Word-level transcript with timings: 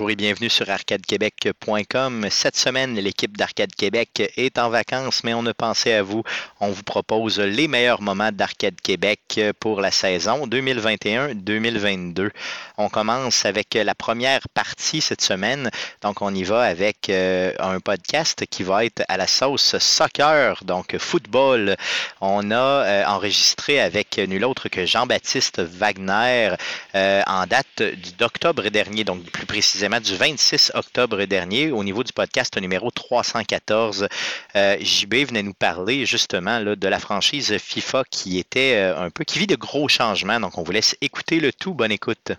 bonjour 0.00 0.12
et 0.12 0.16
bienvenue 0.16 0.48
sur 0.48 0.70
arcadequebec.com. 0.70 2.26
Cette 2.30 2.56
semaine, 2.56 2.94
l'équipe 2.94 3.36
d'Arcade 3.36 3.74
Québec 3.74 4.32
est 4.38 4.58
en 4.58 4.70
vacances, 4.70 5.24
mais 5.24 5.34
on 5.34 5.44
a 5.44 5.52
pensé 5.52 5.92
à 5.92 6.02
vous. 6.02 6.22
On 6.58 6.70
vous 6.70 6.82
propose 6.82 7.38
les 7.38 7.68
meilleurs 7.68 8.00
moments 8.00 8.32
d'Arcade 8.32 8.80
Québec 8.80 9.38
pour 9.60 9.82
la 9.82 9.90
saison 9.90 10.46
2021-2022. 10.46 12.30
On 12.80 12.88
commence 12.88 13.44
avec 13.44 13.74
la 13.74 13.94
première 13.94 14.48
partie 14.54 15.02
cette 15.02 15.20
semaine. 15.20 15.70
Donc, 16.00 16.22
on 16.22 16.34
y 16.34 16.44
va 16.44 16.62
avec 16.62 17.10
euh, 17.10 17.52
un 17.58 17.78
podcast 17.78 18.46
qui 18.48 18.62
va 18.62 18.86
être 18.86 19.02
à 19.08 19.18
la 19.18 19.26
sauce 19.26 19.76
soccer, 19.78 20.64
donc 20.64 20.96
football. 20.96 21.76
On 22.22 22.50
a 22.50 22.56
euh, 22.56 23.04
enregistré 23.04 23.80
avec 23.80 24.16
nul 24.16 24.46
autre 24.46 24.70
que 24.70 24.86
Jean-Baptiste 24.86 25.60
Wagner 25.60 26.54
euh, 26.94 27.22
en 27.26 27.46
date 27.46 27.82
d'octobre 28.18 28.68
dernier, 28.70 29.04
donc 29.04 29.24
plus 29.30 29.44
précisément 29.44 30.00
du 30.00 30.16
26 30.16 30.72
octobre 30.74 31.22
dernier, 31.24 31.70
au 31.72 31.84
niveau 31.84 32.02
du 32.02 32.14
podcast 32.14 32.58
numéro 32.58 32.90
314. 32.90 34.08
Euh, 34.56 34.76
JB 34.80 35.26
venait 35.28 35.42
nous 35.42 35.52
parler 35.52 36.06
justement 36.06 36.60
de 36.62 36.88
la 36.88 36.98
franchise 36.98 37.58
FIFA 37.58 38.04
qui 38.10 38.38
était 38.38 38.74
euh, 38.76 38.98
un 38.98 39.10
peu, 39.10 39.24
qui 39.24 39.38
vit 39.38 39.46
de 39.46 39.56
gros 39.56 39.88
changements. 39.88 40.40
Donc, 40.40 40.56
on 40.56 40.62
vous 40.62 40.72
laisse 40.72 40.96
écouter 41.02 41.40
le 41.40 41.52
tout. 41.52 41.74
Bonne 41.74 41.92
écoute. 41.92 42.32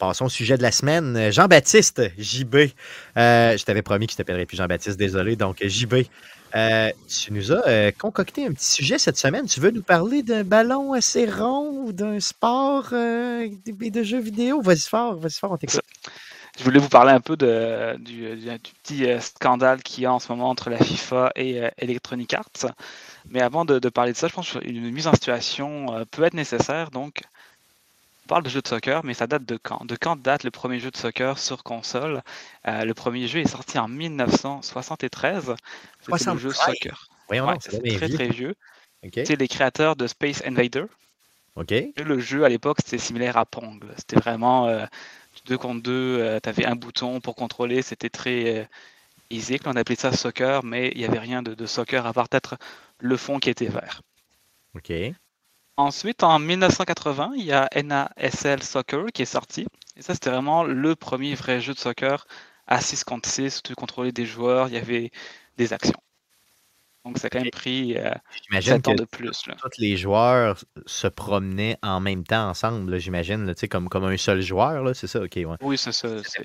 Passons 0.00 0.24
au 0.24 0.28
sujet 0.30 0.56
de 0.56 0.62
la 0.62 0.72
semaine. 0.72 1.30
Jean-Baptiste, 1.30 2.00
JB. 2.16 2.54
Euh, 3.18 3.54
je 3.58 3.64
t'avais 3.64 3.82
promis 3.82 4.06
que 4.06 4.12
je 4.12 4.16
t'appellerais 4.16 4.46
plus 4.46 4.56
Jean-Baptiste, 4.56 4.98
désolé. 4.98 5.36
Donc, 5.36 5.58
JB, 5.62 6.06
euh, 6.56 6.90
tu 7.06 7.34
nous 7.34 7.52
as 7.52 7.68
euh, 7.68 7.90
concocté 7.92 8.46
un 8.46 8.52
petit 8.52 8.64
sujet 8.64 8.96
cette 8.96 9.18
semaine. 9.18 9.44
Tu 9.44 9.60
veux 9.60 9.70
nous 9.70 9.82
parler 9.82 10.22
d'un 10.22 10.42
ballon 10.42 10.94
assez 10.94 11.26
rond 11.26 11.84
ou 11.84 11.92
d'un 11.92 12.18
sport 12.18 12.88
euh, 12.94 13.46
et 13.82 13.90
de 13.90 14.02
jeux 14.02 14.20
vidéo? 14.20 14.62
Vas-y 14.62 14.88
fort, 14.88 15.16
vas-y 15.16 15.38
fort, 15.38 15.52
on 15.52 15.58
t'écoute. 15.58 15.82
Je 16.60 16.64
voulais 16.64 16.78
vous 16.80 16.88
parler 16.88 17.12
un 17.12 17.20
peu 17.20 17.36
du, 17.36 17.46
petit 18.82 19.06
euh, 19.06 19.18
scandale 19.20 19.82
qu'il 19.82 20.04
y 20.04 20.06
a 20.06 20.12
en 20.12 20.18
ce 20.18 20.30
moment 20.30 20.50
entre 20.50 20.68
la 20.68 20.76
FIFA 20.78 21.30
et 21.34 21.62
euh, 21.62 21.70
Electronic 21.78 22.34
Arts. 22.34 22.74
Mais 23.30 23.40
avant 23.40 23.64
de, 23.64 23.78
de 23.78 23.88
parler 23.88 24.12
de 24.12 24.16
ça, 24.16 24.28
je 24.28 24.34
pense 24.34 24.50
qu'une 24.50 24.90
mise 24.90 25.06
en 25.06 25.14
situation 25.14 25.94
euh, 25.94 26.04
peut 26.10 26.24
être 26.24 26.34
nécessaire. 26.34 26.90
Donc, 26.90 27.20
on 27.22 27.39
parle 28.30 28.44
de 28.44 28.48
jeux 28.48 28.62
de 28.62 28.68
soccer, 28.68 29.04
mais 29.04 29.12
ça 29.12 29.26
date 29.26 29.44
de 29.44 29.58
quand? 29.60 29.84
De 29.84 29.96
quand 29.96 30.14
date 30.14 30.44
le 30.44 30.52
premier 30.52 30.78
jeu 30.78 30.92
de 30.92 30.96
soccer 30.96 31.36
sur 31.36 31.64
console? 31.64 32.22
Euh, 32.68 32.84
le 32.84 32.94
premier 32.94 33.26
jeu 33.26 33.40
est 33.40 33.48
sorti 33.48 33.76
en 33.76 33.88
1973. 33.88 35.56
C'était 35.98 36.30
le 36.30 36.38
jeu 36.38 36.52
73? 36.52 36.54
soccer. 36.54 37.08
Ouais, 37.28 37.38
donc, 37.38 37.56
c'est 37.60 37.72
c'est 37.72 37.96
très 37.96 38.06
vieux. 38.06 38.14
très 38.14 38.28
vieux. 38.28 38.54
OK. 39.04 39.20
C'est 39.26 39.34
les 39.34 39.48
créateurs 39.48 39.96
de 39.96 40.06
Space 40.06 40.42
Invader. 40.46 40.84
OK. 41.56 41.72
Et 41.72 41.92
Le 41.96 42.20
jeu 42.20 42.44
à 42.44 42.48
l'époque, 42.48 42.78
c'était 42.84 42.98
similaire 42.98 43.36
à 43.36 43.46
Pong. 43.46 43.84
C'était 43.96 44.20
vraiment 44.20 44.68
euh, 44.68 44.86
deux 45.46 45.58
contre 45.58 45.82
deux. 45.82 46.38
tu 46.40 46.48
avais 46.48 46.66
un 46.66 46.76
bouton 46.76 47.20
pour 47.20 47.34
contrôler. 47.34 47.82
C'était 47.82 48.10
très 48.10 48.60
euh, 48.60 48.64
easy. 49.30 49.58
On 49.64 49.74
appelait 49.74 49.96
ça 49.96 50.12
soccer, 50.12 50.64
mais 50.64 50.92
il 50.94 50.98
n'y 50.98 51.04
avait 51.04 51.18
rien 51.18 51.42
de, 51.42 51.54
de 51.54 51.66
soccer 51.66 52.06
à 52.06 52.12
part 52.12 52.28
peut-être 52.28 52.58
le 53.00 53.16
fond 53.16 53.40
qui 53.40 53.50
était 53.50 53.66
vert. 53.66 54.02
OK. 54.76 54.92
Ensuite, 55.80 56.22
en 56.22 56.38
1980, 56.38 57.32
il 57.36 57.44
y 57.44 57.52
a 57.52 57.66
NASL 57.74 58.62
Soccer 58.62 59.06
qui 59.14 59.22
est 59.22 59.24
sorti. 59.24 59.66
Et 59.96 60.02
ça, 60.02 60.12
c'était 60.12 60.28
vraiment 60.28 60.62
le 60.62 60.94
premier 60.94 61.34
vrai 61.34 61.62
jeu 61.62 61.72
de 61.72 61.78
soccer 61.78 62.26
à 62.66 62.82
6 62.82 63.02
contre 63.02 63.26
6, 63.26 63.58
où 63.58 63.62
tu 63.62 63.74
contrôlais 63.74 64.12
des 64.12 64.26
joueurs, 64.26 64.68
il 64.68 64.74
y 64.74 64.76
avait 64.76 65.10
des 65.56 65.72
actions. 65.72 65.98
Donc, 67.06 67.16
ça 67.16 67.28
a 67.28 67.30
quand 67.30 67.40
même 67.40 67.50
pris 67.50 67.96
euh, 67.96 68.12
J'imagine 68.44 68.74
7 68.74 68.88
ans 68.88 68.94
de 68.94 69.04
plus. 69.06 69.46
là. 69.46 69.54
tous 69.58 69.70
les 69.78 69.96
joueurs 69.96 70.58
se 70.84 71.06
promenaient 71.06 71.78
en 71.82 71.98
même 71.98 72.24
temps 72.24 72.50
ensemble, 72.50 72.98
j'imagine, 72.98 73.46
là, 73.46 73.54
tu 73.54 73.60
sais, 73.60 73.68
comme, 73.68 73.88
comme 73.88 74.04
un 74.04 74.18
seul 74.18 74.42
joueur, 74.42 74.84
là, 74.84 74.92
c'est 74.92 75.06
ça? 75.06 75.22
OK, 75.22 75.32
ouais. 75.34 75.56
Oui, 75.62 75.78
c'est 75.78 75.92
ça. 75.92 76.08
C'est 76.22 76.44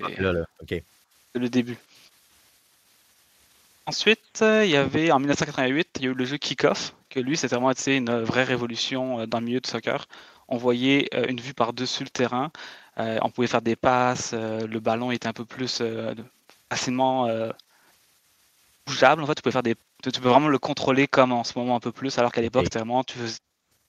le 1.38 1.48
début. 1.50 1.76
Ensuite, 3.84 4.40
euh, 4.40 4.64
il 4.64 4.70
y 4.70 4.76
avait 4.76 5.10
en 5.10 5.18
1988, 5.18 5.88
il 5.96 6.02
y 6.02 6.08
a 6.08 6.10
eu 6.10 6.14
le 6.14 6.24
jeu 6.24 6.38
Kick-Off, 6.38 6.94
que 7.16 7.20
lui, 7.20 7.36
c'était 7.36 7.56
vraiment 7.56 7.72
une 7.86 8.22
vraie 8.22 8.44
révolution 8.44 9.20
euh, 9.20 9.26
dans 9.26 9.40
le 9.40 9.46
milieu 9.46 9.60
de 9.60 9.66
soccer. 9.66 10.06
On 10.48 10.56
voyait 10.56 11.08
euh, 11.14 11.26
une 11.28 11.40
vue 11.40 11.54
par-dessus 11.54 12.04
le 12.04 12.10
terrain, 12.10 12.50
euh, 12.98 13.18
on 13.22 13.30
pouvait 13.30 13.46
faire 13.46 13.62
des 13.62 13.76
passes, 13.76 14.32
le 14.32 14.78
ballon 14.80 15.10
était 15.10 15.28
un 15.28 15.32
peu 15.32 15.44
plus 15.44 15.82
facilement 16.70 17.28
bougeable. 18.86 19.22
En 19.22 19.26
fait, 19.26 19.34
tu 19.34 19.42
pouvais 19.42 19.52
faire 19.52 19.62
des, 19.62 19.74
tu 20.02 20.20
peux 20.20 20.28
vraiment 20.28 20.48
le 20.48 20.58
contrôler 20.58 21.06
comme 21.08 21.32
en 21.32 21.44
ce 21.44 21.58
moment 21.58 21.76
un 21.76 21.80
peu 21.80 21.92
plus, 21.92 22.16
alors 22.18 22.32
qu'à 22.32 22.40
l'époque, 22.40 22.64
c'était 22.64 22.78
vraiment 22.78 23.02
tu, 23.04 23.18
faisais- 23.18 23.38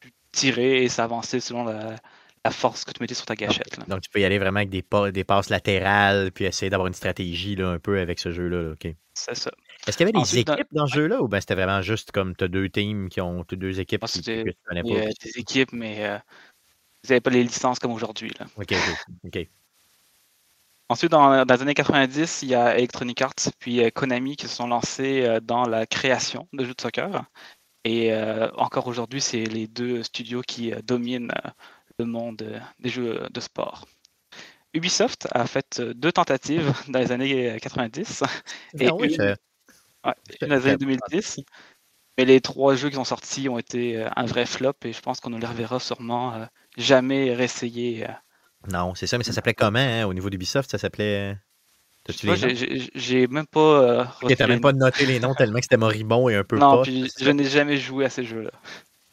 tu 0.01 0.11
tirais 0.31 0.83
et 0.83 0.89
ça 0.89 1.03
avançait 1.03 1.39
selon 1.39 1.63
la, 1.63 1.95
la 2.44 2.51
force 2.51 2.83
que 2.85 2.91
tu 2.91 3.01
mettais 3.01 3.13
sur 3.13 3.25
ta 3.25 3.35
gâchette. 3.35 3.79
Donc, 3.88 4.01
tu 4.01 4.09
peux 4.09 4.19
y 4.19 4.25
aller 4.25 4.39
vraiment 4.39 4.57
avec 4.57 4.69
des, 4.69 4.81
pas- 4.81 5.11
des 5.11 5.23
passes 5.23 5.49
latérales, 5.49 6.31
puis 6.31 6.45
essayer 6.45 6.69
d'avoir 6.69 6.88
une 6.88 6.94
stratégie 6.94 7.55
là, 7.55 7.69
un 7.69 7.79
peu 7.79 7.99
avec 7.99 8.19
ce 8.19 8.31
jeu-là. 8.31 8.61
là, 8.63 8.71
OK. 8.71 8.88
C'est 9.13 9.35
ça. 9.35 9.51
Est-ce 9.88 9.98
qu'il 9.98 10.06
y 10.06 10.09
avait 10.09 10.12
des 10.12 10.20
Ensuite, 10.20 10.48
dans- 10.48 10.56
équipes 10.56 10.68
dans 10.74 10.88
ce 10.88 10.96
jeu-là 10.96 11.22
ou 11.22 11.28
ben 11.28 11.40
c'était 11.40 11.56
vraiment 11.56 11.81
juste 11.81 12.12
comme 12.12 12.36
tu 12.36 12.44
as 12.44 12.48
deux 12.48 12.70
teams 12.70 13.09
qui 13.09 13.22
ont 13.22 13.46
deux 13.50 13.80
équipes 13.80 14.06
qui, 14.06 14.22
que 14.22 14.50
tu 14.50 14.56
connais 14.66 14.84
Il 14.84 14.94
y 14.94 14.98
pas? 14.98 15.03
a 15.03 15.06
des 15.08 15.38
équipes, 15.38 15.72
mais 15.72 16.06
euh, 16.06 16.18
vous 17.03 17.09
n'avez 17.09 17.22
pas 17.22 17.30
les 17.30 17.44
licences 17.44 17.80
comme 17.80 17.92
aujourd'hui. 17.94 18.34
OK, 18.58 18.74
OK. 19.25 19.48
Ensuite, 20.90 21.12
dans, 21.12 21.46
dans 21.46 21.53
les 21.56 21.62
années 21.62 21.74
90, 21.74 22.44
il 22.44 22.50
y 22.50 22.56
a 22.56 22.78
Electronic 22.78 23.22
Arts 23.22 23.34
puis 23.59 23.84
euh, 23.84 23.90
Konami 23.90 24.38
qui 24.38 24.48
se 24.48 24.56
sont 24.56 24.68
lancés 24.68 25.24
euh, 25.25 25.40
dans 25.42 25.66
la 25.68 25.86
création 25.86 26.48
de 26.54 26.64
jeux 26.64 26.74
de 26.74 26.81
soccer. 26.81 27.25
Et 27.86 28.14
euh, 28.14 28.50
encore 28.58 28.88
aujourd'hui, 28.88 29.22
c'est 29.22 29.46
les 29.46 29.68
deux 29.68 30.04
studios 30.04 30.42
qui 30.42 30.74
euh, 30.74 30.81
dominent 30.84 31.31
euh, 31.46 31.50
le 32.00 32.06
monde 32.06 32.42
euh, 32.44 32.59
des 32.80 32.90
jeux 32.90 33.28
de 33.31 33.40
sport. 33.42 33.86
Ubisoft 34.74 35.28
a 35.31 35.48
fait 35.48 35.80
euh, 35.80 35.94
deux 35.94 36.12
tentatives 36.12 36.74
dans 36.90 37.00
les 37.00 37.12
années 37.12 37.52
euh, 37.52 37.58
90 37.59 38.24
et 38.80 38.88
Ah 38.88 38.96
ouais, 38.96 39.08
une, 39.16 39.36
ouais, 40.06 40.13
dans 40.47 40.56
les 40.56 40.62
je- 40.62 40.68
années 40.68 40.78
2010. 40.78 41.40
Mais 42.18 42.25
les 42.25 42.41
trois 42.41 42.75
jeux 42.75 42.90
qui 42.90 42.96
sont 42.96 43.03
sortis 43.06 43.47
ont 43.50 43.59
été 43.59 43.97
euh, 43.97 44.09
un 44.16 44.25
vrai 44.25 44.46
flop 44.46 44.74
et 44.85 44.94
je 44.94 45.02
pense 45.02 45.19
qu'on 45.19 45.30
ne 45.30 45.40
les 45.40 45.47
reverra 45.47 45.80
sûrement 45.80 46.34
euh, 46.35 46.46
jamais 46.78 47.34
réessayer. 47.34 48.06
euh, 48.09 48.13
Non, 48.69 48.96
c'est 48.96 49.07
ça, 49.07 49.18
mais 49.18 49.24
ça 49.24 49.34
s'appelait 49.34 49.53
comment 49.53 49.80
hein, 49.80 50.06
au 50.06 50.13
niveau 50.13 50.30
d'Ubisoft? 50.30 50.69
Ça 50.72 50.78
s'appelait. 50.78 51.38
J'ai- 52.96 53.28
même 53.28 53.47
pas. 53.47 53.59
euh, 53.59 54.06
t'as 54.36 54.47
même 54.47 54.62
pas 54.62 54.74
noté 54.74 55.06
les 55.06 55.19
noms 55.19 55.34
tellement 55.34 55.57
que 55.57 55.63
c'était 55.63 55.78
moribond 55.78 56.30
et 56.30 56.36
un 56.36 56.44
peu 56.44 56.57
Non, 56.57 56.78
pas. 56.78 56.84
puis 56.84 57.12
je 57.19 57.30
n'ai 57.30 57.44
jamais 57.44 57.78
joué 57.78 58.06
à 58.06 58.09
ces 58.09 58.24
jeux-là. 58.24 58.52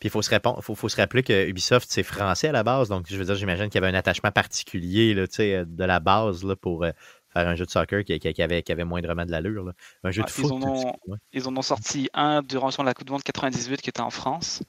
Puis 0.00 0.09
il 0.09 0.11
faut 0.11 0.23
se, 0.23 0.31
répondre- 0.31 0.62
faut, 0.62 0.75
faut 0.75 0.89
se 0.89 0.97
rappeler 0.97 1.23
que 1.23 1.47
Ubisoft, 1.49 1.89
c'est 1.91 2.03
français 2.03 2.49
à 2.49 2.53
la 2.53 2.62
base. 2.62 2.89
Donc, 2.89 3.06
je 3.09 3.17
veux 3.17 3.25
dire, 3.25 3.34
j'imagine 3.34 3.67
qu'il 3.67 3.77
y 3.81 3.84
avait 3.84 3.94
un 3.94 3.99
attachement 3.99 4.31
particulier 4.31 5.15
là, 5.15 5.27
de 5.27 5.84
la 5.84 6.00
base 6.00 6.44
là, 6.44 6.56
pour 6.56 6.84
euh, 6.84 6.91
faire 7.34 7.47
un 7.49 7.55
jeu 7.55 7.67
de 7.67 7.71
soccer 7.71 8.05
qui, 8.05 8.43
avait, 8.43 8.62
qui 8.62 8.72
avait 8.72 8.84
moindrement 8.84 9.27
de 9.27 9.31
l'allure. 9.31 9.71
Un 10.03 10.11
jeu 10.11 10.22
Ouais, 10.22 10.27
de 10.27 10.31
ils 10.31 10.41
foot. 10.43 10.53
en 10.53 10.62
ont- 10.62 10.72
excuse-moi. 10.84 11.17
Ils 11.33 11.49
en 11.49 11.56
ont 11.56 11.62
sorti 11.62 12.09
un 12.15 12.41
durant 12.43 12.71
la 12.83 12.95
Coupe 12.95 13.06
du 13.06 13.12
Monde 13.12 13.22
98 13.22 13.83
qui 13.83 13.91
était 13.91 14.00
en 14.00 14.11
France. 14.11 14.62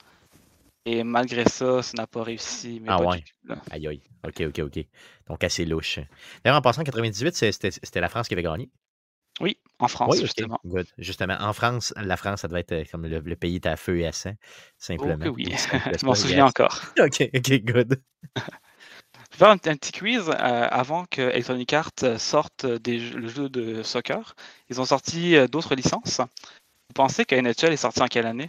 Et 0.87 1.03
malgré 1.03 1.45
ça, 1.45 1.81
ça 1.81 1.93
n'a 1.97 2.05
pas 2.05 2.21
réussi. 2.23 2.79
Mais 2.81 2.89
Ah 2.91 2.97
pas 2.99 3.05
ouais. 3.05 3.17
du 3.17 3.23
tout, 3.23 3.47
là. 3.47 3.55
Aïe, 3.71 3.87
aïe. 3.87 4.01
OK, 4.27 4.41
OK, 4.41 4.59
OK. 4.59 4.85
Donc, 5.27 5.43
assez 5.43 5.65
louche. 5.65 5.99
D'ailleurs, 6.43 6.59
en 6.59 6.61
passant, 6.61 6.81
en 6.81 6.83
98, 6.83 7.35
c'est- 7.35 7.51
c'était 7.53 8.01
la 8.01 8.09
France 8.09 8.27
qui 8.27 8.33
avait 8.35 8.43
gagné. 8.43 8.69
Oui, 9.41 9.57
en 9.79 9.87
France, 9.89 10.13
Oui, 10.15 10.21
justement. 10.21 10.59
good. 10.63 10.85
Justement, 10.97 11.35
en 11.39 11.51
France, 11.53 11.93
la 11.97 12.15
France, 12.17 12.41
ça 12.41 12.47
devait 12.47 12.61
être 12.61 12.71
euh, 12.71 12.83
comme 12.89 13.05
le, 13.05 13.19
le 13.19 13.35
pays 13.35 13.59
à 13.65 13.75
feu 13.75 13.97
et 13.99 14.07
à 14.07 14.11
sang, 14.13 14.31
Oh 14.33 14.45
simplement. 14.77 15.25
que 15.25 15.29
oui, 15.29 15.45
je 16.01 16.05
m'en 16.05 16.15
souviens 16.15 16.45
encore. 16.45 16.79
OK, 16.99 17.29
OK, 17.35 17.51
good. 17.65 18.01
Je 19.37 19.39
vais 19.39 19.45
faire 19.45 19.49
un, 19.49 19.71
un 19.71 19.75
petit 19.75 19.91
quiz 19.91 20.29
euh, 20.29 20.33
avant 20.71 21.03
que 21.11 21.21
Electronic 21.21 21.73
Arts 21.73 21.89
euh, 22.03 22.17
sorte 22.17 22.65
des 22.65 22.99
jeux- 22.99 23.17
le 23.19 23.27
jeu 23.27 23.49
de 23.49 23.83
soccer. 23.83 24.33
Ils 24.69 24.79
ont 24.79 24.85
sorti 24.85 25.35
euh, 25.35 25.47
d'autres 25.47 25.75
licences. 25.75 26.19
Vous 26.19 26.93
pensez 26.93 27.25
que 27.25 27.35
NHL 27.35 27.73
est 27.73 27.77
sorti 27.77 28.01
en 28.01 28.07
quelle 28.07 28.27
année? 28.27 28.47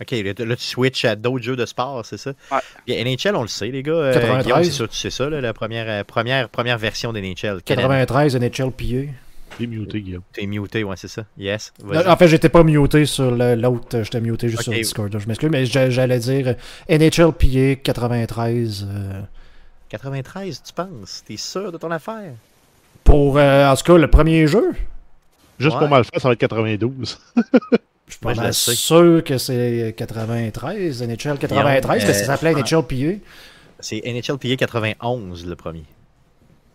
OK, 0.00 0.10
là, 0.12 0.56
tu 0.56 0.64
switches 0.64 1.04
à 1.04 1.14
d'autres 1.14 1.44
jeux 1.44 1.54
de 1.56 1.64
sport, 1.66 2.04
c'est 2.04 2.16
ça? 2.16 2.32
Ouais. 2.50 3.04
NHL, 3.04 3.36
on 3.36 3.42
le 3.42 3.48
sait, 3.48 3.68
les 3.68 3.82
gars. 3.84 3.92
Euh, 3.92 4.12
93. 4.14 4.44
Guillaume, 4.44 4.64
c'est 4.64 4.70
sûr, 4.70 4.88
tu 4.88 4.96
sais 4.96 5.10
ça, 5.10 5.28
là, 5.30 5.40
la 5.40 5.52
première, 5.52 5.88
euh, 5.88 6.02
première, 6.04 6.48
première 6.48 6.78
version 6.78 7.12
d'NHL. 7.12 7.60
93 7.64 8.34
NHL 8.36 8.72
PA. 8.72 9.12
T'es 9.58 9.66
muté, 9.66 10.00
Guillaume. 10.00 10.22
T'es 10.32 10.46
muté, 10.46 10.82
ouais, 10.84 10.96
c'est 10.96 11.08
ça. 11.08 11.24
Yes. 11.38 11.72
En 12.06 12.16
fait, 12.16 12.28
j'étais 12.28 12.48
pas 12.48 12.64
muté 12.64 13.04
sur 13.04 13.30
le- 13.30 13.54
l'autre, 13.56 13.98
euh, 13.98 14.02
j'étais 14.04 14.20
muté 14.22 14.48
juste 14.48 14.62
sur 14.62 14.72
Ok. 14.72 14.76
le 14.78 14.82
Discord. 14.82 15.16
Je 15.18 15.28
m'excuse, 15.28 15.50
mais 15.50 15.66
j'a- 15.66 15.90
j'allais 15.90 16.18
dire 16.18 16.48
euh, 16.48 16.54
NHL 16.98 17.32
PA 17.32 17.76
93. 17.82 18.86
Euh, 19.94 19.98
93, 19.98 20.62
tu 20.62 20.72
penses? 20.72 21.22
T'es 21.26 21.36
sûr 21.36 21.72
de 21.72 21.78
ton 21.78 21.90
affaire? 21.90 22.32
pour, 23.04 23.38
euh, 23.38 23.66
en 23.68 23.74
tout 23.76 23.82
cas, 23.84 23.96
le 23.96 24.08
premier 24.08 24.46
jeu. 24.46 24.72
Juste 25.58 25.74
Ouais. 25.74 25.80
pour 25.80 25.88
mal 25.88 26.04
faire, 26.04 26.20
ça 26.20 26.28
va 26.28 26.34
être 26.34 26.40
92. 26.40 27.18
Je 28.06 28.12
suis 28.14 28.20
pas 28.20 28.34
mal 28.34 28.52
sûr 28.54 29.22
que 29.24 29.38
c'est 29.38 29.94
93, 29.96 31.02
NHL 31.02 31.38
93, 31.38 32.04
que 32.04 32.08
euh, 32.10 32.12
ça 32.12 32.24
s'appelait 32.24 32.54
ouais. 32.54 32.62
NHL 32.62 32.82
PA. 32.82 33.24
C'est 33.80 34.02
NHL 34.04 34.38
PA 34.38 34.56
91, 34.56 35.46
le 35.46 35.56
premier. 35.56 35.84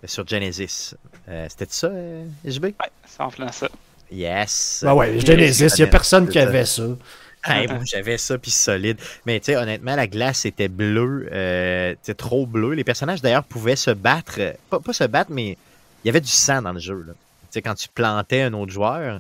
Sur 0.06 0.28
Genesis. 0.28 0.94
Euh, 1.30 1.48
C'était 1.50 1.66
ça, 1.70 1.88
euh, 1.88 2.26
SB? 2.46 2.68
Ouais, 2.68 2.74
c'est 3.08 3.22
en 3.22 3.30
plein 3.30 3.52
ça. 3.52 3.68
Yes. 4.12 4.84
Ah 4.88 4.96
ouais, 4.96 5.20
Genesis, 5.20 5.68
il 5.78 5.82
n'y 5.82 5.84
a 5.84 5.88
personne 5.88 6.28
qui 6.28 6.38
ça. 6.40 6.44
avait 6.48 6.66
ça. 6.66 6.84
Hey, 7.48 7.68
moi, 7.68 7.82
j'avais 7.86 8.18
ça, 8.18 8.38
puis 8.40 8.50
solide. 8.52 9.00
Mais 9.26 9.40
tu 9.40 9.46
sais, 9.48 9.56
honnêtement, 9.58 9.96
la 9.96 10.08
glace 10.08 10.46
était 10.46 10.68
bleue, 10.68 11.30
euh, 11.32 11.96
trop 12.18 12.48
bleue. 12.48 12.74
Les 12.74 12.84
personnages, 12.84 13.22
d'ailleurs, 13.22 13.44
pouvaient 13.44 13.76
se 13.76 13.92
battre. 13.92 14.36
euh, 14.40 14.54
Pas, 14.70 14.80
pas 14.80 14.94
se 14.94 15.04
battre, 15.04 15.32
mais 15.32 15.52
il 16.04 16.08
y 16.08 16.10
avait 16.10 16.22
du 16.22 16.28
sang 16.30 16.62
dans 16.64 16.74
le 16.74 16.80
jeu. 16.80 17.06
Tu 17.08 17.14
sais, 17.52 17.62
quand 17.62 17.76
tu 17.76 17.88
plantais 17.90 18.42
un 18.42 18.54
autre 18.54 18.72
joueur, 18.72 19.20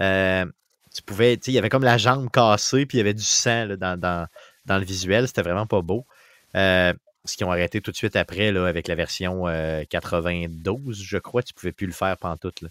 euh, 0.00 0.44
tu 0.94 1.02
pouvais, 1.02 1.36
tu 1.36 1.44
sais, 1.46 1.50
il 1.52 1.54
y 1.54 1.58
avait 1.58 1.68
comme 1.68 1.84
la 1.84 1.98
jambe 1.98 2.30
cassée, 2.30 2.86
puis 2.86 2.98
il 2.98 3.00
y 3.00 3.02
avait 3.02 3.14
du 3.14 3.22
sang 3.22 3.66
là, 3.66 3.76
dans, 3.76 3.98
dans, 4.00 4.26
dans 4.66 4.78
le 4.78 4.84
visuel. 4.84 5.26
C'était 5.28 5.42
vraiment 5.42 5.66
pas 5.66 5.82
beau. 5.82 6.06
Euh, 6.56 6.94
ce 7.24 7.36
qu'ils 7.36 7.46
ont 7.46 7.52
arrêté 7.52 7.80
tout 7.82 7.90
de 7.90 7.96
suite 7.96 8.16
après, 8.16 8.52
là, 8.52 8.66
avec 8.66 8.88
la 8.88 8.94
version 8.94 9.46
euh, 9.48 9.84
92, 9.90 11.02
je 11.04 11.18
crois, 11.18 11.42
tu 11.42 11.52
pouvais 11.52 11.72
plus 11.72 11.86
le 11.86 11.92
faire 11.92 12.16
pantoute. 12.16 12.62
Là. 12.62 12.68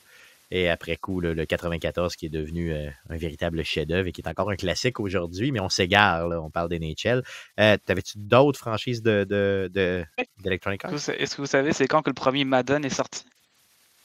Et 0.49 0.69
après 0.69 0.95
coup, 0.95 1.19
le 1.19 1.45
94 1.45 2.15
qui 2.15 2.27
est 2.27 2.29
devenu 2.29 2.71
euh, 2.73 2.89
un 3.09 3.17
véritable 3.17 3.63
chef-d'œuvre 3.63 4.07
et 4.07 4.11
qui 4.13 4.21
est 4.21 4.27
encore 4.29 4.49
un 4.49 4.55
classique 4.55 4.99
aujourd'hui, 5.01 5.51
mais 5.51 5.59
on 5.59 5.67
s'égare, 5.67 6.25
on 6.41 6.49
parle 6.49 6.69
d'NHL. 6.69 7.21
Euh, 7.59 7.75
T'avais-tu 7.85 8.13
d'autres 8.17 8.57
franchises 8.57 9.01
de, 9.01 9.25
de, 9.25 9.69
de- 9.73 10.05
d'Electronic 10.41 10.85
Arts? 10.85 10.93
Est-ce 10.93 11.35
que 11.35 11.41
vous- 11.41 11.47
savez, 11.47 11.73
c'est 11.73 11.87
quand 11.87 12.01
que 12.01 12.09
le 12.09 12.13
premier 12.13 12.45
Madden 12.45 12.85
est 12.85 12.89
sorti? 12.89 13.25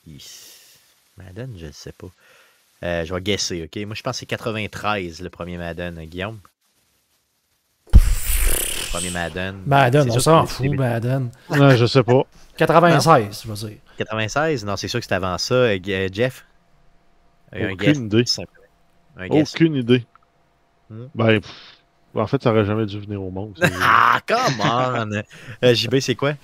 Is- 0.06 0.78
Madden, 1.16 1.54
je 1.56 1.66
ne 1.66 1.72
sais 1.72 1.92
pas. 1.92 2.08
Euh, 2.82 3.04
je 3.04 3.14
vais 3.14 3.20
guesser, 3.20 3.62
OK? 3.62 3.76
Moi, 3.86 3.94
je 3.94 4.02
pense 4.02 4.16
que 4.16 4.20
c'est 4.20 4.26
93, 4.26 5.20
le 5.22 5.30
premier 5.30 5.58
Madden, 5.58 5.96
hein, 5.96 6.06
Guillaume? 6.06 6.40
Le 7.94 8.90
premier 8.98 9.10
Madden. 9.10 9.62
Madden, 9.64 10.10
on 10.10 10.18
s'en 10.18 10.46
fout, 10.46 10.68
Madden. 10.74 11.30
Non, 11.50 11.70
je 11.76 11.86
sais 11.86 12.02
pas. 12.02 12.22
96, 12.56 13.42
je 13.44 13.48
veux 13.52 13.68
dire. 13.68 13.78
96? 14.04 14.64
Non, 14.64 14.76
c'est 14.76 14.88
sûr 14.88 15.00
que 15.00 15.04
c'était 15.04 15.14
avant 15.14 15.38
ça. 15.38 15.54
euh, 15.54 15.78
euh, 15.88 16.08
Jeff? 16.12 16.44
Un 17.52 17.70
Aucune 17.70 18.06
idée. 18.06 18.25
Aucune 19.31 19.75
idée. 19.76 20.06
Hmm? 20.90 21.06
Ben, 21.14 21.40
pff, 21.40 21.50
en 22.14 22.26
fait, 22.26 22.43
ça 22.43 22.50
aurait 22.50 22.64
jamais 22.64 22.87
dû 22.87 22.99
venir 23.00 23.22
au 23.22 23.31
monde. 23.31 23.58
Ah, 23.81 24.20
come 24.26 24.60
on! 24.60 25.22
Euh, 25.64 25.75
JB, 25.75 26.00
c'est 26.00 26.14
quoi? 26.14 26.34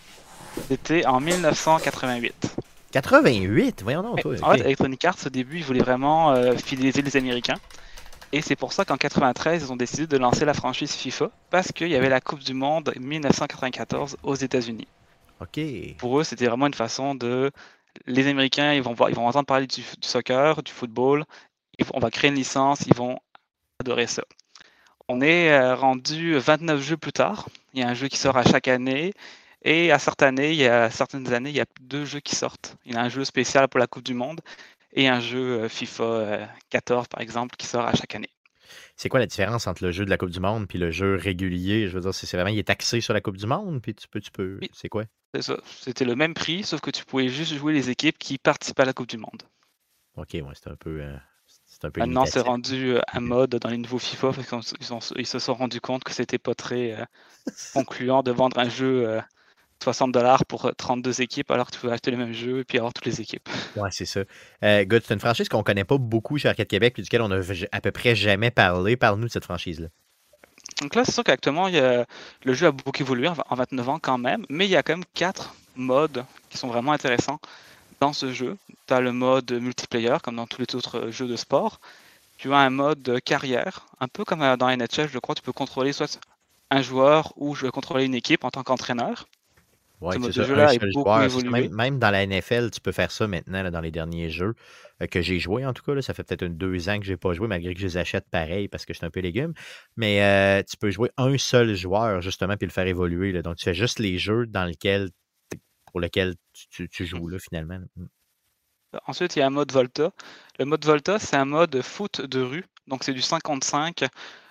C'était 0.68 1.06
en 1.06 1.20
1988. 1.20 2.56
88? 2.92 3.82
Voyons 3.82 4.02
donc, 4.02 4.22
toi. 4.22 4.34
En 4.42 4.52
fait, 4.52 4.60
Electronic 4.60 5.04
Arts, 5.04 5.16
au 5.26 5.28
début, 5.28 5.58
ils 5.58 5.64
voulaient 5.64 5.80
vraiment 5.80 6.32
euh, 6.32 6.56
fidéliser 6.56 7.02
les 7.02 7.16
Américains. 7.16 7.58
Et 8.32 8.42
c'est 8.42 8.56
pour 8.56 8.72
ça 8.72 8.84
qu'en 8.84 8.96
93, 8.96 9.64
ils 9.64 9.72
ont 9.72 9.76
décidé 9.76 10.06
de 10.06 10.16
lancer 10.18 10.44
la 10.44 10.54
franchise 10.54 10.92
FIFA 10.92 11.30
parce 11.50 11.72
qu'il 11.72 11.88
y 11.88 11.96
avait 11.96 12.08
la 12.10 12.20
Coupe 12.20 12.40
du 12.40 12.54
Monde 12.54 12.92
1994 12.98 14.16
aux 14.22 14.34
États-Unis. 14.34 14.86
Pour 15.98 16.18
eux, 16.18 16.24
c'était 16.24 16.46
vraiment 16.46 16.66
une 16.66 16.74
façon 16.74 17.14
de. 17.14 17.50
Les 18.06 18.28
Américains, 18.28 18.74
ils 18.74 18.82
vont, 18.82 18.94
entendre 18.98 19.46
parler 19.46 19.66
du, 19.66 19.82
soccer, 20.00 20.62
du 20.62 20.70
football. 20.72 21.24
on 21.94 22.00
va 22.00 22.10
créer 22.10 22.30
une 22.30 22.36
licence, 22.36 22.82
ils 22.86 22.94
vont 22.94 23.18
adorer 23.80 24.06
ça. 24.06 24.22
On 25.08 25.20
est 25.20 25.50
euh, 25.50 25.74
rendu 25.74 26.38
29 26.38 26.80
jeux 26.80 26.96
plus 26.96 27.12
tard. 27.12 27.48
Il 27.72 27.80
y 27.80 27.82
a 27.82 27.88
un 27.88 27.94
jeu 27.94 28.08
qui 28.08 28.18
sort 28.18 28.36
à 28.36 28.44
chaque 28.44 28.68
année. 28.68 29.14
Et 29.62 29.90
à 29.90 29.98
certaines 29.98 30.38
années, 30.38 30.52
il 30.52 30.58
y 30.58 30.66
a 30.66 30.90
certaines 30.90 31.32
années, 31.32 31.50
il 31.50 31.56
y 31.56 31.60
a 31.60 31.66
deux 31.80 32.04
jeux 32.04 32.20
qui 32.20 32.36
sortent. 32.36 32.76
Il 32.84 32.94
y 32.94 32.96
a 32.96 33.00
un 33.00 33.08
jeu 33.08 33.24
spécial 33.24 33.68
pour 33.68 33.80
la 33.80 33.86
Coupe 33.86 34.04
du 34.04 34.14
Monde 34.14 34.40
et 34.92 35.08
un 35.08 35.20
jeu 35.20 35.62
euh, 35.62 35.68
FIFA 35.68 36.04
euh, 36.04 36.46
14, 36.70 37.08
par 37.08 37.20
exemple, 37.20 37.56
qui 37.56 37.66
sort 37.66 37.86
à 37.86 37.94
chaque 37.94 38.14
année. 38.14 38.30
C'est 38.98 39.08
quoi 39.08 39.20
la 39.20 39.26
différence 39.26 39.68
entre 39.68 39.84
le 39.84 39.92
jeu 39.92 40.04
de 40.04 40.10
la 40.10 40.18
Coupe 40.18 40.30
du 40.30 40.40
Monde 40.40 40.66
puis 40.66 40.76
le 40.76 40.90
jeu 40.90 41.14
régulier? 41.14 41.88
Je 41.88 41.94
veux 41.94 42.00
dire, 42.00 42.12
c'est 42.12 42.30
vraiment, 42.36 42.50
il 42.50 42.58
est 42.58 42.68
axé 42.68 43.00
sur 43.00 43.14
la 43.14 43.20
Coupe 43.20 43.36
du 43.36 43.46
Monde, 43.46 43.80
puis 43.80 43.94
tu 43.94 44.08
peux, 44.08 44.20
tu 44.20 44.32
peux. 44.32 44.58
C'est 44.72 44.88
quoi? 44.88 45.04
C'est 45.32 45.42
ça. 45.42 45.56
C'était 45.64 46.04
le 46.04 46.16
même 46.16 46.34
prix, 46.34 46.64
sauf 46.64 46.80
que 46.80 46.90
tu 46.90 47.04
pouvais 47.04 47.28
juste 47.28 47.54
jouer 47.54 47.72
les 47.72 47.90
équipes 47.90 48.18
qui 48.18 48.38
participent 48.38 48.80
à 48.80 48.84
la 48.84 48.92
Coupe 48.92 49.08
du 49.08 49.16
Monde. 49.16 49.44
OK, 50.16 50.30
ouais, 50.32 50.42
c'est 50.54 50.68
un 50.68 50.74
peu. 50.74 51.00
euh, 51.00 51.16
un 51.84 51.90
peu 51.90 52.00
Maintenant, 52.00 52.26
c'est 52.26 52.40
rendu 52.40 52.96
euh, 52.96 53.00
un 53.12 53.20
mode 53.20 53.50
dans 53.50 53.68
les 53.68 53.78
nouveaux 53.78 54.00
FIFA 54.00 54.32
parce 54.32 54.48
qu'ils 54.48 54.96
ils 55.16 55.26
se 55.26 55.38
sont 55.38 55.54
rendus 55.54 55.80
compte 55.80 56.02
que 56.02 56.12
c'était 56.12 56.38
pas 56.38 56.56
très 56.56 57.00
euh, 57.00 57.04
concluant 57.74 58.24
de 58.24 58.32
vendre 58.32 58.58
un 58.58 58.68
jeu 58.68 59.08
euh, 59.08 59.20
60 59.82 60.12
dollars 60.12 60.44
pour 60.44 60.66
euh, 60.66 60.72
32 60.76 61.20
équipes 61.22 61.50
alors 61.50 61.66
que 61.68 61.72
tu 61.74 61.80
peux 61.80 61.90
acheter 61.92 62.10
le 62.10 62.16
même 62.16 62.32
jeu 62.32 62.60
et 62.60 62.64
puis 62.64 62.78
avoir 62.78 62.92
toutes 62.92 63.06
les 63.06 63.20
équipes. 63.20 63.48
Ouais, 63.76 63.90
c'est 63.92 64.06
ça. 64.06 64.20
Euh, 64.64 64.84
Good, 64.84 65.02
c'est 65.06 65.14
une 65.14 65.20
franchise 65.20 65.48
qu'on 65.48 65.62
connaît 65.62 65.84
pas 65.84 65.98
beaucoup 65.98 66.36
chez 66.38 66.48
Arcade 66.48 66.66
Québec, 66.66 66.94
puis 66.94 67.02
duquel 67.02 67.22
on 67.22 67.30
a 67.30 67.38
v- 67.38 67.68
à 67.70 67.80
peu 67.80 67.92
près 67.92 68.14
jamais 68.16 68.50
parlé. 68.50 68.96
Parle-nous 68.96 69.26
de 69.28 69.32
cette 69.32 69.44
franchise-là. 69.44 69.86
Donc 70.82 70.94
là, 70.94 71.04
c'est 71.04 71.12
sûr 71.12 71.24
qu'actuellement, 71.24 71.68
il 71.68 71.74
y 71.74 71.80
a- 71.80 72.04
le 72.44 72.54
jeu 72.54 72.66
a 72.68 72.72
beaucoup 72.72 73.00
évolué 73.00 73.28
en 73.28 73.34
en 73.48 73.54
29 73.54 73.88
ans 73.88 73.98
quand 74.00 74.18
même, 74.18 74.44
mais 74.48 74.64
il 74.66 74.70
y 74.70 74.76
a 74.76 74.82
quand 74.82 74.94
même 74.94 75.04
quatre 75.14 75.54
modes 75.76 76.24
qui 76.50 76.58
sont 76.58 76.68
vraiment 76.68 76.92
intéressants 76.92 77.38
dans 78.00 78.12
ce 78.12 78.32
jeu. 78.32 78.56
Tu 78.86 78.94
as 78.94 79.00
le 79.00 79.12
mode 79.12 79.50
multiplayer, 79.52 80.16
comme 80.22 80.36
dans 80.36 80.46
tous 80.46 80.60
les 80.60 80.74
autres 80.76 80.98
euh, 80.98 81.10
jeux 81.12 81.26
de 81.28 81.36
sport. 81.36 81.80
Tu 82.36 82.52
as 82.52 82.58
un 82.58 82.70
mode 82.70 83.20
carrière, 83.24 83.86
un 84.00 84.08
peu 84.08 84.24
comme 84.24 84.42
euh, 84.42 84.56
dans 84.56 84.68
NHL, 84.68 85.08
je 85.12 85.18
crois, 85.18 85.34
tu 85.34 85.42
peux 85.42 85.52
contrôler 85.52 85.92
soit 85.92 86.18
un 86.70 86.82
joueur 86.82 87.32
ou 87.36 87.54
je 87.54 87.64
vais 87.66 87.70
contrôler 87.72 88.04
une 88.04 88.14
équipe 88.14 88.44
en 88.44 88.50
tant 88.50 88.62
qu'entraîneur. 88.62 89.26
Ouais, 90.00 90.14
Ce 90.14 90.18
c'est 90.20 90.20
mode 90.20 90.32
ça, 90.32 90.42
de 90.42 90.46
jeu-là 90.46 90.74
est 90.74 90.78
beaucoup 90.92 91.20
joueur. 91.20 91.22
évolué. 91.22 91.50
Même, 91.50 91.72
même 91.72 91.98
dans 91.98 92.10
la 92.10 92.22
NFL, 92.26 92.70
tu 92.70 92.80
peux 92.80 92.92
faire 92.92 93.10
ça 93.10 93.26
maintenant, 93.26 93.62
là, 93.62 93.70
dans 93.70 93.80
les 93.80 93.90
derniers 93.90 94.30
jeux 94.30 94.54
euh, 95.02 95.06
que 95.06 95.20
j'ai 95.22 95.40
joués, 95.40 95.66
en 95.66 95.72
tout 95.72 95.82
cas. 95.82 95.94
là. 95.94 96.02
ça 96.02 96.14
fait 96.14 96.22
peut-être 96.24 96.44
deux 96.56 96.88
ans 96.88 96.98
que 97.00 97.04
je 97.06 97.10
n'ai 97.12 97.16
pas 97.16 97.32
joué, 97.34 97.48
malgré 97.48 97.74
que 97.74 97.80
je 97.80 97.86
les 97.86 97.96
achète 97.96 98.28
pareil 98.30 98.68
parce 98.68 98.86
que 98.86 98.92
je 98.92 98.98
suis 98.98 99.06
un 99.06 99.10
peu 99.10 99.20
légume. 99.20 99.54
Mais 99.96 100.22
euh, 100.22 100.62
tu 100.68 100.76
peux 100.76 100.90
jouer 100.90 101.10
un 101.16 101.36
seul 101.38 101.74
joueur, 101.74 102.20
justement, 102.20 102.56
puis 102.56 102.66
le 102.66 102.72
faire 102.72 102.86
évoluer. 102.86 103.32
là. 103.32 103.42
Donc, 103.42 103.56
tu 103.56 103.64
fais 103.64 103.74
juste 103.74 103.98
les 103.98 104.18
jeux 104.18 104.46
dans 104.46 104.64
lesquels, 104.64 105.10
pour 105.86 106.00
lesquels 106.00 106.34
tu, 106.52 106.68
tu- 106.68 106.88
tu 106.88 107.06
joues, 107.06 107.28
là, 107.28 107.38
finalement. 107.38 107.78
Mm. 107.96 108.04
Ensuite, 109.06 109.36
il 109.36 109.40
y 109.40 109.42
a 109.42 109.46
un 109.46 109.50
mode 109.50 109.70
Volta. 109.72 110.12
Le 110.58 110.64
mode 110.64 110.84
Volta, 110.84 111.18
c'est 111.18 111.36
un 111.36 111.44
mode 111.44 111.82
foot 111.82 112.20
de 112.22 112.40
rue. 112.40 112.64
Donc, 112.86 113.04
c'est 113.04 113.12
du 113.12 113.20
55. 113.22 114.04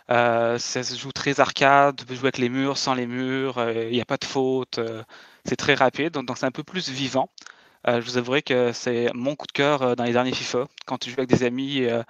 Euh, 0.09 0.57
ça 0.59 0.83
se 0.83 0.95
joue 0.95 1.11
très 1.11 1.39
arcade. 1.39 1.97
Tu 1.97 2.05
peux 2.05 2.13
jouer 2.15 2.25
avec 2.27 2.37
les 2.37 2.49
murs, 2.49 2.77
sans 2.77 2.93
les 2.93 3.07
murs. 3.07 3.55
Il 3.71 3.91
n'y 3.91 4.01
a 4.01 4.05
pas 4.05 4.17
de 4.17 4.25
faute. 4.25 4.79
C'est 5.47 5.55
très 5.55 5.73
rapide. 5.75 6.13
Donc, 6.13 6.37
c'est 6.37 6.45
un 6.45 6.51
peu 6.51 6.63
plus 6.63 6.89
vivant. 6.89 7.29
Euh, 7.87 8.01
je 8.01 8.05
vous 8.05 8.17
avouerai 8.17 8.41
que 8.43 8.73
c'est 8.73 9.09
mon 9.13 9.35
coup 9.35 9.47
de 9.47 9.51
cœur 9.53 9.81
euh, 9.83 9.95
dans 9.95 10.03
les 10.05 10.13
derniers 10.13 10.33
FIFA. 10.33 10.67
Quand 10.85 10.97
tu 10.99 11.09
joues 11.11 11.19
avec 11.19 11.29
des 11.29 11.43
amis 11.43 11.83
euh, 11.85 12.03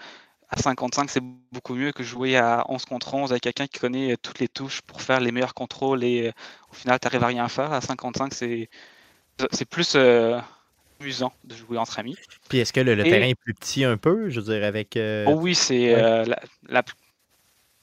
à 0.50 0.58
55, 0.62 1.10
c'est 1.10 1.24
beaucoup 1.52 1.76
mieux 1.76 1.92
que 1.94 2.04
jouer 2.04 2.38
à 2.38 2.66
11 2.70 2.86
contre 2.86 3.14
11 3.14 3.32
avec 3.32 3.44
quelqu'un 3.44 3.68
qui 3.68 3.80
connaît 3.80 4.18
toutes 4.18 4.40
les 4.40 4.48
touches 4.50 4.82
pour 4.82 5.02
faire 5.02 5.20
les 5.22 5.32
meilleurs 5.32 5.54
contrôles 5.56 6.04
et 6.04 6.32
au 6.72 6.76
final, 6.76 7.00
tu 7.00 7.08
n'arrives 7.08 7.24
à 7.24 7.28
rien 7.28 7.48
faire. 7.50 7.74
À 7.74 7.82
55, 7.82 8.34
c'est 8.34 8.70
c'est 9.52 9.66
plus 9.66 9.96
amusant 11.00 11.32
de 11.44 11.56
jouer 11.56 11.78
entre 11.78 12.00
amis. 12.00 12.16
Puis 12.50 12.60
est-ce 12.60 12.74
que 12.74 12.80
le, 12.80 12.96
le 12.96 13.06
Et- 13.06 13.10
terrain 13.10 13.28
est 13.28 13.36
plus 13.36 13.54
petit 13.54 13.84
un 13.84 13.98
peu, 13.98 14.30
je 14.30 14.40
veux 14.40 14.54
dire, 14.54 14.66
avec. 14.66 14.98
euh, 14.98 15.26
Oh 15.28 15.34
oui, 15.36 15.56
c'est 15.56 15.94
ouais. 15.94 16.02
euh, 16.02 16.26
la, 16.26 16.40
la- 16.68 16.84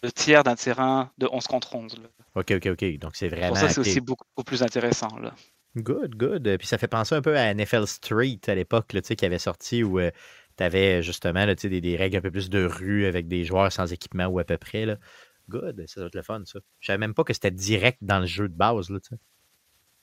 le 0.03 0.13
tiers 0.13 0.45
d'un 0.45 0.55
terrain 0.55 1.11
de 1.19 1.29
11 1.31 1.47
contre 1.47 1.75
11. 1.75 1.99
là. 1.99 2.09
Ok, 2.35 2.53
ok, 2.53 2.67
ok. 2.73 2.99
Donc, 2.99 3.17
c'est 3.17 3.29
vraiment. 3.29 3.49
Pour 3.49 3.59
ça, 3.59 3.69
c'est 3.69 3.81
aussi 3.81 4.01
beaucoup, 4.01 4.27
beaucoup 4.37 4.45
plus 4.45 4.63
intéressant. 4.63 5.17
Là. 5.19 5.35
Good, 5.77 6.15
good. 6.17 6.47
Euh, 6.47 6.57
Puis 6.59 6.67
ça 6.67 6.79
fait 6.79 6.89
penser 6.89 7.15
un 7.15 7.23
peu 7.23 7.37
à 7.37 7.53
NFL 7.53 7.87
Street 7.87 8.41
à 8.47 8.55
l'époque, 8.55 8.87
tu 8.89 9.01
sais, 9.03 9.17
qui 9.17 9.25
avait 9.25 9.39
sorti 9.39 9.83
où 9.83 10.01
tu 10.01 10.63
avais 10.63 11.03
justement 11.03 11.45
là, 11.47 11.55
des, 11.55 11.81
des 11.81 11.97
règles 11.97 12.17
un 12.17 12.21
peu 12.21 12.31
plus 12.31 12.49
de 12.51 12.65
rue 12.65 13.07
avec 13.07 13.27
des 13.29 13.45
joueurs 13.45 13.73
sans 13.73 13.93
équipement 13.93 14.27
ou 14.27 14.39
à 14.39 14.45
peu 14.45 14.57
près. 14.57 14.87
Là. 14.87 14.99
Good, 15.49 15.85
ça 15.87 16.01
doit 16.01 16.07
être 16.09 16.15
le 16.15 16.23
fun, 16.23 16.43
ça. 16.45 16.59
Je 16.81 16.87
savais 16.87 16.99
même 16.99 17.13
pas 17.15 17.25
que 17.25 17.33
c'était 17.35 17.51
direct 17.51 17.99
dans 18.03 18.21
le 18.21 18.27
jeu 18.27 18.49
de 18.49 18.55
base, 18.55 18.89
là, 18.91 18.99
tu 19.01 19.11
sais. 19.11 19.17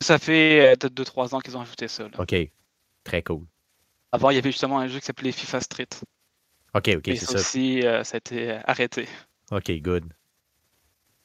Ça 0.01 0.17
fait 0.19 0.71
euh, 0.71 0.75
peut-être 0.75 0.93
2-3 0.93 1.35
ans 1.35 1.39
qu'ils 1.39 1.55
ont 1.57 1.61
ajouté 1.61 1.87
ça. 1.87 2.03
là. 2.03 2.09
OK. 2.19 2.35
Très 3.03 3.21
cool. 3.23 3.45
Avant, 4.11 4.29
il 4.29 4.35
y 4.35 4.37
avait 4.37 4.51
justement 4.51 4.79
un 4.79 4.87
jeu 4.87 4.99
qui 4.99 5.05
s'appelait 5.05 5.31
FIFA 5.31 5.61
Street. 5.61 5.87
OK, 6.73 6.89
OK, 6.97 7.01
c'est 7.05 7.15
ça 7.17 7.25
ça. 7.27 7.37
aussi, 7.39 7.81
euh, 7.85 8.03
ça 8.03 8.15
a 8.15 8.17
été 8.17 8.51
arrêté. 8.65 9.07
OK, 9.51 9.71
good. 9.81 10.11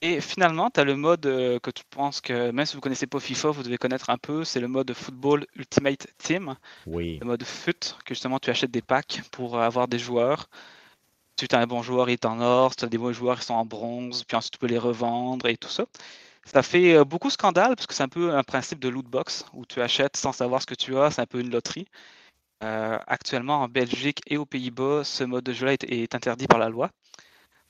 Et 0.06 0.20
finalement, 0.20 0.70
tu 0.70 0.78
as 0.78 0.84
le 0.84 0.94
mode 0.94 1.26
euh, 1.26 1.58
que 1.58 1.72
tu 1.72 1.82
penses 1.90 2.20
que, 2.20 2.52
même 2.52 2.64
si 2.64 2.74
vous 2.74 2.78
ne 2.78 2.82
connaissez 2.82 3.08
pas 3.08 3.18
FIFA, 3.18 3.50
vous 3.50 3.64
devez 3.64 3.76
connaître 3.76 4.08
un 4.08 4.18
peu, 4.18 4.44
c'est 4.44 4.60
le 4.60 4.68
mode 4.68 4.92
Football 4.94 5.46
Ultimate 5.56 6.06
Team. 6.16 6.54
Oui. 6.86 7.18
le 7.20 7.26
mode 7.26 7.42
FUT, 7.42 7.96
que 8.04 8.14
justement 8.14 8.38
tu 8.38 8.48
achètes 8.48 8.70
des 8.70 8.82
packs 8.82 9.22
pour 9.32 9.58
avoir 9.58 9.88
des 9.88 9.98
joueurs. 9.98 10.48
Si 11.40 11.48
tu 11.48 11.56
as 11.56 11.58
un 11.58 11.66
bon 11.66 11.82
joueur, 11.82 12.08
il 12.08 12.12
est 12.12 12.24
en 12.24 12.40
or. 12.40 12.70
Si 12.70 12.76
tu 12.76 12.84
as 12.84 12.88
des 12.88 12.98
bons 12.98 13.12
joueurs, 13.12 13.38
ils 13.40 13.42
sont 13.42 13.54
en 13.54 13.66
bronze. 13.66 14.22
Puis 14.22 14.36
ensuite, 14.36 14.52
tu 14.52 14.58
peux 14.60 14.68
les 14.68 14.78
revendre 14.78 15.46
et 15.46 15.56
tout 15.56 15.68
ça. 15.68 15.86
Ça 16.44 16.62
fait 16.62 16.94
euh, 16.94 17.04
beaucoup 17.04 17.30
scandale 17.30 17.74
parce 17.74 17.88
que 17.88 17.94
c'est 17.94 18.04
un 18.04 18.08
peu 18.08 18.32
un 18.32 18.44
principe 18.44 18.78
de 18.78 18.88
loot 18.88 19.06
box 19.06 19.44
où 19.54 19.66
tu 19.66 19.82
achètes 19.82 20.16
sans 20.16 20.30
savoir 20.30 20.62
ce 20.62 20.66
que 20.66 20.76
tu 20.76 20.96
as. 20.96 21.10
C'est 21.10 21.22
un 21.22 21.26
peu 21.26 21.40
une 21.40 21.50
loterie. 21.50 21.88
Euh, 22.62 22.96
actuellement, 23.08 23.62
en 23.62 23.68
Belgique 23.68 24.20
et 24.28 24.36
aux 24.36 24.46
Pays-Bas, 24.46 25.02
ce 25.02 25.24
mode 25.24 25.42
de 25.42 25.52
jeu-là 25.52 25.72
est, 25.72 25.82
est 25.82 26.14
interdit 26.14 26.46
par 26.46 26.60
la 26.60 26.68
loi. 26.68 26.90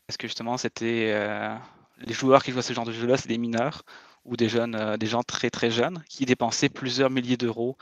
Parce 0.07 0.19
que 0.19 0.28
justement, 0.28 0.59
c'était 0.59 1.12
euh, 1.14 1.57
les 1.99 2.15
joueurs 2.15 2.43
qui 2.43 2.53
jouent 2.53 2.59
à 2.59 2.62
ce 2.62 2.73
genre 2.73 2.85
de 2.85 2.93
jeu-là, 2.93 3.17
c'est 3.17 3.29
des 3.29 3.38
mineurs 3.38 3.83
ou 4.25 4.37
des 4.37 4.49
jeunes, 4.49 4.75
euh, 4.75 4.97
des 4.97 5.07
gens 5.07 5.23
très 5.23 5.50
très 5.50 5.71
jeunes 5.71 6.03
qui 6.09 6.26
dépensaient 6.26 6.69
plusieurs 6.69 7.11
milliers 7.11 7.37
d'euros 7.37 7.76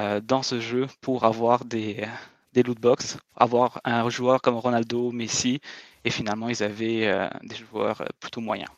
euh, 0.00 0.20
dans 0.20 0.42
ce 0.42 0.60
jeu 0.60 0.86
pour 1.00 1.24
avoir 1.24 1.64
des, 1.64 2.06
des 2.52 2.62
loot 2.62 2.80
box, 2.80 3.18
avoir 3.36 3.80
un 3.84 4.08
joueur 4.08 4.40
comme 4.40 4.56
Ronaldo, 4.56 5.10
Messi, 5.10 5.60
et 6.04 6.10
finalement 6.10 6.48
ils 6.48 6.62
avaient 6.62 7.06
euh, 7.06 7.28
des 7.42 7.56
joueurs 7.56 8.04
plutôt 8.20 8.40
moyens. 8.40 8.70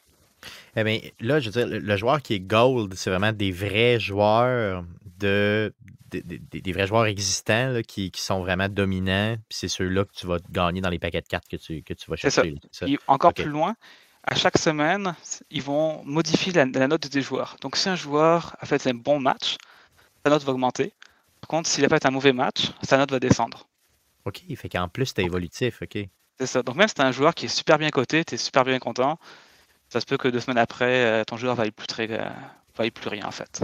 Eh 0.76 0.84
bien, 0.84 0.98
là, 1.20 1.40
je 1.40 1.50
veux 1.50 1.64
dire, 1.64 1.80
le, 1.80 1.96
joueur 1.96 2.20
qui 2.20 2.34
est 2.34 2.40
gold, 2.40 2.94
c'est 2.94 3.10
vraiment 3.10 3.32
des 3.32 3.50
vrais 3.50 3.98
joueurs 3.98 4.84
de. 5.18 5.72
Des, 6.12 6.72
vrais 6.72 6.86
joueurs 6.86 7.06
existants 7.06 7.70
là, 7.70 7.82
qui, 7.82 8.12
qui 8.12 8.20
sont 8.20 8.38
vraiment 8.38 8.68
dominants. 8.68 9.34
Puis 9.48 9.58
c'est 9.58 9.68
ceux-là 9.68 10.04
que 10.04 10.12
tu 10.14 10.28
vas 10.28 10.36
gagner 10.48 10.80
dans 10.80 10.90
les 10.90 11.00
paquets 11.00 11.22
de 11.22 11.26
cartes 11.26 11.48
que 11.48 11.56
tu, 11.56 11.82
que 11.82 11.92
tu 11.92 12.08
vas 12.08 12.16
ça. 12.16 12.30
chercher. 12.30 12.54
ça. 12.70 12.86
Et 12.86 12.98
encore 13.08 13.34
plus 13.34 13.50
loin, 13.50 13.74
à 14.26 14.34
chaque 14.34 14.58
semaine, 14.58 15.14
ils 15.50 15.62
vont 15.62 16.02
modifier 16.04 16.52
la, 16.52 16.64
la 16.64 16.88
note 16.88 17.06
des 17.08 17.22
joueurs. 17.22 17.56
Donc 17.60 17.76
si 17.76 17.88
un 17.88 17.96
joueur 17.96 18.56
a 18.60 18.66
fait 18.66 18.86
un 18.86 18.94
bon 18.94 19.20
match, 19.20 19.56
sa 20.24 20.30
note 20.30 20.42
va 20.44 20.52
augmenter. 20.52 20.92
Par 21.40 21.48
contre, 21.48 21.68
s'il 21.68 21.84
a 21.84 21.88
fait 21.88 22.06
un 22.06 22.10
mauvais 22.10 22.32
match, 22.32 22.72
sa 22.82 22.96
note 22.96 23.10
va 23.10 23.20
descendre. 23.20 23.66
OK, 24.24 24.40
fait 24.56 24.68
qu'en 24.70 24.88
plus, 24.88 25.06
c'était 25.06 25.24
évolutif, 25.24 25.82
OK. 25.82 25.98
C'est 26.38 26.46
ça. 26.46 26.62
Donc 26.62 26.76
même 26.76 26.88
si 26.88 26.94
tu 26.94 27.02
un 27.02 27.12
joueur 27.12 27.34
qui 27.34 27.46
est 27.46 27.48
super 27.48 27.78
bien 27.78 27.90
coté, 27.90 28.24
tu 28.24 28.34
es 28.34 28.38
super 28.38 28.64
bien 28.64 28.78
content, 28.78 29.18
ça 29.88 30.00
se 30.00 30.06
peut 30.06 30.16
que 30.16 30.28
deux 30.28 30.40
semaines 30.40 30.58
après, 30.58 31.04
euh, 31.04 31.24
ton 31.24 31.36
joueur 31.36 31.54
vaille 31.54 31.70
plus, 31.70 31.86
très, 31.86 32.08
euh, 32.10 32.28
vaille 32.76 32.90
plus 32.90 33.08
rien 33.08 33.26
en 33.26 33.30
fait. 33.30 33.62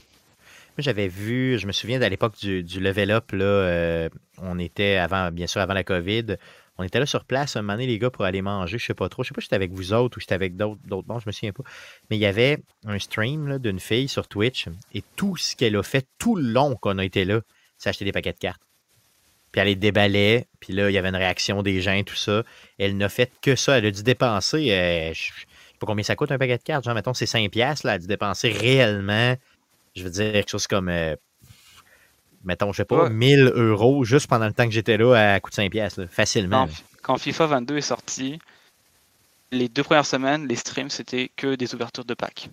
J'avais 0.78 1.08
vu, 1.08 1.58
je 1.58 1.66
me 1.66 1.72
souviens 1.72 2.00
à 2.00 2.08
l'époque 2.08 2.38
du, 2.38 2.62
du 2.62 2.80
level 2.80 3.10
up, 3.10 3.32
là, 3.32 3.44
euh, 3.44 4.08
on 4.38 4.58
était 4.58 4.96
avant, 4.96 5.30
bien 5.30 5.46
sûr, 5.46 5.60
avant 5.60 5.74
la 5.74 5.84
COVID. 5.84 6.36
On 6.80 6.82
était 6.82 6.98
là 6.98 7.04
sur 7.04 7.26
place 7.26 7.56
un 7.56 7.62
moment 7.62 7.74
donné, 7.74 7.86
les 7.86 7.98
gars, 7.98 8.08
pour 8.08 8.24
aller 8.24 8.40
manger, 8.40 8.78
je 8.78 8.86
sais 8.86 8.94
pas 8.94 9.10
trop. 9.10 9.22
Je 9.22 9.28
sais 9.28 9.34
pas 9.34 9.42
si 9.42 9.44
j'étais 9.44 9.56
avec 9.56 9.70
vous 9.70 9.92
autres 9.92 10.16
ou 10.16 10.20
j'étais 10.20 10.34
avec 10.34 10.56
d'autres 10.56 10.80
d'autres 10.86 11.06
bons, 11.06 11.18
je 11.18 11.26
me 11.26 11.32
souviens 11.32 11.52
pas. 11.52 11.62
Mais 12.08 12.16
il 12.16 12.20
y 12.20 12.26
avait 12.26 12.58
un 12.86 12.98
stream 12.98 13.58
d'une 13.58 13.78
fille 13.78 14.08
sur 14.08 14.28
Twitch 14.28 14.66
et 14.94 15.04
tout 15.14 15.36
ce 15.36 15.54
qu'elle 15.54 15.76
a 15.76 15.82
fait 15.82 16.06
tout 16.18 16.36
le 16.36 16.50
long 16.50 16.76
qu'on 16.76 16.96
a 16.96 17.04
été 17.04 17.26
là, 17.26 17.42
c'est 17.76 17.90
acheter 17.90 18.06
des 18.06 18.12
paquets 18.12 18.32
de 18.32 18.38
cartes. 18.38 18.62
Puis 19.52 19.60
elle 19.60 19.68
les 19.68 19.76
déballait, 19.76 20.46
puis 20.58 20.72
là, 20.72 20.88
il 20.88 20.94
y 20.94 20.98
avait 20.98 21.10
une 21.10 21.16
réaction 21.16 21.62
des 21.62 21.82
gens, 21.82 22.02
tout 22.02 22.16
ça. 22.16 22.44
Elle 22.78 22.96
n'a 22.96 23.10
fait 23.10 23.30
que 23.42 23.56
ça. 23.56 23.76
Elle 23.76 23.84
a 23.84 23.90
dû 23.90 24.02
dépenser, 24.02 24.72
euh, 24.72 25.12
je 25.12 25.24
sais 25.24 25.32
pas 25.78 25.86
combien 25.86 26.02
ça 26.02 26.16
coûte 26.16 26.32
un 26.32 26.38
paquet 26.38 26.56
de 26.56 26.62
cartes, 26.62 26.84
genre, 26.86 26.94
mettons, 26.94 27.12
c'est 27.12 27.26
5$, 27.26 27.50
piastres, 27.50 27.86
là, 27.86 27.92
elle 27.92 27.96
a 27.96 27.98
dû 27.98 28.06
dépenser 28.06 28.48
réellement, 28.52 29.36
je 29.94 30.02
veux 30.02 30.10
dire, 30.10 30.32
quelque 30.32 30.50
chose 30.50 30.66
comme, 30.66 30.88
euh, 30.88 31.14
mettons, 32.44 32.72
je 32.72 32.78
sais 32.78 32.84
pas, 32.84 33.04
Ouais. 33.04 33.10
1000 33.10 33.52
euros 33.54 34.04
juste 34.04 34.26
pendant 34.26 34.46
le 34.46 34.52
temps 34.52 34.64
que 34.64 34.70
j'étais 34.72 34.96
là 34.96 35.34
à 35.34 35.40
coût 35.40 35.50
de 35.50 35.54
5$, 35.54 35.70
piastres, 35.70 36.00
là, 36.00 36.06
facilement. 36.06 36.66
Quand, 36.66 37.14
quand 37.14 37.18
FIFA 37.18 37.46
22 37.46 37.76
est 37.78 37.80
sorti, 37.80 38.38
les 39.52 39.68
deux 39.68 39.82
premières 39.82 40.06
semaines, 40.06 40.46
les 40.46 40.56
streams, 40.56 40.90
c'était 40.90 41.30
que 41.36 41.54
des 41.54 41.74
ouvertures 41.74 42.04
de 42.04 42.14
packs. 42.14 42.48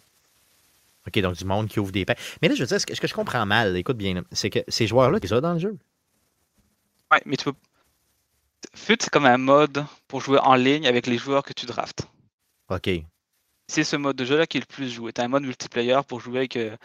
OK, 1.07 1.19
donc 1.19 1.35
du 1.35 1.45
monde 1.45 1.67
qui 1.67 1.79
ouvre 1.79 1.91
des 1.91 2.05
packs. 2.05 2.19
Mais 2.41 2.49
là, 2.49 2.55
je 2.55 2.61
veux 2.61 2.67
dire, 2.67 2.81
ce 2.81 2.85
que, 2.85 2.93
ce 2.93 2.99
que 2.99 3.07
je 3.07 3.13
comprends 3.13 3.45
mal, 3.45 3.77
écoute 3.77 3.97
bien, 3.97 4.23
c'est 4.31 4.49
que 4.49 4.59
ces 4.67 4.87
joueurs-là, 4.87 5.19
ils 5.21 5.33
ont 5.33 5.39
dans 5.39 5.53
le 5.53 5.59
jeu. 5.59 5.77
Ouais, 7.11 7.21
mais 7.25 7.37
tu 7.37 7.45
peux. 7.45 7.53
FUT, 8.75 8.97
c'est 8.99 9.09
comme 9.09 9.25
un 9.25 9.37
mode 9.37 9.85
pour 10.07 10.19
jouer 10.21 10.39
en 10.39 10.55
ligne 10.55 10.87
avec 10.87 11.07
les 11.07 11.17
joueurs 11.17 11.43
que 11.43 11.53
tu 11.53 11.65
draftes. 11.65 12.07
OK. 12.69 12.89
C'est 13.67 13.83
ce 13.83 13.95
mode 13.95 14.15
de 14.17 14.25
jeu-là 14.25 14.47
qui 14.47 14.57
est 14.57 14.61
le 14.61 14.65
plus 14.65 14.89
joué. 14.91 15.13
Tu 15.13 15.21
as 15.21 15.23
un 15.23 15.27
mode 15.29 15.43
multiplayer 15.43 15.99
pour 16.07 16.19
jouer 16.19 16.39
avec 16.39 16.57
euh, 16.57 16.75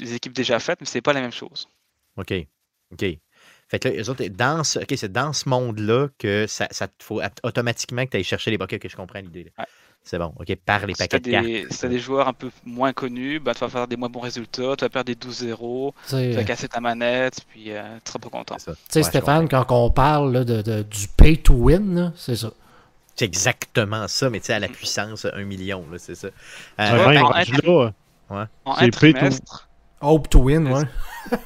des 0.00 0.14
équipes 0.14 0.32
déjà 0.32 0.58
faites, 0.58 0.80
mais 0.80 0.86
c'est 0.86 1.02
pas 1.02 1.12
la 1.12 1.20
même 1.20 1.32
chose. 1.32 1.68
OK. 2.16 2.32
OK. 2.92 3.04
Fait 3.68 3.78
que 3.78 3.88
là, 3.88 3.94
eux 4.02 4.10
autres, 4.10 4.24
dans 4.28 4.62
ce, 4.62 4.78
OK, 4.80 4.92
c'est 4.96 5.10
dans 5.10 5.32
ce 5.32 5.48
monde-là 5.48 6.08
que 6.18 6.46
ça, 6.46 6.68
ça 6.70 6.86
te 6.86 7.02
faut 7.02 7.20
at- 7.20 7.30
automatiquement 7.42 8.04
que 8.04 8.10
tu 8.10 8.16
ailles 8.18 8.24
chercher 8.24 8.50
les 8.50 8.58
paquets, 8.58 8.78
que 8.78 8.88
je 8.88 8.96
comprends 8.96 9.18
l'idée. 9.20 9.52
Ouais. 9.58 9.64
C'est 10.06 10.18
bon. 10.18 10.34
OK, 10.38 10.54
par 10.66 10.84
les 10.86 10.92
Si 10.94 11.02
tu 11.02 11.08
paquets 11.08 11.16
as, 11.16 11.18
de 11.20 11.30
cartes. 11.30 11.46
des, 11.46 11.66
si 11.70 11.78
t'as 11.80 11.88
des 11.88 11.98
joueurs 11.98 12.28
un 12.28 12.34
peu 12.34 12.50
moins 12.66 12.92
connus, 12.92 13.40
bah, 13.40 13.54
tu 13.54 13.60
vas 13.60 13.70
faire 13.70 13.88
des 13.88 13.96
moins 13.96 14.10
bons 14.10 14.20
résultats, 14.20 14.76
tu 14.76 14.84
vas 14.84 14.90
perdre 14.90 15.06
des 15.06 15.14
12-0, 15.14 15.94
Tu 16.08 16.32
vas 16.32 16.44
casser 16.44 16.68
ta 16.68 16.80
manette, 16.80 17.40
puis 17.48 17.70
euh, 17.72 17.82
tu 18.04 18.10
seras 18.10 18.18
pas 18.18 18.28
content. 18.28 18.56
Tu 18.56 18.64
sais, 18.90 18.98
Ouais, 18.98 19.02
Stéphane, 19.02 19.48
quand 19.48 19.64
on 19.70 19.90
parle 19.90 20.30
là, 20.34 20.44
de, 20.44 20.60
de- 20.60 20.82
du 20.82 21.08
pay 21.08 21.38
to 21.38 21.54
win, 21.54 21.94
là, 21.94 22.12
c'est 22.16 22.36
ça. 22.36 22.52
C'est 23.16 23.24
exactement 23.24 24.06
ça, 24.08 24.28
mais 24.28 24.40
tu 24.40 24.46
sais, 24.46 24.52
à 24.52 24.58
la 24.60 24.68
puissance 24.68 25.24
1 25.24 25.44
million, 25.44 25.86
là, 25.90 25.98
c'est 25.98 26.14
ça. 26.16 26.28
Euh, 26.28 26.92
Ouais, 26.98 27.06
Ouais, 27.06 27.14
même 27.14 27.24
en 27.24 27.28
rendu 27.28 27.52
là, 27.64 27.92
En 28.66 28.74
C'est 28.76 28.84
un 28.84 28.90
pay 28.90 28.90
to- 28.90 28.98
trimestre, 29.18 29.68
Hope 30.02 30.28
to 30.28 30.38
win, 30.40 30.68
ouais. 30.70 30.82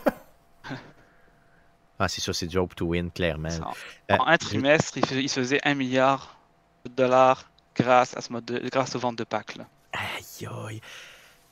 Ah, 1.99 2.09
c'est 2.09 2.21
ça, 2.21 2.33
c'est 2.33 2.47
du 2.47 2.59
hope 2.59 2.75
to 2.75 2.87
win, 2.87 3.11
clairement. 3.11 3.49
Euh, 4.11 4.17
en 4.19 4.26
un 4.26 4.38
trimestre, 4.38 4.99
il, 4.99 5.21
il 5.21 5.28
se 5.28 5.40
faisait 5.40 5.61
1 5.64 5.75
milliard 5.75 6.37
de 6.85 6.90
dollars 6.90 7.45
grâce 7.75 8.17
à 8.17 8.21
ce 8.21 8.33
mode 8.33 8.45
de- 8.45 8.69
grâce 8.71 8.95
aux 8.95 8.99
ventes 9.00 9.17
de 9.19 9.25
packs. 9.25 9.57
Là. 9.57 9.67
Aïe, 9.93 10.49
aïe. 10.69 10.81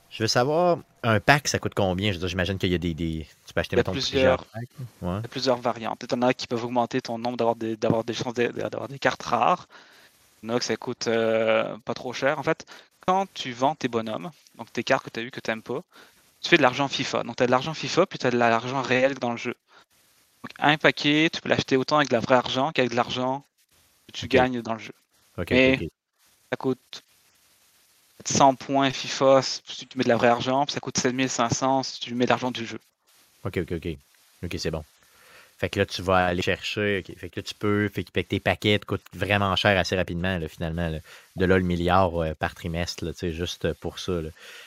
Je 0.09 0.23
veux 0.23 0.29
savoir, 0.29 0.79
un 1.03 1.19
pack, 1.21 1.49
ça 1.49 1.59
coûte 1.59 1.75
combien? 1.75 2.13
J'imagine 2.13 2.59
qu'il 2.59 2.71
y 2.71 2.75
a 2.75 2.79
des, 2.79 2.95
des- 2.95 3.27
Tu 3.47 3.53
peux 3.53 3.61
acheter, 3.61 3.77
mettons, 3.77 3.93
plusieurs. 3.93 4.45
plusieurs 4.45 4.45
packs. 4.47 4.87
Ouais. 5.03 5.19
Il 5.19 5.23
y 5.23 5.27
a 5.27 5.29
plusieurs 5.29 5.57
variantes. 5.59 6.05
Il 6.09 6.13
y 6.13 6.15
en 6.19 6.23
a 6.23 6.33
qui 6.33 6.47
peuvent 6.47 6.65
augmenter 6.65 7.01
ton 7.03 7.19
nombre 7.19 7.37
d'avoir 7.37 7.57
des, 7.57 7.77
d'avoir 7.77 8.05
des 8.05 8.15
chances 8.15 8.35
d'avoir 8.35 8.89
des 8.89 8.99
cartes 8.99 9.23
rares. 9.25 9.67
Il 10.43 10.49
y 10.49 10.53
en 10.53 10.57
a 10.57 10.59
que 10.61 10.65
ça 10.65 10.77
coûte 10.77 11.09
euh, 11.09 11.77
pas 11.85 11.93
trop 11.95 12.13
cher. 12.13 12.39
En 12.39 12.43
fait, 12.45 12.65
quand 13.07 13.27
tu 13.35 13.53
vends 13.53 13.75
tes 13.75 13.89
bonhommes, 13.89 14.31
donc 14.57 14.73
tes 14.73 14.85
cartes 14.85 15.05
que 15.05 15.11
tu 15.11 15.21
as 15.21 15.23
eues 15.25 15.31
que 15.33 15.41
tu 15.41 15.51
n'aimes 15.51 15.63
pas, 15.63 15.83
tu 16.41 16.49
fais 16.51 16.57
de 16.57 16.63
l'argent 16.63 16.87
FIFA. 16.89 17.25
Donc 17.25 17.37
tu 17.37 17.43
as 17.43 17.47
de 17.47 17.51
l'argent 17.51 17.75
FIFA, 17.75 18.07
puis 18.07 18.19
tu 18.19 18.27
as 18.27 18.31
de 18.31 18.39
l'argent 18.39 18.83
réel 18.83 19.15
dans 19.15 19.33
le 19.33 19.37
jeu. 19.37 19.55
Donc 20.47 20.53
un 20.61 20.79
paquet, 20.79 21.29
tu 21.33 21.41
peux 21.41 21.49
l'acheter 21.49 21.77
autant 21.77 21.97
avec 21.97 22.09
de 22.09 22.15
la 22.15 22.21
vraie 22.21 22.37
argent 22.37 22.71
qu'avec 22.71 22.93
de 22.93 22.97
l'argent 22.97 23.45
que 24.07 24.13
tu 24.13 24.29
gagnes 24.29 24.63
dans 24.63 24.75
le 24.75 24.79
jeu. 24.79 24.95
OK, 25.39 25.51
Mais-. 25.51 25.91
Ça 26.51 26.57
coûte 26.57 27.03
100 28.25 28.55
points 28.55 28.93
FIFA 28.93 29.43
si 29.43 29.87
tu 29.87 29.99
mets 29.99 30.05
de 30.05 30.09
la 30.09 30.17
vraie 30.17 30.29
argent, 30.29 30.65
puis 30.65 30.73
ça 30.73 30.79
coûte 30.79 30.99
7500 30.99 31.83
si 31.83 32.01
tu 32.01 32.15
mets 32.15 32.27
de 32.27 32.31
l'argent 32.31 32.53
du 32.53 32.65
jeu. 32.65 32.79
OK, 33.43 33.59
OK, 33.59 33.73
OK. 33.73 33.89
OK, 34.45 34.55
c'est 34.57 34.71
bon. 34.71 34.85
Fait 35.59 35.69
que 35.69 35.81
là, 35.81 35.87
tu 35.87 36.01
vas 36.03 36.27
aller 36.27 36.43
chercher. 36.43 37.03
Fait 37.17 37.29
que 37.29 37.41
là, 37.41 37.43
tu 37.43 37.55
peux. 37.55 37.89
Fait 37.89 38.05
que 38.05 38.21
tes 38.21 38.39
paquets 38.39 38.79
te 38.79 38.87
coûtent 38.87 39.03
vraiment 39.15 39.57
cher 39.57 39.77
assez 39.77 39.97
rapidement, 39.97 40.39
là, 40.39 40.47
finalement. 40.47 40.89
là. 40.91 41.01
De 41.35 41.45
là, 41.45 41.59
le 41.59 41.65
milliard 41.65 42.23
euh, 42.23 42.35
par 42.35 42.55
trimestre, 42.55 43.05
là, 43.05 43.13
juste 43.33 43.73
pour 43.75 43.99
ça. 43.99 44.13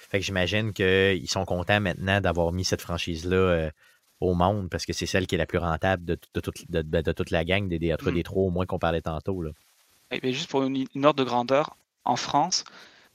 Fait 0.09 0.19
que 0.19 0.25
j'imagine 0.25 0.73
qu'ils 0.73 1.29
sont 1.29 1.45
contents 1.45 1.79
maintenant 1.79 2.19
d'avoir 2.19 2.51
mis 2.51 2.65
cette 2.65 2.81
franchise-là 2.81 3.37
euh, 3.37 3.71
au 4.19 4.33
monde 4.33 4.69
parce 4.69 4.85
que 4.85 4.93
c'est 4.93 5.05
celle 5.05 5.27
qui 5.27 5.35
est 5.35 5.37
la 5.37 5.45
plus 5.45 5.57
rentable 5.59 6.03
de, 6.05 6.17
de 6.33 6.39
toute, 6.39 6.69
de, 6.69 7.11
toute 7.11 7.29
la 7.31 7.45
gang, 7.45 7.67
des, 7.67 7.79
des, 7.79 7.95
des 8.13 8.23
trois 8.23 8.43
au 8.43 8.49
moins 8.49 8.65
qu'on 8.65 8.79
parlait 8.79 9.01
tantôt. 9.01 9.41
Là. 9.41 9.51
Et 10.11 10.19
bien, 10.19 10.31
juste 10.31 10.49
pour 10.49 10.63
une, 10.63 10.85
une 10.95 11.05
ordre 11.05 11.23
de 11.23 11.27
grandeur, 11.29 11.77
en 12.03 12.15
France, 12.15 12.63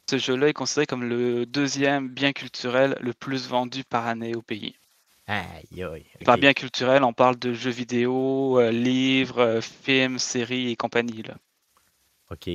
ce 0.08 0.18
jeu-là 0.18 0.49
est 0.49 0.52
considéré 0.52 0.87
comme 0.87 1.04
le 1.04 1.46
deuxième 1.46 2.08
bien 2.08 2.32
culturel 2.32 2.96
le 3.00 3.12
plus 3.12 3.49
vendu 3.49 3.84
par 3.84 4.06
année 4.06 4.34
au 4.34 4.42
pays. 4.42 4.76
Aïe, 5.26 5.82
aïe. 5.82 6.04
Par 6.25 6.37
bien 6.37 6.52
culturel, 6.52 7.02
on 7.02 7.14
parle 7.14 7.38
de 7.38 7.54
jeux 7.54 7.70
vidéo, 7.70 8.61
euh, 8.61 8.70
livres, 8.70 9.38
euh, 9.40 9.61
films, 9.62 10.18
séries 10.18 10.70
et 10.70 10.76
compagnie. 10.76 11.23
Là. 11.23 11.37
OK. 12.30 12.50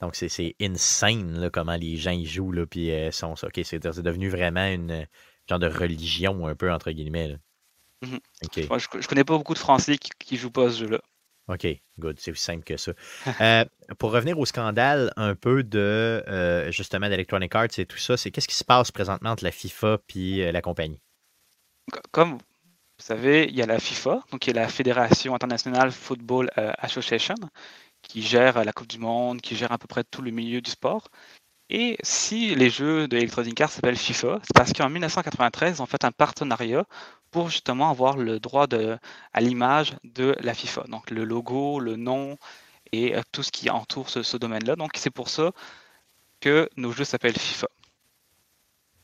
Donc, 0.00 0.14
c'est- 0.14 0.54
insane 0.60 1.38
là, 1.38 1.50
comment 1.50 1.76
les 1.76 1.96
gens 1.96 2.12
y 2.12 2.24
jouent. 2.24 2.52
Là, 2.52 2.66
puis, 2.66 2.90
euh, 2.90 3.10
sont, 3.10 3.34
OK, 3.42 3.60
c'est 3.64 3.78
devenu 3.78 4.28
vraiment 4.28 4.66
une 4.66 5.06
genre 5.48 5.58
de 5.58 5.68
religion, 5.68 6.46
un 6.46 6.54
peu, 6.54 6.72
entre 6.72 6.90
guillemets. 6.90 7.28
là. 7.28 7.36
Mhm. 8.02 8.20
Moi, 8.70 8.78
je, 8.78 8.86
je 9.00 9.06
connais 9.08 9.24
pas 9.24 9.36
beaucoup 9.36 9.54
de 9.54 9.58
Français 9.58 9.98
qui, 9.98 10.10
qui 10.18 10.36
jouent 10.36 10.50
pas 10.50 10.68
à 10.68 10.70
ce 10.70 10.78
jeu-là. 10.78 11.00
OK, 11.48 11.66
good. 11.98 12.18
C'est 12.18 12.32
aussi 12.32 12.42
simple 12.42 12.64
que 12.64 12.76
ça. 12.76 12.92
Euh, 13.40 13.64
pour 13.98 14.10
revenir 14.12 14.38
au 14.38 14.46
scandale 14.46 15.12
un 15.16 15.34
peu 15.36 15.62
de 15.62 16.24
euh, 16.26 16.70
justement 16.72 17.08
d'Electronic 17.08 17.54
Arts 17.54 17.78
et 17.78 17.86
tout 17.86 17.98
ça, 17.98 18.16
c'est 18.16 18.30
qu'est-ce 18.32 18.48
qui 18.48 18.54
se 18.56 18.64
passe 18.64 18.90
présentement 18.90 19.30
entre 19.30 19.44
la 19.44 19.52
FIFA 19.52 19.98
et 20.16 20.50
la 20.50 20.60
compagnie? 20.62 21.00
Co- 21.92 22.00
Comme 22.12 22.32
vous 22.34 22.40
savez, 23.04 23.46
il 23.48 23.56
y 23.56 23.62
a 23.62 23.66
la 23.66 23.78
FIFA, 23.80 24.24
donc 24.32 24.40
qui 24.40 24.50
est 24.50 24.54
la 24.54 24.68
Fédération 24.68 25.34
internationale 25.34 25.92
Football 25.92 26.50
euh, 26.58 26.72
Association, 26.78 27.34
qui 28.02 28.22
gère 28.22 28.58
euh, 28.58 28.64
la 28.64 28.72
Coupe 28.72 28.88
du 28.88 28.98
Monde, 28.98 29.40
qui 29.42 29.56
gère 29.56 29.72
à 29.72 29.78
peu 29.78 29.86
près 29.88 30.04
tout 30.04 30.22
le 30.22 30.30
milieu 30.32 30.60
du 30.62 30.70
sport. 30.70 31.08
Et 31.70 31.98
si 32.04 32.54
les 32.56 32.70
jeux 32.70 33.08
de 33.08 33.16
Electronic 33.18 33.60
Arts 33.60 33.70
s'appellent 33.72 33.96
FIFA, 33.98 34.40
c'est 34.42 34.54
parce 34.54 34.72
qu'en 34.72 34.90
1993, 34.90 35.78
ils 35.78 35.82
ont 35.82 35.86
fait 35.86 36.04
un 36.04 36.12
partenariat 36.12 36.86
pour 37.30 37.50
justement 37.50 37.90
avoir 37.90 38.16
le 38.16 38.40
droit 38.40 38.66
à 39.32 39.40
l'image 39.40 39.96
de 40.04 40.36
la 40.40 40.54
FIFA. 40.54 40.84
Donc 40.88 41.10
le 41.10 41.24
logo, 41.24 41.80
le 41.80 41.96
nom 41.96 42.38
et 42.92 43.16
euh, 43.16 43.22
tout 43.32 43.42
ce 43.42 43.52
qui 43.52 43.70
entoure 43.70 44.08
ce, 44.10 44.22
ce 44.22 44.36
domaine-là. 44.36 44.76
Donc 44.76 44.92
c'est 44.96 45.10
pour 45.10 45.28
ça 45.28 45.52
que 46.40 46.68
nos 46.76 46.92
jeux 46.92 47.04
s'appellent 47.04 47.38
FIFA. 47.38 47.68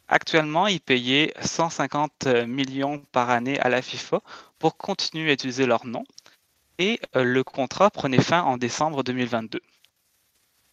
Actuellement, 0.09 0.67
ils 0.67 0.81
payaient 0.81 1.33
150 1.41 2.27
millions 2.47 2.99
par 3.13 3.31
année 3.31 3.59
à 3.61 3.69
la 3.69 3.81
FIFA 3.81 4.21
pour 4.59 4.77
continuer 4.77 5.31
à 5.31 5.33
utiliser 5.33 5.67
leur 5.67 5.87
nom. 5.87 6.05
Et 6.79 7.01
euh, 7.17 7.25
le 7.25 7.45
contrat 7.45 7.91
prenait 7.91 8.21
fin 8.21 8.43
en 8.43 8.57
décembre 8.57 9.03
2022. 9.03 9.61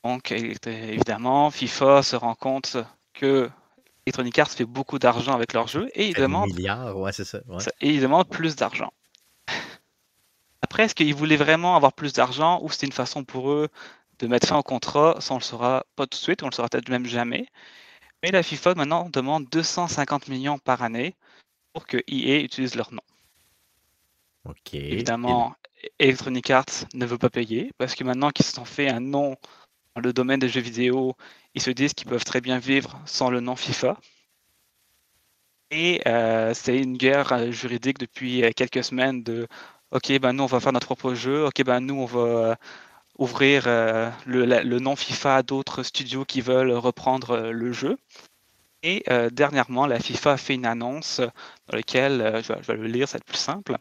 Donc, 0.03 0.31
évidemment, 0.31 1.51
FIFA 1.51 2.03
se 2.03 2.15
rend 2.15 2.35
compte 2.35 2.77
que 3.13 3.49
Electronic 4.09 4.39
Arts 4.39 4.49
fait 4.49 4.65
beaucoup 4.65 4.97
d'argent 4.97 5.33
avec 5.33 5.53
leurs 5.53 5.67
jeux 5.67 5.87
et 5.93 6.07
ils 6.07 6.15
demandent 6.15 6.51
milliards, 6.51 6.97
ouais, 6.97 7.11
c'est 7.11 7.25
ça. 7.25 7.41
ouais. 7.47 7.59
ça- 7.59 7.71
et 7.79 7.89
ils 7.89 8.01
demandent 8.01 8.27
plus 8.27 8.55
d'argent. 8.55 8.91
Après, 10.63 10.83
est-ce 10.83 10.95
qu'ils 10.95 11.13
voulaient 11.13 11.37
vraiment 11.37 11.75
avoir 11.75 11.93
plus 11.93 12.11
d'argent 12.11 12.59
ou 12.63 12.71
c'était 12.71 12.87
une 12.87 12.91
façon 12.91 13.23
pour 13.23 13.51
eux 13.51 13.69
de 14.17 14.27
mettre 14.27 14.47
fin 14.47 14.57
au 14.57 14.63
contrat? 14.63 15.17
Ça, 15.21 15.35
on 15.35 15.37
le 15.37 15.43
saura 15.43 15.85
pas 15.95 16.07
tout 16.07 16.17
de 16.17 16.23
suite, 16.23 16.41
on 16.41 16.47
le 16.47 16.51
saura 16.51 16.69
peut-être 16.69 16.89
même 16.89 17.05
jamais. 17.05 17.45
Mais 18.23 18.31
la 18.31 18.41
FIFA 18.41 18.73
maintenant 18.73 19.09
demande 19.11 19.45
250 19.51 20.27
millions 20.27 20.57
par 20.57 20.81
année 20.81 21.15
pour 21.73 21.85
que 21.85 21.97
EA 22.07 22.39
utilise 22.39 22.73
leur 22.73 22.91
nom. 22.91 23.03
OK. 24.45 24.73
Évidemment, 24.73 25.53
Electronic 25.99 26.49
Arts 26.49 26.85
ne 26.95 27.05
veut 27.05 27.19
pas 27.19 27.29
payer 27.29 27.71
parce 27.77 27.93
que 27.93 28.03
maintenant 28.03 28.31
qu'ils 28.31 28.45
se 28.45 28.53
sont 28.53 28.65
fait 28.65 28.89
un 28.89 28.99
nom 28.99 29.35
le 29.99 30.13
domaine 30.13 30.39
des 30.39 30.49
jeux 30.49 30.61
vidéo, 30.61 31.15
ils 31.55 31.61
se 31.61 31.71
disent 31.71 31.93
qu'ils 31.93 32.07
peuvent 32.07 32.25
très 32.25 32.41
bien 32.41 32.59
vivre 32.59 32.99
sans 33.05 33.29
le 33.29 33.39
nom 33.39 33.55
FIFA. 33.55 33.97
Et 35.71 36.01
euh, 36.07 36.53
c'est 36.53 36.77
une 36.77 36.97
guerre 36.97 37.31
euh, 37.31 37.51
juridique 37.51 37.99
depuis 37.99 38.43
euh, 38.43 38.51
quelques 38.55 38.83
semaines 38.83 39.21
de 39.23 39.47
OK, 39.91 40.11
ben 40.19 40.33
nous 40.33 40.43
on 40.43 40.47
va 40.47 40.59
faire 40.59 40.71
notre 40.73 40.87
propre 40.87 41.13
jeu, 41.13 41.45
OK, 41.45 41.63
ben 41.63 41.79
nous 41.79 41.95
on 41.95 42.05
va 42.05 42.57
ouvrir 43.17 43.65
le, 43.65 44.79
nom 44.79 44.95
FIFA 44.95 45.37
à 45.37 45.43
d'autres 45.43 45.83
studios 45.83 46.25
qui 46.25 46.41
veulent 46.41 46.71
reprendre 46.71 47.49
le 47.49 47.71
jeu. 47.73 47.97
Et 48.83 49.03
dernièrement, 49.31 49.87
la 49.87 49.99
FIFA 49.99 50.33
a 50.33 50.37
fait 50.37 50.53
une 50.53 50.67
annonce 50.67 51.19
dans 51.19 51.75
laquelle, 51.75 52.41
je, 52.43 52.53
vais, 52.53 52.59
je, 52.61 52.71
vais, 52.71 52.77
le 52.77 52.87
lire, 52.87 53.09
ça 53.09 53.17
va 53.17 53.23
plus 53.25 53.37
simple. 53.37 53.77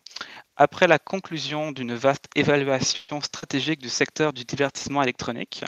Après 0.56 0.88
la 0.88 0.98
conclusion 0.98 1.72
d'une 1.72 1.94
vaste 1.94 2.24
évaluation 2.34 3.20
stratégique 3.20 3.80
du 3.80 3.90
secteur 3.90 4.32
du 4.32 4.44
divertissement 4.44 5.02
électronique, 5.02 5.62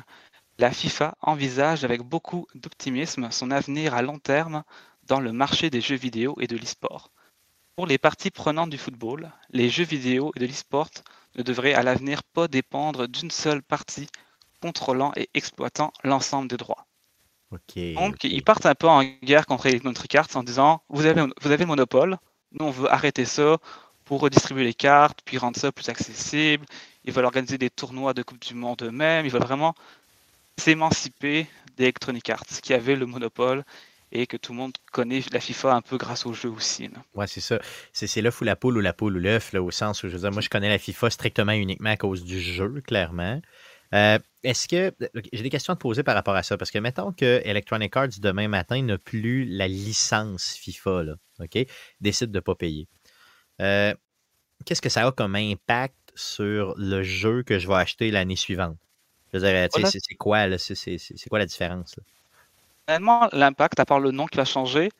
la 0.61 0.71
FIFA 0.71 1.17
envisage 1.23 1.85
avec 1.85 2.03
beaucoup 2.03 2.47
d'optimisme 2.55 3.31
son 3.31 3.51
avenir 3.51 3.95
à 3.95 4.03
long 4.03 4.19
terme 4.19 4.63
dans 5.05 5.19
le 5.19 5.33
marché 5.33 5.71
des 5.71 5.81
jeux 5.81 5.97
vidéo 5.97 6.37
et 6.39 6.47
de 6.47 6.57
l'e-sport. 6.57 7.11
Pour 7.77 7.87
les 7.87 7.97
parties 7.97 8.31
prenantes 8.31 8.69
du 8.69 8.77
football, 8.77 9.33
les 9.51 9.71
jeux 9.71 9.85
vidéo 9.85 10.33
et 10.37 10.41
de 10.41 10.47
l'e-sport 10.47 10.91
ne 11.37 11.43
devraient 11.43 11.73
à 11.73 11.83
l'avenir 11.83 12.23
pas 12.23 12.47
dépendre 12.47 13.09
d'une 13.09 13.31
seule 13.31 13.63
partie 13.63 14.07
contrôlant 14.61 15.13
et 15.17 15.31
exploitant 15.33 15.95
l'ensemble 16.05 16.49
des 16.49 16.59
droits. 16.59 16.87
Okay, 17.53 17.95
Donc, 17.95 18.17
okay. 18.17 18.29
ils 18.29 18.45
partent 18.45 18.67
un 18.67 18.75
peu 18.75 18.87
en 18.87 19.03
guerre 19.03 19.47
contre 19.47 19.67
Electronic 19.67 20.15
Arts 20.15 20.37
en 20.37 20.43
disant 20.43 20.83
vous 20.91 21.07
avez, 21.07 21.25
vous 21.41 21.51
avez 21.51 21.65
le 21.65 21.69
monopole, 21.69 22.19
nous 22.53 22.67
on 22.67 22.71
veut 22.71 22.93
arrêter 22.93 23.25
ça 23.25 23.57
pour 24.05 24.21
redistribuer 24.21 24.65
les 24.65 24.75
cartes, 24.75 25.21
puis 25.25 25.39
rendre 25.39 25.57
ça 25.57 25.73
plus 25.73 25.89
accessible. 25.89 26.67
Ils 27.05 27.13
veulent 27.13 27.25
organiser 27.25 27.59
des 27.59 27.71
tournois 27.71 28.13
de 28.13 28.23
Coupe 28.23 28.41
du 28.41 28.55
Monde 28.55 28.83
eux-mêmes. 28.83 29.25
Ils 29.25 29.33
veulent 29.33 29.43
vraiment 29.43 29.75
s'émanciper 30.61 31.47
d'Electronic 31.77 32.31
Arts, 32.31 32.61
qui 32.63 32.75
avait 32.75 32.97
le 32.97 33.07
monopole 33.07 33.65
et 34.13 34.27
que 34.27 34.37
tout 34.37 34.53
le 34.53 34.59
monde 34.59 34.73
connaît 34.93 35.23
la 35.33 35.41
FIFA 35.41 35.75
un 35.75 35.83
peu 35.83 35.97
grâce 35.97 36.27
au 36.27 36.33
jeu 36.33 36.51
aussi. 36.51 36.89
Là. 36.89 36.99
Ouais, 37.15 37.27
c'est 37.27 37.41
ça. 37.41 37.59
C'est 37.93 38.21
l'œuf 38.21 38.41
ou 38.41 38.45
la 38.45 38.57
poule 38.57 38.77
ou 38.77 38.81
la 38.81 38.93
poule 38.93 39.17
ou 39.17 39.21
l'œuf, 39.21 39.55
au 39.55 39.71
sens 39.71 40.03
où 40.03 40.09
je 40.09 40.15
veux 40.15 40.21
dire, 40.21 40.33
moi 40.33 40.43
je 40.43 40.49
connais 40.49 40.69
la 40.69 40.79
FIFA 40.79 41.11
strictement 41.11 41.53
uniquement 41.53 41.91
à 41.91 41.97
cause 41.97 42.25
du 42.25 42.41
jeu, 42.41 42.83
clairement. 42.87 43.41
Euh, 43.95 44.19
Est-ce 44.43 44.69
que. 44.69 44.93
J'ai 45.33 45.43
des 45.43 45.51
questions 45.51 45.73
à 45.73 45.77
te 45.77 45.81
poser 45.81 46.03
par 46.03 46.15
rapport 46.15 46.37
à 46.37 46.43
ça, 46.43 46.57
parce 46.57 46.71
que 46.71 46.79
mettons 46.79 47.13
que 47.13 47.41
Electronic 47.45 47.97
Arts 47.97 48.19
demain 48.19 48.49
matin 48.49 48.83
n'a 48.83 48.99
plus 48.99 49.45
la 49.45 49.69
licence 49.69 50.55
FIFA, 50.55 51.03
là, 51.05 51.15
OK? 51.41 51.67
Décide 52.01 52.31
de 52.31 52.39
ne 52.39 52.41
pas 52.41 52.55
payer. 52.55 52.89
Euh, 53.61 53.95
Qu'est-ce 54.67 54.83
que 54.83 54.91
ça 54.91 55.07
a 55.07 55.13
comme 55.13 55.37
impact 55.37 55.97
sur 56.15 56.75
le 56.77 57.03
jeu 57.03 57.43
que 57.43 57.59
je 57.59 57.67
vais 57.67 57.75
acheter 57.75 58.11
l'année 58.11 58.37
suivante? 58.37 58.77
Je 59.33 59.39
veux 59.39 59.47
dire, 59.47 59.69
voilà. 59.73 59.91
c'est 59.91 60.15
quoi, 60.15 60.47
là? 60.47 60.59
C'est 60.59 61.29
quoi 61.29 61.39
la 61.39 61.47
différence? 61.47 61.97
Réellement, 62.89 63.29
l'impact, 63.33 63.79
à 63.79 63.85
part 63.85 64.01
le 64.01 64.11
nom 64.11 64.27
qui 64.27 64.37
va 64.37 64.45
changer, 64.45 64.91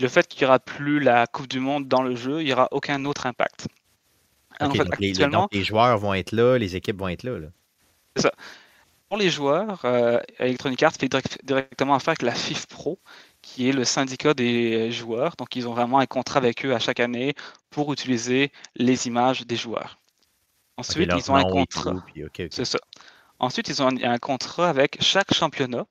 le 0.00 0.08
fait 0.08 0.26
qu'il 0.26 0.42
n'y 0.42 0.46
aura 0.46 0.58
plus 0.58 0.98
la 0.98 1.26
Coupe 1.26 1.46
du 1.46 1.60
Monde 1.60 1.86
dans 1.86 2.02
le 2.02 2.16
jeu, 2.16 2.40
il 2.40 2.46
n'y 2.46 2.52
aura 2.52 2.68
aucun 2.72 3.04
autre 3.04 3.26
impact. 3.26 3.68
Okay, 4.60 4.64
en 4.64 4.70
fait, 4.72 4.84
donc, 4.84 4.98
les, 4.98 5.12
donc, 5.12 5.54
les, 5.54 5.64
joueurs 5.64 5.96
vont 5.98 6.14
être 6.14 6.32
là, 6.32 6.58
les 6.58 6.76
équipes 6.76 6.98
vont 6.98 7.08
être 7.08 7.22
là. 7.22 7.38
là. 7.38 7.48
C'est 8.16 8.22
ça. 8.22 8.32
Pour 9.08 9.18
les 9.18 9.30
joueurs, 9.30 9.80
euh, 9.84 10.20
Electronic 10.38 10.82
Arts 10.82 10.92
fait 10.92 11.08
direct, 11.08 11.38
directement 11.44 11.94
affaire 11.94 12.12
avec 12.12 12.22
la 12.22 12.32
FIF 12.32 12.66
Pro, 12.66 12.98
qui 13.42 13.68
est 13.68 13.72
le 13.72 13.84
syndicat 13.84 14.34
des 14.34 14.92
joueurs. 14.92 15.34
Donc, 15.36 15.56
ils 15.56 15.66
ont 15.66 15.72
vraiment 15.72 15.98
un 15.98 16.06
contrat 16.06 16.38
avec 16.38 16.64
eux 16.64 16.74
à 16.74 16.78
chaque 16.78 17.00
année 17.00 17.34
pour 17.70 17.92
utiliser 17.92 18.52
les 18.76 19.06
images 19.06 19.46
des 19.46 19.56
joueurs. 19.56 19.98
Ensuite, 20.76 21.12
okay, 21.12 21.20
ils 21.20 21.30
ont 21.30 21.36
un 21.36 21.44
contrat. 21.44 21.94
Okay, 22.26 22.48
C'est 22.50 22.64
ça. 22.64 22.78
Ensuite, 23.40 23.68
ils 23.68 23.82
ont 23.82 23.88
un, 23.88 24.02
un, 24.02 24.18
contrat 24.18 24.68
avec 24.68 25.02
chaque 25.02 25.32
championnat 25.34 25.86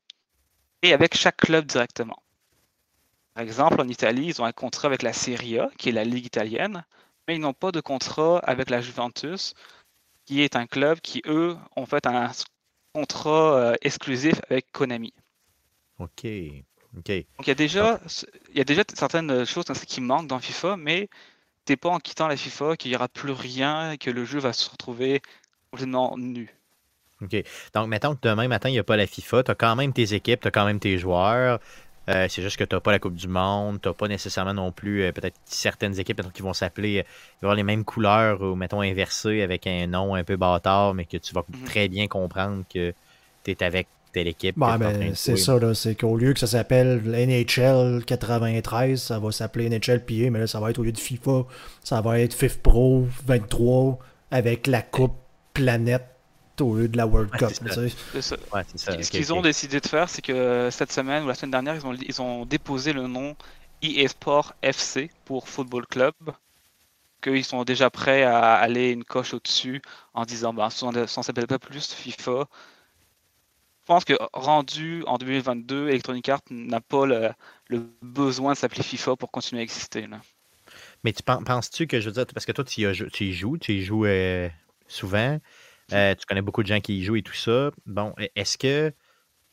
et 0.83 0.93
avec 0.93 1.15
chaque 1.15 1.37
club 1.37 1.65
directement. 1.65 2.21
Par 3.33 3.43
exemple, 3.43 3.81
en 3.81 3.87
Italie, 3.87 4.27
ils 4.27 4.41
ont 4.41 4.45
un 4.45 4.51
contrat 4.51 4.87
avec 4.87 5.01
la 5.01 5.13
Serie 5.13 5.59
A, 5.59 5.69
qui 5.77 5.89
est 5.89 5.93
la 5.93 6.03
ligue 6.03 6.25
italienne, 6.25 6.85
mais 7.27 7.35
ils 7.35 7.41
n'ont 7.41 7.53
pas 7.53 7.71
de 7.71 7.81
contrat 7.81 8.39
avec 8.39 8.69
la 8.69 8.81
Juventus, 8.81 9.53
qui 10.25 10.41
est 10.41 10.55
un 10.55 10.67
club 10.67 10.99
qui, 11.01 11.21
eux, 11.25 11.57
ont 11.75 11.85
fait 11.85 12.05
un 12.05 12.31
contrat 12.93 13.57
euh, 13.57 13.75
exclusif 13.81 14.35
avec 14.49 14.71
Konami. 14.71 15.13
OK. 15.97 16.25
OK. 16.97 17.07
Donc, 17.07 17.45
il 17.45 17.47
y 17.47 17.51
a 17.51 17.55
déjà, 17.55 17.99
il 18.51 18.57
y 18.57 18.61
a 18.61 18.63
déjà 18.63 18.83
certaines 18.93 19.45
choses 19.45 19.65
qui 19.87 20.01
manquent 20.01 20.27
dans 20.27 20.39
FIFA, 20.39 20.77
mais 20.77 21.09
c'est 21.67 21.77
pas 21.77 21.89
en 21.89 21.99
quittant 21.99 22.27
la 22.27 22.37
FIFA 22.37 22.77
qu'il 22.77 22.91
n'y 22.91 22.95
aura 22.95 23.07
plus 23.07 23.31
rien 23.31 23.91
et 23.91 23.97
que 23.97 24.09
le 24.09 24.25
jeu 24.25 24.39
va 24.39 24.53
se 24.53 24.69
retrouver 24.69 25.21
complètement 25.71 26.17
nu. 26.17 26.58
OK. 27.23 27.43
Donc, 27.73 27.87
mettons 27.87 28.15
que 28.15 28.27
demain 28.27 28.47
matin, 28.47 28.69
il 28.69 28.73
n'y 28.73 28.79
a 28.79 28.83
pas 28.83 28.97
la 28.97 29.07
FIFA, 29.07 29.43
tu 29.43 29.51
as 29.51 29.55
quand 29.55 29.75
même 29.75 29.93
tes 29.93 30.13
équipes, 30.13 30.41
tu 30.41 30.47
as 30.47 30.51
quand 30.51 30.65
même 30.65 30.79
tes 30.79 30.97
joueurs. 30.97 31.59
Euh, 32.09 32.25
c'est 32.27 32.41
juste 32.41 32.57
que 32.57 32.63
tu 32.63 32.75
n'as 32.75 32.79
pas 32.79 32.91
la 32.91 32.99
Coupe 32.99 33.15
du 33.15 33.27
Monde, 33.27 33.79
tu 33.81 33.87
n'as 33.87 33.93
pas 33.93 34.07
nécessairement 34.07 34.53
non 34.53 34.71
plus 34.71 35.03
euh, 35.03 35.11
peut-être 35.11 35.35
certaines 35.45 35.99
équipes 35.99 36.21
qui 36.33 36.41
vont 36.41 36.53
s'appeler, 36.53 36.99
euh, 36.99 37.03
avoir 37.43 37.55
les 37.55 37.61
mêmes 37.61 37.83
couleurs 37.83 38.41
ou 38.41 38.55
mettons 38.55 38.81
inversées 38.81 39.43
avec 39.43 39.67
un 39.67 39.85
nom 39.85 40.15
un 40.15 40.23
peu 40.23 40.35
bâtard, 40.35 40.95
mais 40.95 41.05
que 41.05 41.17
tu 41.17 41.33
vas 41.35 41.41
mm 41.41 41.53
-hmm. 41.53 41.65
très 41.65 41.87
bien 41.87 42.07
comprendre 42.07 42.63
que 42.73 42.93
tu 43.43 43.51
es 43.51 43.63
avec 43.63 43.87
telle 44.11 44.27
équipe. 44.27 44.57
Bah, 44.57 44.77
ben, 44.79 45.13
c'est 45.13 45.37
ça, 45.37 45.59
c'est 45.75 45.95
qu'au 45.95 46.17
lieu 46.17 46.33
que 46.33 46.39
ça 46.39 46.47
s'appelle 46.47 47.01
NHL 47.05 48.03
93, 48.05 48.99
ça 48.99 49.19
va 49.19 49.31
s'appeler 49.31 49.69
NHL 49.69 50.03
PA, 50.03 50.29
mais 50.31 50.39
là, 50.39 50.47
ça 50.47 50.59
va 50.59 50.71
être 50.71 50.79
au 50.79 50.83
lieu 50.83 50.91
de 50.91 50.97
FIFA, 50.97 51.45
ça 51.83 52.01
va 52.01 52.19
être 52.19 52.33
FIFA 52.33 52.57
Pro 52.63 53.07
23 53.27 53.99
avec 54.31 54.65
la 54.65 54.81
Coupe 54.81 55.17
Planète 55.53 56.18
au 56.61 56.75
lieu 56.75 56.87
de 56.87 56.97
la 56.97 57.07
World 57.07 57.31
ouais, 57.31 57.39
Cup. 57.39 57.49
C'est 57.49 58.21
ça. 58.21 58.35
Ouais, 58.53 58.65
ça. 58.75 59.01
Ce 59.01 59.09
qu'ils 59.09 59.31
okay, 59.31 59.31
ont 59.31 59.41
décidé 59.41 59.79
de 59.79 59.87
faire, 59.87 60.09
c'est 60.09 60.21
que 60.21 60.69
cette 60.71 60.91
semaine 60.91 61.23
ou 61.23 61.27
la 61.27 61.35
semaine 61.35 61.51
dernière, 61.51 61.75
ils 61.75 61.85
ont, 61.85 61.93
ils 61.93 62.21
ont 62.21 62.45
déposé 62.45 62.93
le 62.93 63.07
nom 63.07 63.35
eSport 63.81 64.53
FC 64.61 65.09
pour 65.25 65.47
Football 65.47 65.85
Club. 65.87 66.13
Qu'ils 67.21 67.43
sont 67.43 67.63
déjà 67.63 67.89
prêts 67.89 68.23
à 68.23 68.55
aller 68.55 68.91
une 68.91 69.03
coche 69.03 69.33
au-dessus 69.33 69.81
en 70.13 70.23
disant 70.23 70.53
ben, 70.53 70.69
si 70.69 70.83
on 70.85 70.91
ne 70.91 71.05
s'appelle 71.05 71.47
pas 71.47 71.59
plus 71.59 71.93
FIFA. 71.93 72.47
Je 73.81 73.85
pense 73.85 74.05
que 74.05 74.13
rendu 74.33 75.03
en 75.07 75.17
2022, 75.17 75.89
Electronic 75.89 76.29
Arts 76.29 76.41
n'a 76.51 76.79
pas 76.79 77.05
le, 77.05 77.29
le, 77.67 77.89
besoin 78.03 78.53
de 78.53 78.57
s'appeler 78.57 78.83
FIFA 78.83 79.15
pour 79.15 79.31
continuer 79.31 79.61
à 79.61 79.63
exister. 79.63 80.05
Là. 80.05 80.21
Mais 81.03 81.13
tu 81.13 81.23
penses-tu 81.23 81.87
que, 81.87 81.99
je 81.99 82.05
veux 82.05 82.11
dire, 82.13 82.25
parce 82.27 82.45
que 82.45 82.51
toi, 82.51 82.63
tu 82.63 82.81
y, 82.81 83.09
tu 83.11 83.23
y 83.25 83.33
joues, 83.33 83.57
tu 83.57 83.73
y 83.73 83.83
joues 83.83 84.05
euh, 84.05 84.49
souvent. 84.87 85.39
Euh, 85.93 86.15
tu 86.15 86.25
connais 86.25 86.41
beaucoup 86.41 86.63
de 86.63 86.67
gens 86.67 86.79
qui 86.79 86.99
y 86.99 87.03
jouent 87.03 87.15
et 87.15 87.21
tout 87.21 87.33
ça. 87.33 87.71
Bon, 87.85 88.13
est-ce 88.35 88.57
que 88.57 88.93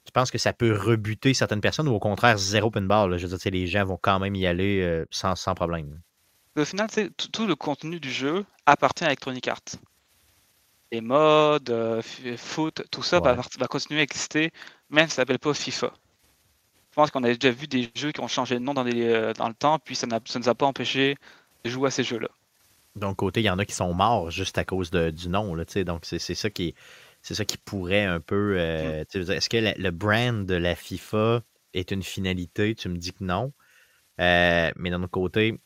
tu 0.05 0.12
penses 0.12 0.31
que 0.31 0.38
ça 0.38 0.53
peut 0.53 0.77
rebuter 0.77 1.35
certaines 1.35 1.61
personnes 1.61 1.88
ou 1.88 1.94
au 1.94 1.99
contraire 1.99 2.38
zéro 2.38 2.68
open 2.68 2.87
bar? 2.87 3.09
Là? 3.09 3.18
Je 3.18 3.27
veux 3.27 3.37
dire, 3.37 3.53
les 3.53 3.66
gens 3.66 3.85
vont 3.85 3.99
quand 4.01 4.18
même 4.18 4.35
y 4.35 4.46
aller 4.46 4.83
euh, 4.83 5.05
sans, 5.11 5.35
sans, 5.35 5.55
problème. 5.55 6.01
Au 6.57 6.64
final, 6.64 6.88
tout, 7.33 7.46
le 7.46 7.55
contenu 7.55 8.01
du 8.01 8.11
jeu 8.11 8.44
appartient 8.64 9.05
à 9.05 9.09
Electronic 9.09 9.49
Arts. 9.49 9.77
Les 10.92 11.01
modes, 11.01 11.70
euh, 11.70 12.01
foot, 12.37 12.83
tout 12.90 13.03
ça 13.03 13.20
ouais. 13.20 13.35
va, 13.35 13.42
va, 13.59 13.66
continuer 13.66 14.01
à 14.01 14.03
exister, 14.05 14.53
même 14.88 15.07
si 15.07 15.11
ça 15.11 15.22
s'appelle 15.22 15.38
pas 15.38 15.53
FIFA. 15.53 15.92
Je 16.96 17.03
pense 17.03 17.11
qu'on 17.11 17.25
a 17.25 17.35
déjà 17.35 17.51
vu 17.51 17.66
des 17.66 17.90
jeux 17.94 18.11
qui 18.11 18.20
ont 18.20 18.29
changé 18.29 18.55
de 18.55 18.61
nom 18.61 18.72
dans, 18.72 18.83
le 18.83 19.53
temps, 19.53 19.79
puis 19.79 19.94
ça 19.94 20.07
ne 20.07 20.38
nous 20.38 20.49
a 20.49 20.55
pas 20.55 20.64
empêché 20.64 21.16
de 21.62 21.68
jouer 21.68 21.88
à 21.88 21.90
ces 21.90 22.05
jeux-là. 22.05 22.29
Donc, 22.97 23.17
côté, 23.17 23.41
il 23.41 23.45
y 23.45 23.51
en 23.51 23.59
a 23.59 23.65
qui 23.65 23.75
sont 23.75 23.93
morts 23.93 24.31
juste 24.31 24.59
à 24.59 24.65
cause 24.65 24.91
de, 24.91 25.11
du 25.11 25.29
nom. 25.29 25.55
Là, 25.55 25.65
donc, 25.85 26.05
c'est 26.05 26.19
ça 26.19 26.51
qui 26.51 26.75
c'est 27.27 27.35
ça 27.35 27.45
qui 27.45 27.59
pourrait 27.59 28.05
un 28.05 28.21
peu. 28.21 28.57
Euh. 28.59 29.05
Est-ce 29.13 29.49
que 29.49 29.57
la, 29.57 29.75
le 29.75 29.91
brand 29.91 30.47
de 30.47 30.55
la 30.55 30.77
FIFA 30.77 31.43
est 31.75 31.91
une 31.91 32.05
finalité? 32.05 32.75
Tu 32.77 32.89
me 32.89 32.97
dis 32.97 33.13
que 33.13 33.25
non. 33.25 33.53
Euh, 34.21 34.71
mais 34.77 34.91
d'un 34.91 35.03
autre 35.03 35.11
côté, 35.11 35.61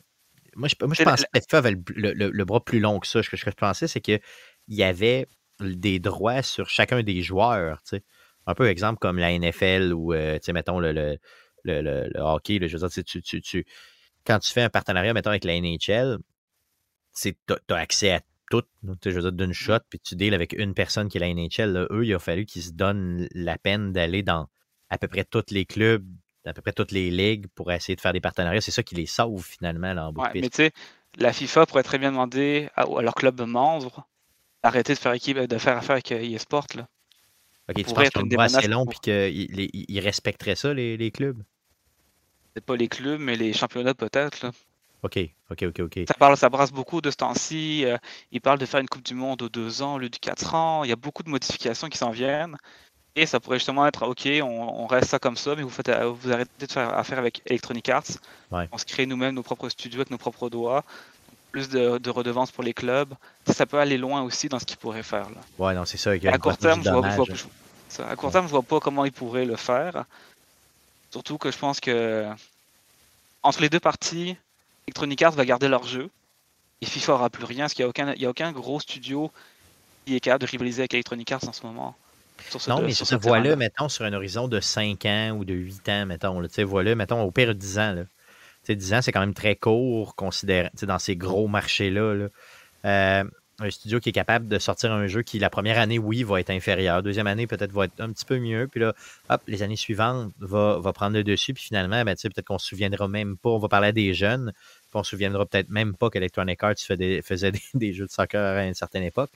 moi, 0.56 0.68
je, 0.68 0.74
moi, 0.84 0.94
je 0.94 1.02
pensais 1.04 1.24
que 1.26 1.30
la 1.34 1.40
FIFA 1.42 1.58
avait 1.58 1.76
le, 1.94 2.12
le, 2.12 2.30
le, 2.30 2.44
bras 2.46 2.64
plus 2.64 2.80
long 2.80 2.98
que 2.98 3.06
ça. 3.06 3.22
Ce 3.22 3.28
que 3.28 3.36
je 3.36 3.44
pensais, 3.50 3.88
c'est 3.88 4.00
qu'il 4.00 4.20
y 4.68 4.82
avait 4.82 5.26
des 5.60 5.98
droits 5.98 6.42
sur 6.42 6.68
chacun 6.70 7.02
des 7.02 7.22
joueurs. 7.22 7.82
Un 8.46 8.54
peu 8.54 8.66
exemple 8.66 8.98
comme 8.98 9.18
la 9.18 9.38
NFL 9.38 9.92
ou, 9.92 10.14
euh, 10.14 10.38
mettons, 10.54 10.80
le, 10.80 10.92
le, 10.92 11.18
le, 11.64 12.20
hockey. 12.20 12.58
Là, 12.58 12.68
je 12.68 12.76
veux 12.78 12.88
dire, 12.88 13.04
tu, 13.04 13.20
tu, 13.22 13.40
tu, 13.42 13.66
quand 14.24 14.38
tu 14.38 14.50
fais 14.50 14.62
un 14.62 14.70
partenariat, 14.70 15.12
mettons, 15.12 15.30
avec 15.30 15.44
la 15.44 15.60
NHL, 15.60 16.18
tu 17.22 17.34
as 17.74 17.76
accès 17.76 18.12
à 18.12 18.20
tout, 18.50 18.64
je 19.04 19.10
veux 19.10 19.22
dire, 19.22 19.32
d'une 19.32 19.52
shot, 19.52 19.78
puis 19.88 20.00
tu 20.00 20.16
deals 20.16 20.34
avec 20.34 20.52
une 20.52 20.74
personne 20.74 21.08
qui 21.08 21.18
est 21.18 21.20
la 21.20 21.32
NHL. 21.32 21.72
Là, 21.72 21.86
eux, 21.90 22.04
il 22.04 22.12
a 22.14 22.18
fallu 22.18 22.46
qu'ils 22.46 22.62
se 22.62 22.72
donnent 22.72 23.28
la 23.32 23.56
peine 23.58 23.92
d'aller 23.92 24.22
dans 24.22 24.48
à 24.90 24.98
peu 24.98 25.06
près 25.06 25.24
tous 25.24 25.50
les 25.50 25.64
clubs, 25.64 26.04
à 26.44 26.52
peu 26.52 26.60
près 26.60 26.72
toutes 26.72 26.90
les 26.90 27.10
ligues 27.10 27.46
pour 27.54 27.70
essayer 27.70 27.94
de 27.94 28.00
faire 28.00 28.12
des 28.12 28.20
partenariats. 28.20 28.60
C'est 28.60 28.72
ça 28.72 28.82
qui 28.82 28.96
les 28.96 29.06
sauve 29.06 29.44
finalement 29.44 29.94
là, 29.94 30.08
en 30.08 30.12
bout 30.12 30.22
ouais, 30.22 30.32
de 30.34 30.40
Mais 30.40 30.48
tu 30.48 30.56
sais, 30.56 30.72
la 31.16 31.32
FIFA 31.32 31.66
pourrait 31.66 31.84
très 31.84 31.98
bien 31.98 32.10
demander 32.10 32.68
à, 32.74 32.82
à 32.82 33.02
leur 33.02 33.14
club 33.14 33.40
membre 33.40 34.08
d'arrêter 34.64 34.94
de 34.94 34.98
faire 34.98 35.12
équipe, 35.12 35.38
de 35.38 35.58
faire 35.58 35.76
affaire 35.76 35.92
avec 35.92 36.10
eSport. 36.10 36.66
Là. 36.74 36.88
Ok, 37.68 37.76
tu 37.76 37.94
penses 37.94 38.10
qu'ils 38.10 38.36
ont 38.36 38.40
assez 38.40 38.68
long 38.68 38.84
pour... 38.84 38.94
et 38.94 39.32
qu'ils 39.32 39.70
ils 39.72 40.00
respecteraient 40.00 40.56
ça, 40.56 40.74
les, 40.74 40.96
les 40.96 41.10
clubs? 41.10 41.42
C'est 42.54 42.64
pas 42.64 42.76
les 42.76 42.88
clubs, 42.88 43.20
mais 43.20 43.36
les 43.36 43.52
championnats 43.52 43.94
peut-être. 43.94 44.50
OK, 45.02 45.18
OK, 45.50 45.62
OK, 45.62 45.80
OK. 45.80 46.00
Ça, 46.06 46.14
parle, 46.14 46.36
ça 46.36 46.48
brasse 46.48 46.72
beaucoup 46.72 47.00
de 47.00 47.10
ce 47.10 47.16
temps-ci. 47.16 47.84
Euh, 47.84 47.96
il 48.32 48.40
parle 48.40 48.58
de 48.58 48.66
faire 48.66 48.80
une 48.80 48.88
Coupe 48.88 49.04
du 49.04 49.14
Monde 49.14 49.42
aux 49.42 49.48
deux 49.48 49.82
ans 49.82 49.94
au 49.94 49.98
lieu 49.98 50.10
de 50.10 50.16
quatre 50.16 50.54
ans. 50.54 50.84
Il 50.84 50.90
y 50.90 50.92
a 50.92 50.96
beaucoup 50.96 51.22
de 51.22 51.30
modifications 51.30 51.88
qui 51.88 51.98
s'en 51.98 52.10
viennent. 52.10 52.56
Et 53.16 53.26
ça 53.26 53.40
pourrait 53.40 53.58
justement 53.58 53.86
être 53.86 54.06
OK, 54.06 54.28
on, 54.42 54.46
on, 54.46 54.86
reste 54.86 55.10
ça 55.10 55.18
comme 55.18 55.36
ça, 55.36 55.56
mais 55.56 55.62
vous, 55.62 55.70
faites, 55.70 55.90
vous 55.90 56.30
arrêtez 56.30 56.66
de 56.66 56.70
faire 56.70 56.96
affaire 56.96 57.18
avec 57.18 57.42
Electronic 57.46 57.88
Arts. 57.88 58.04
Ouais. 58.52 58.68
On 58.70 58.78
se 58.78 58.84
crée 58.84 59.04
nous-mêmes 59.04 59.34
nos 59.34 59.42
propres 59.42 59.68
studios 59.68 60.00
avec 60.00 60.10
nos 60.10 60.18
propres 60.18 60.48
doigts. 60.48 60.84
Plus 61.50 61.68
de, 61.68 61.98
de 61.98 62.10
redevances 62.10 62.52
pour 62.52 62.62
les 62.62 62.72
clubs. 62.72 63.12
Ça, 63.44 63.52
ça, 63.52 63.66
peut 63.66 63.80
aller 63.80 63.98
loin 63.98 64.22
aussi 64.22 64.48
dans 64.48 64.60
ce 64.60 64.64
qu'ils 64.64 64.76
pourraient 64.76 65.02
faire. 65.02 65.28
Là. 65.30 65.40
Ouais, 65.58 65.74
non, 65.74 65.84
c'est 65.84 65.96
ça. 65.96 66.12
À 66.12 66.38
court 66.38 66.56
terme, 66.56 66.84
je 66.84 66.90
vois, 66.90 67.10
je 67.10 67.16
vois, 67.16 67.26
ça, 67.88 68.08
à 68.08 68.14
court 68.14 68.30
terme, 68.30 68.46
je 68.46 68.52
vois 68.52 68.62
pas 68.62 68.78
comment 68.78 69.04
ils 69.04 69.10
pourraient 69.12 69.44
le 69.44 69.56
faire. 69.56 70.04
Surtout 71.10 71.38
que 71.38 71.50
je 71.50 71.58
pense 71.58 71.80
que 71.80 72.28
entre 73.42 73.60
les 73.62 73.68
deux 73.68 73.80
parties, 73.80 74.36
Electronic 74.86 75.22
Arts 75.22 75.32
va 75.32 75.44
garder 75.44 75.68
leur 75.68 75.84
jeu 75.84 76.10
et 76.80 76.86
FIFA 76.86 77.14
aura 77.14 77.30
plus 77.30 77.44
rien 77.44 77.64
parce 77.64 77.74
qu'il 77.74 77.84
n'y 77.84 77.86
a, 77.86 77.90
aucun, 77.90 78.12
il 78.14 78.22
y 78.22 78.26
a 78.26 78.30
aucun 78.30 78.52
gros 78.52 78.80
studio 78.80 79.30
qui 80.06 80.16
est 80.16 80.20
capable 80.20 80.42
de 80.44 80.50
rivaliser 80.50 80.82
avec 80.82 80.94
Electronic 80.94 81.30
Arts 81.32 81.48
en 81.48 81.52
ce 81.52 81.64
moment. 81.64 81.96
Sur 82.48 82.60
ce, 82.60 82.70
non, 82.70 82.80
mais 82.80 82.92
sur 82.92 83.06
ce 83.06 83.16
voilà, 83.16 83.54
mettons, 83.54 83.88
sur 83.88 84.04
un 84.04 84.12
horizon 84.12 84.48
de 84.48 84.60
5 84.60 85.04
ans 85.04 85.30
ou 85.38 85.44
de 85.44 85.52
8 85.52 85.88
ans, 85.90 86.06
mettons. 86.06 86.42
Tu 86.48 86.62
voilà, 86.62 86.94
mettons, 86.94 87.22
au 87.22 87.30
pire 87.30 87.48
de 87.48 87.52
10 87.52 87.78
ans. 87.78 87.92
Là. 87.92 88.02
10 88.68 88.94
ans, 88.94 89.02
c'est 89.02 89.12
quand 89.12 89.20
même 89.20 89.34
très 89.34 89.56
court, 89.56 90.14
considéré 90.14 90.70
dans 90.82 90.98
ces 90.98 91.16
gros 91.16 91.48
marchés-là. 91.48 92.14
Là. 92.14 92.26
Euh, 92.86 93.24
un 93.60 93.70
studio 93.70 94.00
qui 94.00 94.08
est 94.08 94.12
capable 94.12 94.48
de 94.48 94.58
sortir 94.58 94.90
un 94.92 95.06
jeu 95.06 95.22
qui, 95.22 95.38
la 95.38 95.50
première 95.50 95.78
année, 95.78 95.98
oui, 95.98 96.22
va 96.22 96.40
être 96.40 96.50
inférieur. 96.50 97.02
Deuxième 97.02 97.26
année, 97.26 97.46
peut-être 97.46 97.72
va 97.72 97.84
être 97.84 98.00
un 98.00 98.10
petit 98.10 98.24
peu 98.24 98.38
mieux. 98.38 98.66
Puis 98.66 98.80
là, 98.80 98.94
hop, 99.28 99.42
les 99.46 99.62
années 99.62 99.76
suivantes, 99.76 100.32
va, 100.38 100.78
va 100.78 100.92
prendre 100.92 101.16
le 101.16 101.22
dessus. 101.22 101.52
Puis 101.52 101.64
finalement, 101.64 102.02
ben, 102.04 102.16
peut-être 102.16 102.46
qu'on 102.46 102.58
se 102.58 102.66
souviendra 102.66 103.06
même 103.06 103.36
pas. 103.36 103.50
On 103.50 103.58
va 103.58 103.68
parler 103.68 103.88
à 103.88 103.92
des 103.92 104.14
jeunes. 104.14 104.52
Puis 104.54 104.90
on 104.94 105.02
se 105.02 105.10
souviendra 105.10 105.44
peut-être 105.46 105.68
même 105.68 105.94
pas 105.94 106.10
qu'Electronic 106.10 106.62
Arts 106.62 106.78
faisait, 106.78 107.20
des, 107.74 107.92
jeux 107.92 108.06
de 108.06 108.10
soccer 108.10 108.56
à 108.56 108.64
une 108.64 108.74
certaine 108.74 109.02
époque. 109.02 109.30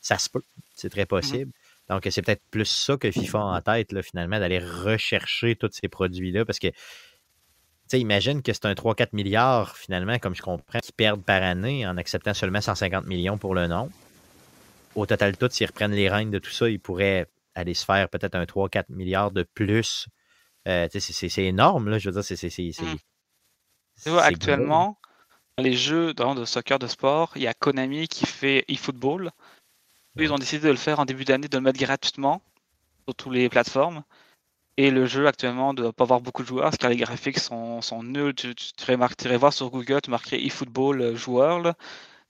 Ça 0.00 0.18
se 0.18 0.30
peut. 0.30 0.42
C'est 0.74 0.90
très 0.90 1.06
possible. 1.06 1.52
Donc, 1.88 2.06
c'est 2.10 2.22
peut-être 2.22 2.42
plus 2.50 2.64
ça 2.64 2.96
que 2.96 3.10
FIFA 3.10 3.38
a 3.38 3.42
en 3.42 3.60
tête, 3.60 3.92
là, 3.92 4.02
finalement, 4.02 4.38
d'aller 4.38 4.60
rechercher 4.60 5.56
tous 5.56 5.70
ces 5.72 5.88
produits-là. 5.88 6.44
Parce 6.44 6.58
que 6.58 6.68
imagine 7.98 8.42
que 8.42 8.52
c'est 8.52 8.66
un 8.66 8.74
3-4 8.74 9.08
milliards, 9.12 9.76
finalement, 9.76 10.18
comme 10.18 10.34
je 10.34 10.42
comprends, 10.42 10.80
qu'ils 10.80 10.94
perdent 10.94 11.22
par 11.22 11.42
année 11.42 11.86
en 11.86 11.96
acceptant 11.96 12.34
seulement 12.34 12.60
150 12.60 13.06
millions 13.06 13.38
pour 13.38 13.54
le 13.54 13.66
nom. 13.66 13.90
Au 14.94 15.06
total, 15.06 15.36
tout, 15.36 15.48
s'ils 15.50 15.66
reprennent 15.66 15.92
les 15.92 16.08
rênes 16.08 16.30
de 16.30 16.38
tout 16.38 16.50
ça, 16.50 16.68
ils 16.68 16.80
pourraient 16.80 17.26
aller 17.54 17.74
se 17.74 17.84
faire 17.84 18.08
peut-être 18.08 18.34
un 18.34 18.44
3-4 18.44 18.84
milliards 18.90 19.30
de 19.30 19.42
plus. 19.42 20.08
Euh, 20.68 20.88
c'est 20.92 21.44
énorme, 21.44 21.88
là. 21.88 21.98
Je 21.98 22.10
veux 22.10 22.20
dire, 22.20 22.24
c'est. 22.24 22.82
Mmh. 24.06 24.18
actuellement, 24.18 24.98
dans 25.56 25.64
les 25.64 25.74
jeux 25.74 26.14
de 26.14 26.44
soccer 26.44 26.78
de 26.78 26.86
sport, 26.86 27.32
il 27.36 27.42
y 27.42 27.46
a 27.46 27.54
Konami 27.54 28.08
qui 28.08 28.26
fait 28.26 28.64
eFootball. 28.68 29.30
Ils 30.16 30.32
ont 30.32 30.38
décidé 30.38 30.66
de 30.66 30.70
le 30.70 30.76
faire 30.76 31.00
en 31.00 31.04
début 31.04 31.24
d'année, 31.24 31.48
de 31.48 31.56
le 31.56 31.62
mettre 31.62 31.78
gratuitement 31.78 32.42
sur 33.04 33.14
toutes 33.14 33.32
les 33.32 33.48
plateformes. 33.48 34.04
Et 34.78 34.90
le 34.90 35.04
jeu 35.06 35.26
actuellement 35.26 35.72
ne 35.72 35.82
doit 35.82 35.92
pas 35.92 36.04
avoir 36.04 36.20
beaucoup 36.20 36.42
de 36.42 36.48
joueurs 36.48 36.64
parce 36.64 36.78
que 36.78 36.86
les 36.86 36.96
graphiques 36.96 37.38
sont, 37.38 37.80
nuls. 38.02 38.34
Tu, 38.34 38.54
irais 38.88 39.36
voir 39.36 39.52
sur 39.52 39.70
Google, 39.70 40.00
tu 40.02 40.10
marquerais 40.10 40.40
eFootball 40.42 41.00
euh, 41.00 41.16
joueur, 41.16 41.74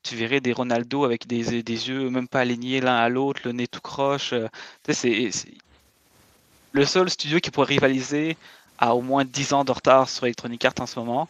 tu 0.03 0.17
verrais 0.17 0.41
des 0.41 0.53
Ronaldo 0.53 1.05
avec 1.05 1.27
des, 1.29 1.53
yeux 1.63 2.11
même 2.11 2.27
pas 2.27 2.41
alignés 2.41 2.81
l'un 2.81 2.97
à 2.97 3.09
l'autre, 3.09 3.43
le 3.45 3.53
nez 3.53 3.69
tout 3.69 3.81
croche. 3.81 4.33
Euh, 4.33 4.49
c'est, 4.89 5.31
le 6.73 6.85
seul 6.85 7.09
studio 7.11 7.39
qui 7.39 7.51
pourrait 7.51 7.75
rivaliser 7.75 8.37
a 8.79 8.97
au 8.97 9.03
moins 9.03 9.25
10 9.25 9.53
ans 9.53 9.65
de 9.65 9.71
retard 9.71 10.09
sur 10.09 10.25
Electronic 10.25 10.65
Arts 10.65 10.75
en 10.81 10.87
ce 10.87 10.99
moment. 10.99 11.29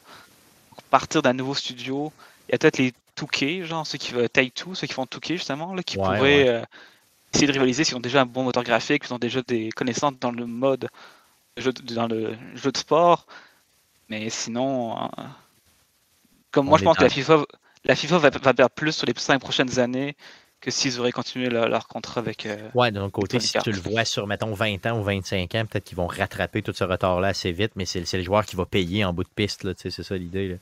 partir 0.91 1.21
d'un 1.21 1.35
nouveau 1.35 1.55
studio, 1.55 2.11
il 2.49 2.53
y 2.53 2.55
a 2.55 2.59
peut-être 2.59 2.79
les 2.79 2.95
2K, 3.19 3.65
genre 3.65 3.87
ceux 3.87 3.99
qui 3.99 4.15
Take 4.33 4.53
Two, 4.53 4.75
ceux 4.75 4.87
qui 4.87 4.95
font 4.95 5.05
2K 5.05 5.35
justement, 5.35 5.75
là, 5.75 5.83
qui 5.83 5.97
pourraient 5.97 6.49
euh, 6.49 6.63
essayer 7.33 7.47
de 7.47 7.53
rivaliser 7.53 7.85
s'ils 7.85 7.97
ont 7.97 8.01
déjà 8.01 8.23
un 8.23 8.27
bon 8.27 8.45
moteur 8.45 8.65
graphique, 8.65 9.05
s'ils 9.05 9.15
ont 9.15 9.19
déjà 9.19 9.43
des 9.43 9.71
connaissances 9.71 10.19
dans 10.21 10.31
le 10.31 10.47
mode, 10.47 10.89
dans 11.95 12.07
le 12.07 12.37
jeu 12.55 12.73
de 12.73 12.77
sport. 12.77 13.27
Mais 14.09 14.29
sinon, 14.31 14.99
euh, 14.99 15.07
comme 16.51 16.67
moi 16.67 16.79
je 16.79 16.85
pense 16.85 16.97
que 16.97 17.03
la 17.03 17.09
FIFA, 17.09 17.45
la 17.85 17.97
FIFA 17.97 18.19
va, 18.19 18.31
perdre 18.31 18.71
plus 18.71 18.93
sur 18.93 19.07
les 19.07 19.15
5 19.17 19.39
prochaines 19.39 19.79
années 19.79 20.17
que 20.61 20.71
s'ils 20.71 21.01
auraient 21.01 21.13
continué 21.13 21.49
leur, 21.49 21.89
contrat 21.89 22.21
avec. 22.21 22.47
Euh, 22.47 22.71
ouais, 22.75 22.93
d'un 22.93 23.11
côté, 23.11 23.41
si 23.41 23.59
tu 23.59 23.73
le 23.73 23.81
vois 23.81 24.05
sur, 24.05 24.29
mettons, 24.29 24.55
20 24.55 24.87
ans 24.87 25.01
ou 25.01 25.03
25 25.03 25.55
ans, 25.57 25.67
peut-être 25.67 25.85
qu'ils 25.85 25.97
vont 25.97 26.07
rattraper 26.07 26.63
tout 26.63 26.73
ce 26.73 26.85
retard-là 26.85 27.29
assez 27.29 27.51
vite, 27.51 27.73
mais 27.75 27.85
c'est 27.85 28.13
le 28.13 28.23
joueur 28.23 28.47
qui 28.47 28.55
va 28.55 28.65
payer 28.65 29.05
en 29.05 29.13
bout 29.13 29.25
de 29.25 29.29
piste, 29.29 29.67
c'est 29.77 29.91
ça 29.91 30.17
l'idée. 30.17 30.59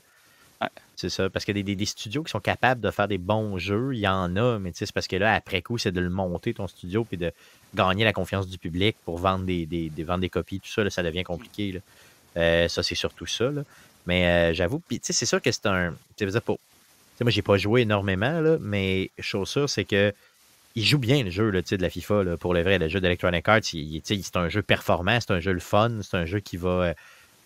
C'est 1.01 1.09
ça. 1.09 1.31
Parce 1.31 1.45
que 1.45 1.51
des, 1.51 1.63
des, 1.63 1.85
studios 1.85 2.21
qui 2.21 2.29
sont 2.29 2.39
capables 2.39 2.79
de 2.79 2.91
faire 2.91 3.07
des 3.07 3.17
bons 3.17 3.57
jeux, 3.57 3.95
il 3.95 4.01
y 4.01 4.07
en 4.07 4.35
a, 4.35 4.59
mais 4.59 4.71
c'est 4.75 4.91
parce 4.91 5.07
que 5.07 5.15
là, 5.15 5.33
après 5.33 5.63
coup, 5.63 5.79
c'est 5.79 5.91
de 5.91 5.99
le 5.99 6.11
monter 6.11 6.53
ton 6.53 6.67
studio 6.67 7.03
puis 7.03 7.17
de 7.17 7.31
gagner 7.73 8.03
la 8.03 8.13
confiance 8.13 8.47
du 8.47 8.59
public 8.59 8.95
pour 9.03 9.17
vendre 9.17 9.43
des, 9.43 10.29
copies, 10.31 10.59
tout 10.59 10.69
ça, 10.69 10.87
ça 10.91 11.01
devient 11.01 11.23
compliqué. 11.23 11.81
Euh, 12.37 12.67
ça, 12.67 12.83
c'est 12.83 12.93
surtout 12.93 13.25
ça. 13.25 13.49
Mais 14.05 14.27
euh, 14.27 14.53
j'avoue, 14.53 14.77
puis 14.77 14.99
c'est 15.01 15.25
sûr 15.25 15.41
que 15.41 15.51
c'est 15.51 15.65
un. 15.65 15.95
Pour, 16.45 16.59
moi, 17.19 17.31
pas 17.43 17.57
joué 17.57 17.81
énormément, 17.81 18.39
là, 18.39 18.57
mais 18.61 19.09
chose 19.17 19.49
sûre, 19.49 19.69
c'est 19.71 19.85
que 19.85 20.13
il 20.75 20.85
joue 20.85 20.99
bien 20.99 21.23
le 21.23 21.31
jeu 21.31 21.49
là, 21.49 21.63
de 21.63 21.81
la 21.81 21.89
FIFA, 21.89 22.37
pour 22.39 22.53
le 22.53 22.61
vrai. 22.61 22.77
Le 22.77 22.89
jeu 22.89 23.01
d'Electronic 23.01 23.49
Arts, 23.49 23.61
c'est 23.63 24.35
un 24.35 24.49
jeu 24.49 24.61
performant, 24.61 25.19
c'est 25.19 25.31
un 25.31 25.39
jeu 25.39 25.51
le 25.51 25.59
fun, 25.59 26.01
c'est 26.03 26.15
un 26.15 26.27
jeu 26.27 26.41
qui 26.41 26.57
va 26.57 26.93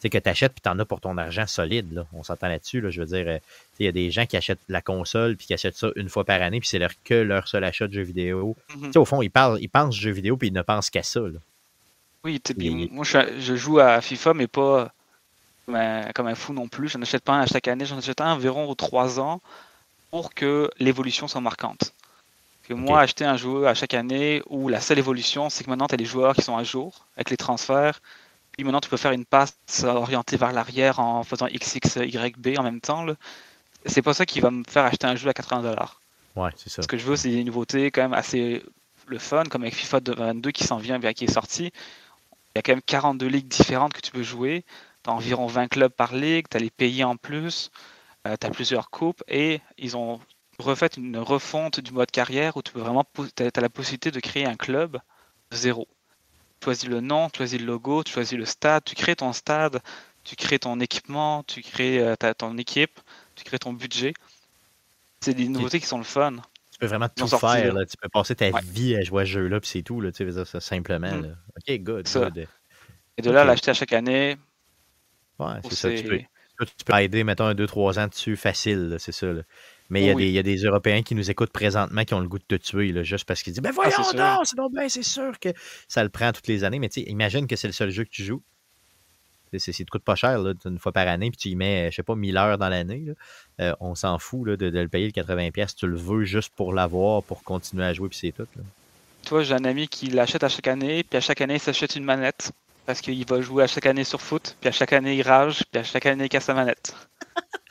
euh, 0.06 0.10
que 0.10 0.18
tu 0.18 0.30
achètes 0.30 0.54
puis 0.54 0.62
tu 0.62 0.70
en 0.70 0.80
as 0.80 0.86
pour 0.86 1.02
ton 1.02 1.18
argent 1.18 1.48
solide. 1.48 1.94
Là. 1.94 2.06
On 2.14 2.24
s'entend 2.24 2.48
là-dessus. 2.48 2.82
Là. 2.82 2.90
Je 2.90 3.02
veux 3.02 3.08
dire, 3.08 3.26
euh, 3.28 3.38
il 3.80 3.86
y 3.86 3.90
a 3.90 3.92
des 3.92 4.12
gens 4.12 4.26
qui 4.26 4.38
achètent 4.38 4.60
la 4.70 4.82
console 4.82 5.36
puis 5.36 5.48
qui 5.48 5.54
achètent 5.54 5.78
ça 5.78 5.90
une 5.96 6.10
fois 6.10 6.24
par 6.24 6.42
année, 6.42 6.60
puis 6.60 6.70
c'est 6.70 6.80
leur, 6.80 6.92
que 7.04 7.14
leur 7.14 7.48
seul 7.48 7.64
achat 7.64 7.88
de 7.88 7.94
jeux 7.94 8.02
vidéo. 8.02 8.56
Mm-hmm. 8.70 8.98
Au 8.98 9.06
fond, 9.06 9.22
ils, 9.22 9.30
parlent, 9.30 9.58
ils 9.62 9.70
pensent 9.70 9.96
jeux 9.96 10.12
vidéo 10.12 10.38
puis 10.38 10.50
ils 10.50 10.54
ne 10.54 10.62
pensent 10.62 10.90
qu'à 10.90 11.04
ça. 11.04 11.22
Oui, 12.24 12.42
moi 12.92 13.06
je, 13.06 13.56
joue 13.56 13.80
à 13.80 14.02
FIFA, 14.02 14.34
mais 14.34 14.48
pas 14.48 14.92
comme 15.68 16.28
un, 16.28 16.36
fou 16.36 16.54
non 16.54 16.68
plus. 16.68 16.90
Je 16.90 16.98
n'achète 16.98 17.24
pas 17.24 17.34
un 17.34 17.42
à 17.42 17.46
chaque 17.46 17.68
année, 17.68 17.86
j'en 17.86 17.98
achète 17.98 18.22
un 18.22 18.34
environ 18.34 18.70
aux 18.70 18.76
3 18.76 19.20
ans 19.20 19.42
pour 20.12 20.34
que 20.34 20.70
l'évolution 20.80 21.28
soit 21.28 21.42
marquante. 21.42 21.94
Que 22.68 22.74
moi, 22.74 23.02
acheter 23.02 23.26
un 23.26 23.38
jeu 23.38 23.68
à 23.68 23.76
chaque 23.76 23.94
année 23.94 24.42
où 24.48 24.70
la 24.70 24.82
seule 24.82 24.98
évolution, 24.98 25.52
c'est 25.52 25.64
que 25.64 25.70
maintenant 25.70 25.88
tu 25.88 25.94
as 25.94 25.98
des 25.98 26.06
joueurs 26.06 26.34
qui 26.34 26.42
sont 26.42 26.58
à 26.58 26.64
jour 26.64 27.06
avec 27.16 27.30
les 27.30 27.38
transferts, 27.38 28.02
puis 28.58 28.64
maintenant, 28.64 28.80
tu 28.80 28.90
peux 28.90 28.98
faire 28.98 29.12
une 29.12 29.26
passe 29.26 29.58
orientée 29.84 30.38
vers 30.38 30.54
l'arrière 30.54 31.00
en 31.00 31.24
faisant 31.24 31.48
XXYB 31.48 32.58
en 32.58 32.64
même 32.64 32.82
temps. 32.82 33.06
C'est 33.86 34.02
pas 34.02 34.14
ça 34.14 34.26
qui 34.26 34.40
va 34.40 34.52
me 34.52 34.64
faire 34.68 34.86
acheter 34.86 35.08
un 35.08 35.16
jeu 35.16 35.30
à 35.30 35.34
80 35.34 35.62
dollars. 35.62 36.02
Ouais, 36.36 36.50
c'est 36.56 36.70
ça. 36.70 36.82
Ce 36.82 36.88
que 36.88 36.98
je 36.98 37.06
veux, 37.06 37.16
c'est 37.16 37.30
des 37.30 37.44
nouveautés 37.44 37.92
quand 37.92 38.02
même 38.02 38.14
assez 38.14 38.64
le 39.08 39.20
fun, 39.20 39.44
comme 39.44 39.64
avec 39.64 39.76
FIFA 39.76 40.00
22 40.06 40.52
qui 40.52 40.64
s'en 40.64 40.78
vient, 40.78 41.00
qui 41.00 41.26
est 41.26 41.32
sorti. 41.32 41.66
Il 41.66 42.58
y 42.58 42.60
a 42.60 42.62
quand 42.62 42.72
même 42.72 42.82
42 42.82 43.28
ligues 43.28 43.48
différentes 43.48 43.94
que 43.94 44.02
tu 44.02 44.12
peux 44.12 44.24
jouer. 44.24 44.64
Tu 45.04 45.10
as 45.10 45.14
environ 45.14 45.48
20 45.48 45.68
clubs 45.68 45.92
par 45.92 46.16
ligue, 46.16 46.48
tu 46.50 46.58
as 46.58 46.60
les 46.60 46.72
pays 46.72 47.04
en 47.04 47.16
plus, 47.16 47.70
euh, 48.26 48.36
tu 48.40 48.48
as 48.48 48.50
plusieurs 48.50 48.90
coupes 48.90 49.24
et 49.28 49.62
ils 49.78 49.96
ont 49.98 50.20
refait 50.58 50.90
une 50.98 51.18
refonte 51.18 51.80
du 51.82 51.92
mode 51.92 52.10
carrière 52.10 52.56
où 52.58 52.62
tu 52.62 52.72
peux 52.72 52.80
vraiment 52.80 53.04
tu 53.14 53.44
as 53.44 53.62
la 53.62 53.70
possibilité 53.70 54.10
de 54.10 54.20
créer 54.20 54.46
un 54.46 54.56
club 54.56 55.00
de 55.52 55.56
zéro 55.56 55.88
choisis 56.66 56.90
le 56.90 57.00
nom, 57.00 57.30
tu 57.30 57.38
choisis 57.38 57.60
le 57.60 57.66
logo, 57.66 58.04
tu 58.04 58.12
choisis 58.12 58.38
le 58.38 58.46
stade, 58.46 58.84
tu 58.84 58.96
crées 58.96 59.16
ton 59.16 59.34
stade, 59.34 59.80
tu 60.24 60.36
crées 60.36 60.60
ton 60.60 60.80
équipement, 60.80 61.44
tu 61.44 61.62
crées 61.62 62.00
euh, 62.00 62.16
ton 62.38 62.58
équipe, 62.58 63.00
tu 63.36 63.44
crées 63.44 63.60
ton 63.60 63.74
budget. 63.74 64.14
C'est 65.22 65.34
des 65.34 65.48
nouveautés 65.48 65.80
qui 65.80 65.86
sont 65.86 65.98
le 65.98 66.04
fun. 66.04 66.34
Tu 66.72 66.80
peux 66.80 66.88
vraiment 66.88 67.08
tout 67.10 67.28
faire. 67.28 67.74
Tu 67.90 67.98
peux 68.02 68.10
passer 68.10 68.36
ta 68.36 68.52
vie 68.62 68.96
à 68.96 69.02
jouer 69.02 69.22
à 69.22 69.26
ce 69.26 69.32
jeu-là, 69.32 69.60
puis 69.60 69.70
c'est 69.70 69.82
tout. 69.82 70.02
Là, 70.02 70.12
tu 70.12 70.30
sais, 70.30 70.46
ça, 70.46 70.60
simplement. 70.60 71.12
Mm. 71.12 71.38
Ok, 71.58 71.80
good, 71.80 72.08
Et 73.18 73.22
de 73.22 73.32
là, 73.32 73.46
l'acheter 73.46 73.72
à 73.72 73.74
chaque 73.74 73.94
année. 73.94 74.36
Ouais, 75.40 75.54
c'est 75.64 75.76
ça. 75.76 75.90
Tu 75.94 76.04
peux, 76.04 76.20
tu 76.66 76.86
peux 76.86 76.94
aider, 76.96 77.24
mettons, 77.24 77.46
un, 77.46 77.56
deux, 77.56 77.68
trois 77.68 78.00
ans 78.00 78.08
dessus 78.08 78.36
facile, 78.36 78.96
c'est 79.00 79.12
ça. 79.12 79.28
Mais 79.90 80.04
il 80.04 80.32
y, 80.32 80.40
a 80.40 80.44
des 80.44 80.58
Européens 80.58 81.04
qui 81.04 81.14
nous 81.14 81.30
écoutent 81.30 81.52
présentement 81.52 82.04
qui 82.06 82.14
ont 82.16 82.20
le 82.20 82.28
goût 82.28 82.40
de 82.40 82.44
te 82.44 82.56
tuer, 82.56 82.92
là, 82.92 83.04
juste 83.04 83.26
parce 83.26 83.44
qu'ils 83.44 83.54
disent 83.54 83.62
Ben 83.62 83.70
ah, 83.70 83.76
voyons 83.76 84.12
donc, 84.14 84.46
c'est 84.46 84.56
donc 84.56 84.74
bien, 84.74 84.90
c'est 84.90 85.04
sûr 85.04 85.40
que 85.40 85.50
ça 85.88 86.04
le 86.04 86.10
prend 86.10 86.32
toutes 86.32 86.48
les 86.48 86.64
années. 86.64 86.80
Mais 86.80 86.90
tu 86.90 87.02
imagine 87.02 87.46
que 87.46 87.56
c'est 87.56 87.68
le 87.68 87.74
seul 87.74 87.92
jeu 87.92 88.04
que 88.04 88.10
tu 88.10 88.24
joues. 88.24 88.42
C'est, 89.58 89.72
te 89.72 89.90
coûte 89.90 90.04
pas 90.04 90.16
cher, 90.16 90.40
là, 90.40 90.54
une 90.66 90.80
fois 90.80 90.92
par 90.92 91.08
année, 91.08 91.30
puis 91.30 91.38
tu 91.38 91.50
y 91.50 91.56
mets, 91.56 91.90
je 91.92 91.98
sais 91.98 92.04
pas, 92.04 92.16
1000 92.16 92.36
heures 92.36 92.58
dans 92.58 92.68
l'année. 92.68 93.06
Euh, 93.62 93.74
on 93.80 93.96
s'en 93.96 94.20
fout 94.20 94.50
de, 94.50 94.66
le 94.66 94.88
payer 94.90 95.06
le 95.06 95.12
80$. 95.12 95.68
Si 95.70 95.76
tu 95.76 95.88
le 95.88 95.96
veux 95.96 96.26
juste 96.26 96.52
pour 96.56 96.74
l'avoir, 96.74 97.24
pour 97.24 97.44
continuer 97.44 97.86
à 97.86 97.94
jouer, 97.94 98.10
puis 98.10 98.18
c'est 98.18 98.32
tout. 98.32 98.48
Toi, 99.26 99.44
j'ai 99.44 99.54
un 99.54 99.64
ami 99.64 99.88
qui 99.88 100.08
l'achète 100.08 100.44
à 100.44 100.50
chaque 100.50 100.68
année, 100.68 101.04
puis 101.04 101.18
à 101.18 101.22
chaque 101.22 101.40
année, 101.40 101.56
il 101.56 101.60
s'achète 101.60 101.96
une 101.96 102.04
manette. 102.04 102.52
Parce 102.86 103.02
qu'il 103.02 103.26
va 103.26 103.40
jouer 103.40 103.64
à 103.64 103.68
chaque 103.68 103.86
année 103.86 104.04
sur 104.04 104.22
foot, 104.22 104.58
puis 104.60 104.68
à 104.68 104.72
chaque 104.72 104.94
année, 104.94 105.16
il 105.16 105.22
rage, 105.22 105.64
puis 105.72 105.80
à 105.80 105.84
chaque 105.84 106.06
année, 106.06 106.26
il 106.26 106.30
casse 106.30 106.46
sa 106.46 106.54
manette 106.54 106.94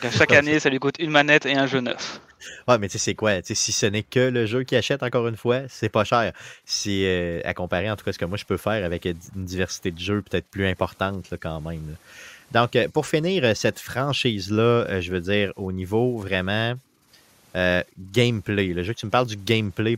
chaque 0.00 0.32
année, 0.32 0.60
ça 0.60 0.70
lui 0.70 0.78
coûte 0.78 0.96
une 0.98 1.10
manette 1.10 1.46
et 1.46 1.54
un 1.54 1.66
jeu 1.66 1.80
neuf. 1.80 2.20
Ouais, 2.68 2.78
mais 2.78 2.88
tu 2.88 2.92
sais, 2.92 2.98
c'est 2.98 3.14
quoi? 3.14 3.32
si 3.42 3.72
ce 3.72 3.86
n'est 3.86 4.02
que 4.02 4.20
le 4.20 4.46
jeu 4.46 4.64
qu'il 4.64 4.76
achète, 4.76 5.02
encore 5.02 5.26
une 5.28 5.36
fois, 5.36 5.62
c'est 5.68 5.88
pas 5.88 6.04
cher. 6.04 6.32
Si, 6.64 7.04
euh, 7.04 7.40
à 7.44 7.54
comparer, 7.54 7.90
en 7.90 7.96
tout 7.96 8.04
cas, 8.04 8.12
ce 8.12 8.18
que 8.18 8.24
moi 8.24 8.36
je 8.36 8.44
peux 8.44 8.56
faire 8.56 8.84
avec 8.84 9.04
une 9.06 9.16
diversité 9.34 9.90
de 9.90 9.98
jeux 9.98 10.22
peut-être 10.22 10.46
plus 10.46 10.66
importante 10.66 11.32
quand 11.40 11.60
même. 11.60 11.96
Donc, 12.52 12.76
euh, 12.76 12.88
pour 12.88 13.06
finir 13.06 13.44
euh, 13.44 13.54
cette 13.54 13.80
franchise-là, 13.80 15.00
je 15.00 15.10
veux 15.10 15.20
dire, 15.20 15.52
au 15.56 15.72
niveau 15.72 16.18
vraiment 16.18 16.74
gameplay, 18.12 18.68
le 18.68 18.82
jeu 18.82 18.94
que 18.94 18.98
tu 18.98 19.06
me 19.06 19.12
parles 19.12 19.28
du 19.28 19.36
gameplay, 19.36 19.96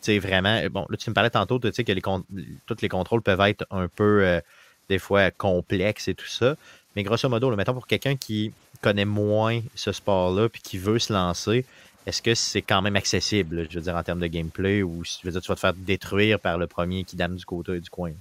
c'est 0.00 0.20
vraiment. 0.20 0.62
Bon, 0.70 0.86
là, 0.88 0.96
tu 0.96 1.10
me 1.10 1.14
parlais 1.14 1.30
tantôt, 1.30 1.58
tu 1.58 1.72
sais, 1.72 1.82
que 1.82 1.92
les 1.92 2.02
tous 2.02 2.76
les 2.80 2.88
contrôles 2.88 3.20
peuvent 3.20 3.40
être 3.40 3.66
un 3.70 3.88
peu, 3.88 4.40
des 4.88 5.00
fois, 5.00 5.32
complexes 5.32 6.06
et 6.06 6.14
tout 6.14 6.28
ça. 6.28 6.54
Mais 6.94 7.02
grosso 7.02 7.28
modo, 7.28 7.50
là, 7.50 7.56
mettons 7.56 7.74
pour 7.74 7.88
quelqu'un 7.88 8.14
qui 8.14 8.52
connaît 8.84 9.06
moins 9.06 9.62
ce 9.74 9.92
sport-là 9.92 10.50
puis 10.50 10.60
qui 10.60 10.76
veut 10.76 10.98
se 10.98 11.10
lancer, 11.10 11.64
est-ce 12.06 12.20
que 12.20 12.34
c'est 12.34 12.60
quand 12.60 12.82
même 12.82 12.96
accessible, 12.96 13.66
je 13.70 13.78
veux 13.78 13.84
dire, 13.84 13.96
en 13.96 14.02
termes 14.02 14.20
de 14.20 14.26
gameplay, 14.26 14.82
ou 14.82 15.02
tu, 15.04 15.24
veux 15.24 15.32
dire, 15.32 15.40
tu 15.40 15.48
vas 15.48 15.54
te 15.54 15.60
faire 15.60 15.72
détruire 15.72 16.38
par 16.38 16.58
le 16.58 16.66
premier 16.66 17.04
qui 17.04 17.16
dame 17.16 17.34
du 17.34 17.46
côté 17.46 17.80
du 17.80 17.88
coin? 17.88 18.12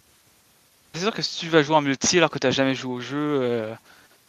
C'est 0.94 1.02
sûr 1.02 1.14
que 1.14 1.22
si 1.22 1.40
tu 1.40 1.50
vas 1.50 1.64
jouer 1.64 1.76
en 1.76 1.82
multi 1.82 2.18
alors 2.18 2.30
que 2.30 2.40
tu 2.40 2.48
n'as 2.48 2.52
jamais 2.52 2.76
joué 2.76 2.94
au 2.94 3.02
jeu, 3.02 3.40
euh, 3.42 3.74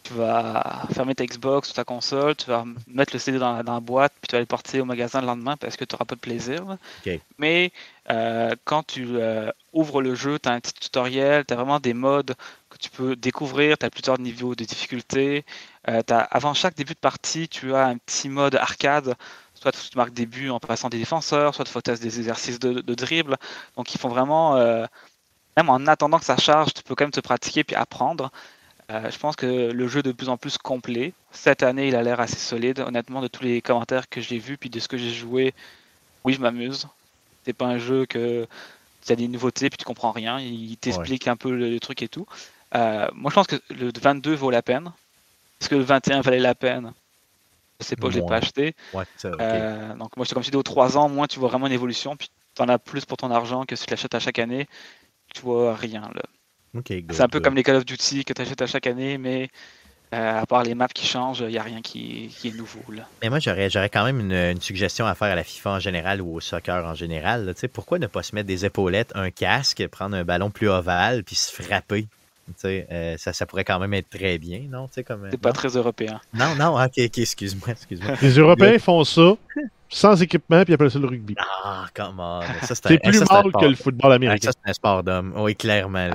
tu 0.03 0.15
vas 0.15 0.87
fermer 0.93 1.15
ta 1.15 1.25
Xbox 1.25 1.71
ou 1.71 1.73
ta 1.73 1.85
console, 1.85 2.35
tu 2.35 2.47
vas 2.47 2.65
mettre 2.89 3.13
le 3.15 3.21
CD 3.21 3.39
dans, 3.39 3.63
la 3.63 3.81
boîte, 3.81 4.13
puis 4.21 4.29
tu 4.29 4.35
vas 4.35 4.41
le 4.41 4.47
porter 4.47 4.81
au 4.81 4.85
magasin 4.85 5.21
le 5.21 5.27
lendemain 5.27 5.57
parce 5.57 5.77
que 5.77 5.85
tu 5.85 5.95
n'auras 5.95 6.05
pas 6.05 6.17
de 6.17 6.21
plaisir. 6.21 6.65
Mais 7.39 7.71
euh, 8.11 8.57
quand 8.65 8.83
tu 8.83 9.07
euh, 9.13 9.53
ouvres 9.73 10.03
le 10.03 10.17
jeu, 10.17 10.41
tu 10.41 10.49
as 10.49 10.53
un 10.53 10.61
petit 10.61 10.75
tutoriel, 10.75 11.45
tu 11.47 11.55
as 11.55 11.57
vraiment 11.57 11.79
des 11.79 11.95
modes 11.95 12.35
que 12.75 12.79
tu 12.79 12.91
peux 12.91 13.17
découvrir, 13.17 13.79
tu 13.79 13.87
as 13.87 13.91
plusieurs 13.91 14.19
niveaux 14.19 14.55
de 14.55 14.65
difficulté. 14.65 15.45
Euh, 15.89 16.03
avant 16.09 16.55
chaque 16.55 16.75
début 16.75 16.95
de 16.95 16.99
partie, 16.99 17.49
tu 17.49 17.75
as 17.75 17.87
un 17.87 17.99
petit 17.99 18.29
mode 18.29 18.55
arcade. 18.57 19.15
Soit 19.55 19.73
tu 19.73 19.97
marques 19.97 20.13
début 20.13 20.51
en 20.51 20.61
passant 20.61 20.89
des 20.89 20.99
défenseurs, 20.99 21.55
soit 21.55 21.65
tu 21.65 21.73
fais 21.73 21.81
des 21.97 22.19
exercices 22.19 22.59
de, 22.59 22.81
de, 22.81 22.95
dribble. 22.95 23.37
Donc 23.77 23.95
ils 23.95 23.99
font 23.99 24.09
vraiment, 24.09 24.57
même 25.57 25.71
en 25.71 25.87
attendant 25.87 26.19
que 26.19 26.25
ça 26.25 26.37
charge, 26.37 26.75
tu 26.75 26.83
peux 26.83 26.95
quand 26.95 27.05
même 27.05 27.13
te 27.13 27.21
pratiquer 27.21 27.65
puis 27.65 27.77
apprendre. 27.77 28.31
Euh, 28.91 29.11
je 29.11 29.19
pense 29.19 29.37
que 29.37 29.73
le 29.73 29.89
jeu 29.89 30.01
est 30.01 30.03
de 30.03 30.13
plus 30.13 30.29
en 30.29 30.37
plus 30.37 30.59
complet. 30.59 31.13
Cette 31.31 31.63
année, 31.63 31.89
il 31.89 31.97
a 31.97 32.03
l'air 32.03 32.21
assez 32.21 32.37
solide. 32.37 32.81
Honnêtement, 32.81 33.23
de 33.23 33.29
tous 33.29 33.43
les 33.43 33.63
commentaires 33.63 34.09
que 34.09 34.21
j'ai 34.21 34.39
vus, 34.39 34.59
puis 34.59 34.71
de 34.71 34.79
ce 34.79 34.89
que 34.89 34.99
j'ai 34.99 35.11
joué, 35.11 35.55
oui, 36.25 36.35
je 36.35 36.41
m'amuse. 36.41 36.87
C'est 37.45 37.53
pas 37.53 37.67
un 37.67 37.79
jeu 37.79 38.07
que 38.07 38.47
tu 39.07 39.13
as 39.13 39.17
des 39.17 39.29
nouveautés, 39.29 39.71
puis 39.71 39.79
tu 39.79 39.85
comprends 39.85 40.13
rien. 40.13 40.39
Il 40.41 40.77
t'explique 40.77 41.29
un 41.29 41.37
peu 41.37 41.55
le, 41.55 41.81
truc 41.81 42.03
et 42.03 42.09
tout. 42.09 42.27
Euh, 42.77 43.09
moi, 43.15 43.31
je 43.31 43.35
pense 43.35 43.47
que 43.47 43.57
le 43.71 43.91
22 44.01 44.35
vaut 44.35 44.51
la 44.51 44.63
peine. 44.63 44.93
Est-ce 45.61 45.69
que 45.69 45.77
le 45.77 45.83
21 45.83 46.21
valait 46.21 46.41
la 46.41 46.55
peine 46.55 46.93
Je 47.81 47.87
sais 47.87 47.97
pas, 47.97 48.11
je 48.11 48.19
l'ai 48.19 48.27
pas 48.27 48.37
acheté. 48.37 48.75
Euh, 49.25 49.95
donc, 49.95 50.17
moi, 50.17 50.27
je 50.29 50.35
comme 50.35 50.43
si 50.43 50.55
au 50.55 50.63
3 50.63 50.99
ans, 50.99 51.09
moins 51.09 51.27
tu 51.27 51.39
vois 51.39 51.49
vraiment 51.49 51.67
une 51.67 51.73
évolution, 51.73 52.17
puis 52.17 52.31
tu 52.55 52.63
en 52.63 52.69
as 52.69 52.79
plus 52.79 53.05
pour 53.05 53.17
ton 53.17 53.31
argent 53.31 53.65
que 53.65 53.77
si 53.77 53.85
tu 53.85 53.91
l'achètes 53.91 54.15
à 54.15 54.21
chaque 54.21 54.39
année. 54.39 54.67
Tu 55.35 55.43
vois 55.43 55.75
rien. 55.75 56.11
Là 56.15 56.23
c'est 57.11 57.21
un 57.21 57.29
peu 57.29 57.41
comme 57.41 57.55
les 57.55 57.63
Call 57.63 57.77
of 57.77 57.85
Duty 57.85 58.25
que 58.25 58.33
tu 58.33 58.43
achètes 58.43 58.63
à 58.63 58.67
chaque 58.67 58.87
année, 58.87 59.19
mais 59.19 59.49
euh, 60.13 60.41
à 60.41 60.47
part 60.47 60.63
les 60.63 60.75
maps 60.75 60.89
qui 60.89 61.07
changent, 61.07 61.41
il 61.41 61.49
n'y 61.49 61.59
a 61.59 61.63
rien 61.63 61.83
qui, 61.83 62.31
est 62.45 62.55
nouveau. 62.55 62.83
Là. 62.93 63.07
Mais 63.23 63.31
moi, 63.31 63.39
j'aurais, 63.39 63.89
quand 63.89 64.05
même 64.05 64.21
une, 64.21 64.61
suggestion 64.61 65.07
à 65.07 65.15
faire 65.15 65.29
à 65.29 65.35
la 65.35 65.45
FIFA 65.45 65.71
en 65.71 65.79
général 65.79 66.21
ou 66.21 66.35
au 66.35 66.41
soccer 66.41 66.85
en 66.85 66.95
général. 66.95 67.55
pourquoi 67.73 67.99
ne 67.99 68.07
pas 68.07 68.23
se 68.23 68.35
mettre 68.35 68.47
des 68.47 68.65
épaulettes, 68.65 69.13
un 69.15 69.31
casque, 69.31 69.87
prendre 69.89 70.17
un 70.17 70.25
ballon 70.25 70.51
plus 70.51 70.69
ovale, 70.69 71.23
puis 71.25 71.37
se 71.37 71.51
frapper? 71.63 72.07
Euh, 72.65 73.17
ça, 73.17 73.33
ça 73.33 73.47
pourrait 73.47 73.65
quand 73.65 73.79
même 73.79 73.95
être 73.95 74.11
très 74.11 74.39
bien, 74.39 74.67
non? 74.71 74.89
comme, 75.07 75.29
c'est 75.31 75.41
pas 75.41 75.53
très 75.53 75.69
européen. 75.69 76.21
Non, 76.33 76.55
non, 76.57 76.83
ok, 76.83 76.99
excuse-moi. 76.99 77.71
excuse-moi. 77.71 78.15
Les 78.21 78.39
Européens 78.39 78.79
font 78.79 79.05
ça 79.05 79.35
sans 79.89 80.21
équipement, 80.21 80.65
puis 80.65 80.75
appellent 80.75 80.91
ça 80.91 80.99
le 80.99 81.07
rugby. 81.07 81.35
Ah, 81.39 81.87
comment? 81.95 82.41
c'est, 82.63 82.99
plus 83.03 83.21
mal 83.21 83.53
que 83.53 83.67
le 83.67 83.77
football 83.77 84.13
américain. 84.13 84.51
ça, 84.51 84.59
c'est 84.63 84.71
un 84.71 84.75
sport 84.75 85.03
d'homme. 85.03 85.33
Oui, 85.37 85.55
clairement. 85.55 86.11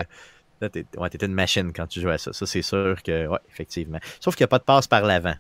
Là, 0.62 0.70
t'es 0.70 0.86
ouais, 0.98 1.10
une 1.22 1.34
machine 1.34 1.72
quand 1.74 1.88
tu 1.88 2.02
joues 2.02 2.10
à 2.10 2.18
ça. 2.18 2.34
Ça, 2.34 2.46
c'est 2.46 2.62
sûr 2.62 3.02
que, 3.02 3.28
ouais, 3.28 3.40
effectivement. 3.50 4.00
Sauf 4.20 4.36
qu'il 4.36 4.44
n'y 4.44 4.50
a 4.50 4.50
pas 4.50 4.60
de 4.60 4.64
passe 4.64 4.88
par 4.88 5.04
l'avant. 5.04 5.36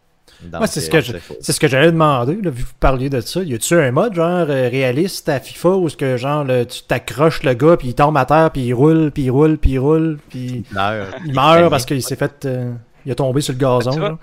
C'est 0.67 0.81
ce, 0.81 0.89
que 0.89 1.01
c'est 1.41 1.53
ce 1.53 1.59
que 1.59 1.67
j'allais 1.67 1.91
demander, 1.91 2.35
vu 2.35 2.41
que 2.41 2.49
vous 2.49 2.65
parliez 2.79 3.09
de 3.09 3.21
ça. 3.21 3.41
Y 3.43 3.53
a-tu 3.53 3.75
un 3.75 3.91
mode 3.91 4.13
genre 4.13 4.47
euh, 4.49 4.69
réaliste 4.69 5.29
à 5.29 5.39
FIFA 5.39 5.69
où 5.69 5.89
ce 5.89 5.97
que 5.97 6.17
genre 6.17 6.45
tu 6.67 6.83
t'accroches 6.83 7.43
le 7.43 7.53
gars 7.53 7.77
puis 7.77 7.89
il 7.89 7.95
tombe 7.95 8.17
à 8.17 8.25
terre 8.25 8.51
puis 8.51 8.61
il 8.61 8.73
roule 8.73 9.11
puis 9.11 9.23
il 9.23 9.31
roule 9.31 9.57
puis 9.57 9.71
il 9.71 9.79
roule 9.79 10.19
puis 10.29 10.63
il 10.69 10.75
meurt, 10.75 11.15
il 11.25 11.33
meurt 11.33 11.69
parce 11.69 11.85
qu'il 11.85 12.03
s'est 12.03 12.15
fait 12.15 12.45
euh, 12.45 12.73
il 13.05 13.11
a 13.11 13.15
tombé 13.15 13.41
sur 13.41 13.53
le 13.53 13.59
gazon. 13.59 14.17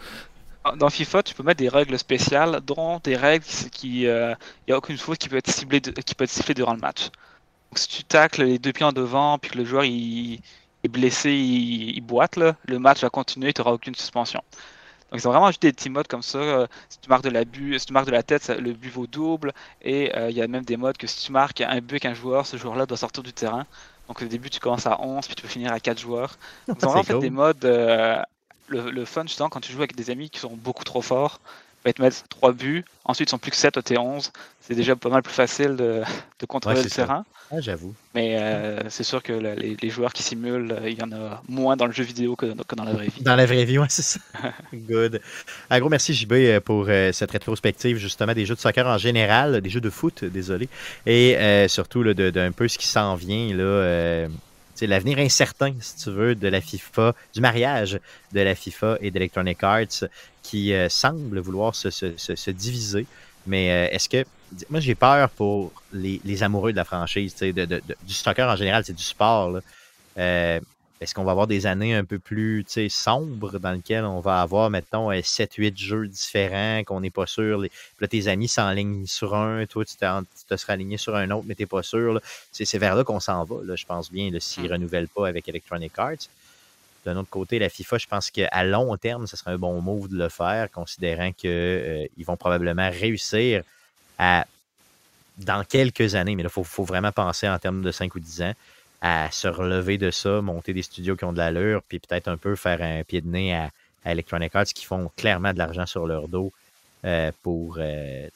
dans 0.77 0.91
FIFA, 0.91 1.23
tu 1.23 1.35
peux 1.35 1.43
mettre 1.43 1.59
des 1.59 1.69
règles 1.69 1.99
spéciales, 1.99 2.61
dont 2.65 3.01
des 3.03 3.17
règles 3.17 3.45
qui, 3.73 4.07
euh, 4.07 4.35
il 4.67 4.71
n'y 4.71 4.75
a 4.75 4.79
aucune 4.79 4.99
faute 4.99 5.19
qui 5.19 5.29
peut 5.29 5.37
être 5.37 5.51
ciblée, 5.51 5.81
qui 5.81 6.15
peut 6.15 6.25
être 6.25 6.31
sifflée 6.31 6.55
durant 6.55 6.75
le 6.75 6.81
match. 6.81 7.05
Donc, 7.71 7.79
si 7.79 7.89
tu 7.89 8.05
tacles 8.05 8.45
les 8.45 8.59
deux 8.59 8.73
pieds 8.73 8.87
en 8.87 8.93
devant, 8.93 9.39
puis 9.39 9.51
que 9.51 9.59
le 9.59 9.65
joueur 9.65 9.85
il, 9.85 10.41
blessé, 10.89 11.33
il, 11.33 12.01
boite, 12.01 12.37
là, 12.37 12.55
le 12.67 12.79
match 12.79 13.03
va 13.03 13.11
continuer, 13.11 13.53
tu 13.53 13.61
n'auras 13.61 13.73
aucune 13.73 13.95
suspension. 13.95 14.43
Donc 15.11 15.21
ils 15.21 15.29
ont 15.29 15.31
vraiment 15.31 15.47
ajouté 15.47 15.69
des 15.69 15.73
petits 15.73 15.91
modes 15.91 16.09
comme 16.09 16.23
ça. 16.23 16.39
Euh, 16.39 16.67
si 16.89 16.99
tu 16.99 17.09
marques 17.09 17.25
de 17.25 17.31
la 17.31 17.45
but, 17.45 17.79
si 17.79 17.87
tu 17.87 17.93
marques 17.93 18.07
de 18.07 18.13
la 18.13 18.23
tête, 18.23 18.49
le 18.49 18.73
but 18.73 18.91
vaut 18.91 19.07
double. 19.07 19.53
Et 19.83 20.15
euh, 20.17 20.31
il 20.31 20.37
y 20.37 20.43
a 20.43 20.49
même 20.49 20.65
des 20.65 20.77
modes 20.77 20.97
que 20.97 21.07
si 21.07 21.25
tu 21.27 21.33
marques 21.33 21.61
un 21.61 21.81
but 21.81 22.01
qu'un 22.01 22.15
joueur, 22.15 22.47
ce 22.47 22.57
joueur-là 22.57 22.87
doit 22.87 22.97
sortir 22.97 23.23
du 23.23 23.33
terrain. 23.33 23.67
Donc 24.09 24.23
au 24.23 24.25
début 24.25 24.51
tu 24.51 24.61
commences 24.61 24.87
à 24.87 25.01
11, 25.01 25.27
puis 25.27 25.37
tu 25.37 25.43
peux 25.43 25.49
finir 25.49 25.73
à 25.73 25.81
4 25.81 25.99
joueurs. 25.99 26.39
Ils 26.69 26.73
ont 26.73 26.75
vraiment 26.75 27.03
fait 27.03 27.19
des 27.19 27.31
modes. 27.31 27.65
Euh, 27.65 28.21
le, 28.69 28.91
le, 28.91 29.05
fun 29.05 29.23
justement 29.23 29.49
quand 29.49 29.61
tu 29.61 29.71
joues 29.71 29.79
avec 29.79 29.95
des 29.95 30.11
amis 30.11 30.29
qui 30.29 30.41
sont 30.41 30.57
beaucoup 30.57 30.83
trop 30.83 31.01
forts, 31.01 31.41
va 31.87 31.93
te 31.93 32.03
mettre 32.03 32.23
3 32.29 32.53
buts, 32.53 32.85
ensuite 33.05 33.29
ils 33.29 33.31
sont 33.31 33.39
plus 33.39 33.51
que 33.51 33.57
7 33.57 33.77
au 33.77 33.81
T11. 33.81 34.31
C'est 34.61 34.75
déjà 34.75 34.97
pas 34.97 35.09
mal 35.09 35.23
plus 35.23 35.33
facile 35.33 35.77
de, 35.77 36.03
contrôler 36.47 36.83
le 36.83 36.91
terrain. 36.91 37.25
Ah, 37.53 37.61
j'avoue. 37.61 37.95
Mais 38.15 38.37
euh, 38.41 38.81
c'est 38.89 39.05
sûr 39.05 39.23
que 39.23 39.33
les, 39.33 39.91
joueurs 39.91 40.13
qui 40.13 40.25
simulent, 40.25 40.73
euh, 40.73 40.91
il 40.91 40.99
y 40.99 41.03
en 41.05 41.13
a 41.13 41.41
moins 41.49 41.77
dans 41.77 41.87
le 41.87 41.93
jeu 41.93 42.03
vidéo 42.03 42.35
que, 42.35 42.47
dans 42.47 42.83
la 42.83 42.93
vraie 42.93 43.07
vie. 43.07 43.23
Dans 43.23 43.37
la 43.37 43.47
vraie 43.47 43.65
vie, 43.65 43.79
ouais, 43.79 43.87
c'est 43.89 44.03
ça. 44.03 44.19
Good. 44.75 45.21
Un 45.71 45.79
gros 45.79 45.89
merci, 45.89 46.13
JB, 46.13 46.33
euh, 46.33 46.61
pour 46.61 46.89
cette 47.13 47.31
rétrospective, 47.31 47.99
justement, 47.99 48.35
des 48.35 48.45
jeux 48.45 48.57
de 48.57 48.61
soccer 48.61 48.85
en 48.87 48.99
général, 48.99 49.61
des 49.61 49.71
jeux 49.71 49.81
de 49.81 49.91
foot, 49.91 50.25
désolé, 50.25 50.69
et 51.07 51.67
surtout 51.69 52.03
d'un 52.13 52.51
peu 52.51 52.67
ce 52.67 52.79
qui 52.79 52.89
s'en 52.89 53.15
vient, 53.15 53.55
là. 53.55 54.29
C'est 54.77 54.87
l'avenir 54.87 55.19
incertain, 55.19 55.73
si 55.81 55.97
tu 55.97 56.11
veux, 56.11 56.35
de 56.35 56.49
la 56.49 56.61
FIFA, 56.61 57.15
du 57.35 57.41
mariage 57.41 57.99
de 58.33 58.41
la 58.43 58.55
FIFA 58.55 58.99
et 59.01 59.11
d'Electronic 59.11 59.63
Arts 59.63 60.05
qui 60.47 60.73
semble 60.89 61.39
vouloir 61.41 61.75
se, 61.75 61.91
se 61.91 62.51
diviser. 62.51 63.07
Mais 63.47 63.67
est-ce 63.67 64.09
que 64.09 64.25
moi, 64.71 64.81
j'ai 64.81 64.95
peur 64.95 65.29
pour 65.31 65.73
les, 65.93 66.43
amoureux 66.43 66.73
de 66.73 66.77
la 66.77 66.85
franchise, 66.85 67.35
du 67.37 68.15
soccer 68.15 68.49
en 68.49 68.57
général, 68.57 68.85
c'est 68.85 68.93
du 68.93 69.03
sport. 69.03 69.61
Euh, 70.19 70.61
est-ce 71.01 71.15
qu'on 71.15 71.25
va 71.25 71.33
avoir 71.33 71.47
des 71.47 71.67
années 71.67 71.95
un 71.95 72.05
peu 72.05 72.19
plus 72.19 72.65
sombres 72.89 73.59
dans 73.59 73.73
lesquelles 73.73 74.05
on 74.05 74.21
va 74.21 74.41
avoir, 74.41 74.71
mettons, 74.71 75.11
7-8 75.11 75.73
euh, 75.73 75.77
jeux 75.77 76.09
différents, 76.09 76.83
qu'on 76.85 77.01
n'est 77.01 77.11
pas 77.11 77.27
sûr. 77.27 77.59
Les... 77.59 77.71
Là, 78.01 78.09
tes 78.09 78.29
amis 78.29 78.49
s'enlignent 78.49 79.07
sur 79.07 79.35
un, 79.35 79.67
toi, 79.67 79.85
tu, 79.85 79.97
te 79.97 80.57
seras 80.57 80.73
aligné 80.73 80.97
sur 80.97 81.15
un 81.15 81.31
autre, 81.33 81.45
mais 81.47 81.55
tu 81.55 81.63
n'es 81.63 81.67
pas 81.67 81.83
sûr. 81.83 82.21
C'est 82.51 82.79
vers 82.79 82.95
là 82.95 83.05
qu'on 83.05 83.21
s'en 83.21 83.45
va, 83.45 83.57
là, 83.63 83.77
je 83.77 83.85
pense 83.85 84.11
bien, 84.11 84.31
s'ils 84.39 84.63
ne 84.65 84.69
mmh. 84.69 84.73
renouvellent 84.73 85.09
pas 85.09 85.29
avec 85.29 85.49
Electronic 85.49 85.93
Arts. 85.99 86.29
D'un 87.07 87.17
autre 87.17 87.31
côté, 87.31 87.61
la 87.61 87.69
FIFA, 87.69 87.99
je 87.99 88.07
pense 88.09 88.31
qu'à 88.33 88.65
long 88.65 88.97
terme, 88.97 89.29
ce 89.29 89.37
serait 89.37 89.53
un 89.53 89.59
bon 89.59 89.81
move 89.81 90.09
de 90.09 90.19
le 90.19 90.29
faire, 90.29 90.69
considérant 90.73 91.31
qu'ils 91.31 91.51
euh, 91.51 92.07
vont 92.27 92.37
probablement 92.37 92.91
réussir 92.91 93.63
à, 94.19 94.45
dans 95.39 95.63
quelques 95.63 96.17
années, 96.17 96.35
mais 96.35 96.43
là, 96.43 96.51
il 96.55 96.65
faut, 96.65 96.85
vraiment 96.85 97.13
penser 97.13 97.49
en 97.49 97.61
termes 97.61 97.81
de 97.81 97.93
5 97.93 98.13
ou 98.17 98.19
10 98.19 98.43
ans, 98.43 98.53
à 99.01 99.31
se 99.31 99.47
relever 99.47 99.99
de 99.99 100.11
ça, 100.11 100.41
monter 100.41 100.73
des 100.73 100.83
studios 100.83 101.15
qui 101.15 101.25
ont 101.25 101.33
de 101.33 101.39
l'allure, 101.39 101.81
puis 101.87 102.01
peut-être 102.01 102.27
un 102.27 102.37
peu 102.37 102.57
faire 102.57 102.83
un 102.83 103.05
pied 103.05 103.21
de 103.21 103.29
nez 103.29 103.55
à, 103.55 103.71
Electronic 104.05 104.55
Arts 104.55 104.67
qui 104.67 104.85
font 104.85 105.11
clairement 105.17 105.53
de 105.53 105.59
l'argent 105.59 105.85
sur 105.85 106.07
leur 106.07 106.29
dos 106.29 106.53
euh, 107.05 107.33
pour, 107.43 107.77
euh, 107.81 108.29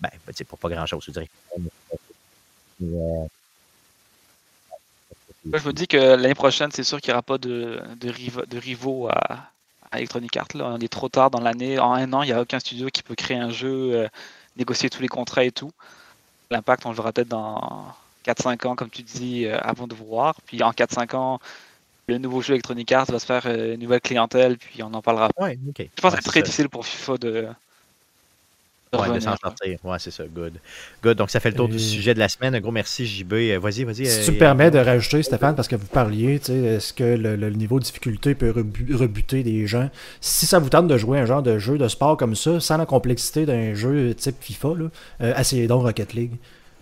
ben, 0.00 0.10
pour 0.48 0.58
pas 0.58 0.70
grand-chose, 0.70 1.04
je 1.06 1.10
dirais. 1.10 1.28
Je 5.44 5.66
me 5.66 5.72
dis 5.72 5.86
que 5.86 5.96
l'année 5.96 6.34
prochaine, 6.34 6.70
c'est 6.72 6.84
sûr 6.84 7.00
qu'il 7.00 7.10
n'y 7.10 7.14
aura 7.14 7.22
pas 7.22 7.38
de, 7.38 7.80
de, 7.98 8.58
rivaux 8.58 9.08
à, 9.08 9.50
Electronic 9.92 10.36
Arts. 10.36 10.48
Là. 10.54 10.66
On 10.66 10.78
est 10.78 10.92
trop 10.92 11.08
tard 11.08 11.30
dans 11.30 11.40
l'année. 11.40 11.78
En 11.78 11.92
un 11.94 12.12
an, 12.12 12.22
il 12.22 12.26
n'y 12.26 12.32
a 12.32 12.40
aucun 12.40 12.60
studio 12.60 12.88
qui 12.92 13.02
peut 13.02 13.16
créer 13.16 13.38
un 13.38 13.50
jeu 13.50 13.94
euh, 13.94 14.08
négocier 14.56 14.88
tous 14.90 15.02
les 15.02 15.08
contrats 15.08 15.44
et 15.44 15.50
tout. 15.50 15.72
L'impact, 16.50 16.86
on 16.86 16.90
le 16.90 16.96
verra 16.96 17.12
peut-être 17.12 17.28
dans 17.28 17.92
4-5 18.26 18.68
ans, 18.68 18.76
comme 18.76 18.90
tu 18.90 19.02
dis, 19.02 19.46
euh, 19.46 19.58
avant 19.60 19.86
de 19.86 19.94
voir. 19.94 20.40
Puis 20.46 20.62
en 20.62 20.70
4-5 20.70 21.16
ans, 21.16 21.40
le 22.06 22.18
nouveau 22.18 22.40
jeu 22.40 22.54
Electronic 22.54 22.92
Arts 22.92 23.06
va 23.06 23.18
se 23.18 23.26
faire 23.26 23.46
euh, 23.46 23.74
une 23.74 23.80
nouvelle 23.80 24.00
clientèle, 24.00 24.58
puis 24.58 24.82
on 24.82 24.92
en 24.94 25.02
parlera. 25.02 25.30
Ouais, 25.38 25.58
Je 25.78 26.00
pense 26.00 26.14
que 26.14 26.22
c'est 26.22 26.30
très 26.30 26.42
difficile 26.42 26.68
pour 26.68 26.86
FIFA 26.86 27.16
de, 27.18 27.48
Ouais, 28.98 29.14
de 29.14 29.20
s'en 29.20 29.36
sortir. 29.36 29.78
Ouais, 29.84 29.98
c'est 30.00 30.10
ça. 30.10 30.24
Good. 30.24 30.54
Good. 31.00 31.16
Donc, 31.16 31.30
ça 31.30 31.38
fait 31.38 31.50
le 31.50 31.54
tour 31.54 31.68
du 31.68 31.78
sujet 31.78 32.12
de 32.12 32.18
la 32.18 32.28
semaine. 32.28 32.56
Un 32.56 32.60
gros 32.60 32.72
merci, 32.72 33.06
JB. 33.06 33.34
Euh, 33.34 33.58
vas-y, 33.60 33.84
vas-y. 33.84 34.06
Si 34.06 34.24
tu 34.24 34.32
me 34.32 34.38
permets 34.38 34.72
de 34.72 34.80
rajouter, 34.80 35.22
Stéphane, 35.22 35.54
parce 35.54 35.68
que 35.68 35.76
vous 35.76 35.86
parliez, 35.86 36.40
est-ce 36.48 36.92
que 36.92 37.04
le, 37.04 37.50
niveau 37.50 37.78
de 37.78 37.84
difficulté 37.84 38.34
peut 38.34 38.50
rebuter 38.50 39.44
des 39.44 39.64
gens? 39.68 39.90
Si 40.20 40.44
ça 40.44 40.58
vous 40.58 40.70
tente 40.70 40.88
de 40.88 40.98
jouer 40.98 41.20
un 41.20 41.26
genre 41.26 41.42
de 41.42 41.56
jeu 41.58 41.78
de 41.78 41.86
sport 41.86 42.16
comme 42.16 42.34
ça, 42.34 42.58
sans 42.58 42.78
la 42.78 42.86
complexité 42.86 43.46
d'un 43.46 43.74
jeu 43.74 44.12
type 44.12 44.36
FIFA, 44.40 44.68
là, 44.76 44.86
euh, 45.22 45.36
essayez 45.38 45.68
donc 45.68 45.82
Rocket 45.82 46.12
League. 46.14 46.32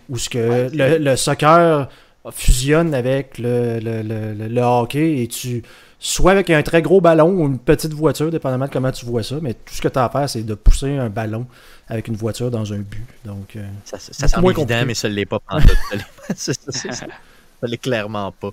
Où 0.09 0.17
ce 0.17 0.29
que 0.29 0.69
le, 0.73 1.15
soccer 1.15 1.89
fusionne 2.31 2.95
avec 2.95 3.37
le, 3.37 3.79
le 3.79 4.61
hockey 4.61 5.21
et 5.21 5.27
tu 5.27 5.61
soit 5.99 6.31
avec 6.31 6.49
un 6.49 6.63
très 6.63 6.81
gros 6.81 7.01
ballon 7.01 7.29
ou 7.29 7.45
une 7.45 7.59
petite 7.59 7.93
voiture, 7.93 8.31
dépendamment 8.31 8.65
de 8.65 8.71
comment 8.71 8.91
tu 8.91 9.05
vois 9.05 9.21
ça, 9.21 9.35
mais 9.41 9.53
tout 9.53 9.73
ce 9.73 9.81
que 9.81 9.89
tu 9.89 9.99
as 9.99 10.05
à 10.05 10.09
faire, 10.09 10.29
c'est 10.29 10.43
de 10.43 10.53
pousser 10.55 10.97
un 10.97 11.09
ballon 11.09 11.45
avec 11.89 12.07
une 12.07 12.15
voiture 12.15 12.51
dans 12.51 12.71
un 12.71 12.79
but. 12.79 13.05
Donc, 13.25 13.55
euh, 13.55 13.67
ça, 13.83 13.97
ça 13.99 14.27
semble 14.27 14.51
évident, 14.51 14.83
mais 14.85 14.93
ça 14.93 15.09
ne 15.09 15.15
l'est 15.15 15.25
pas. 15.25 15.41
ça 16.35 16.53
ne 17.63 17.67
l'est 17.67 17.77
clairement 17.77 18.31
pas. 18.31 18.51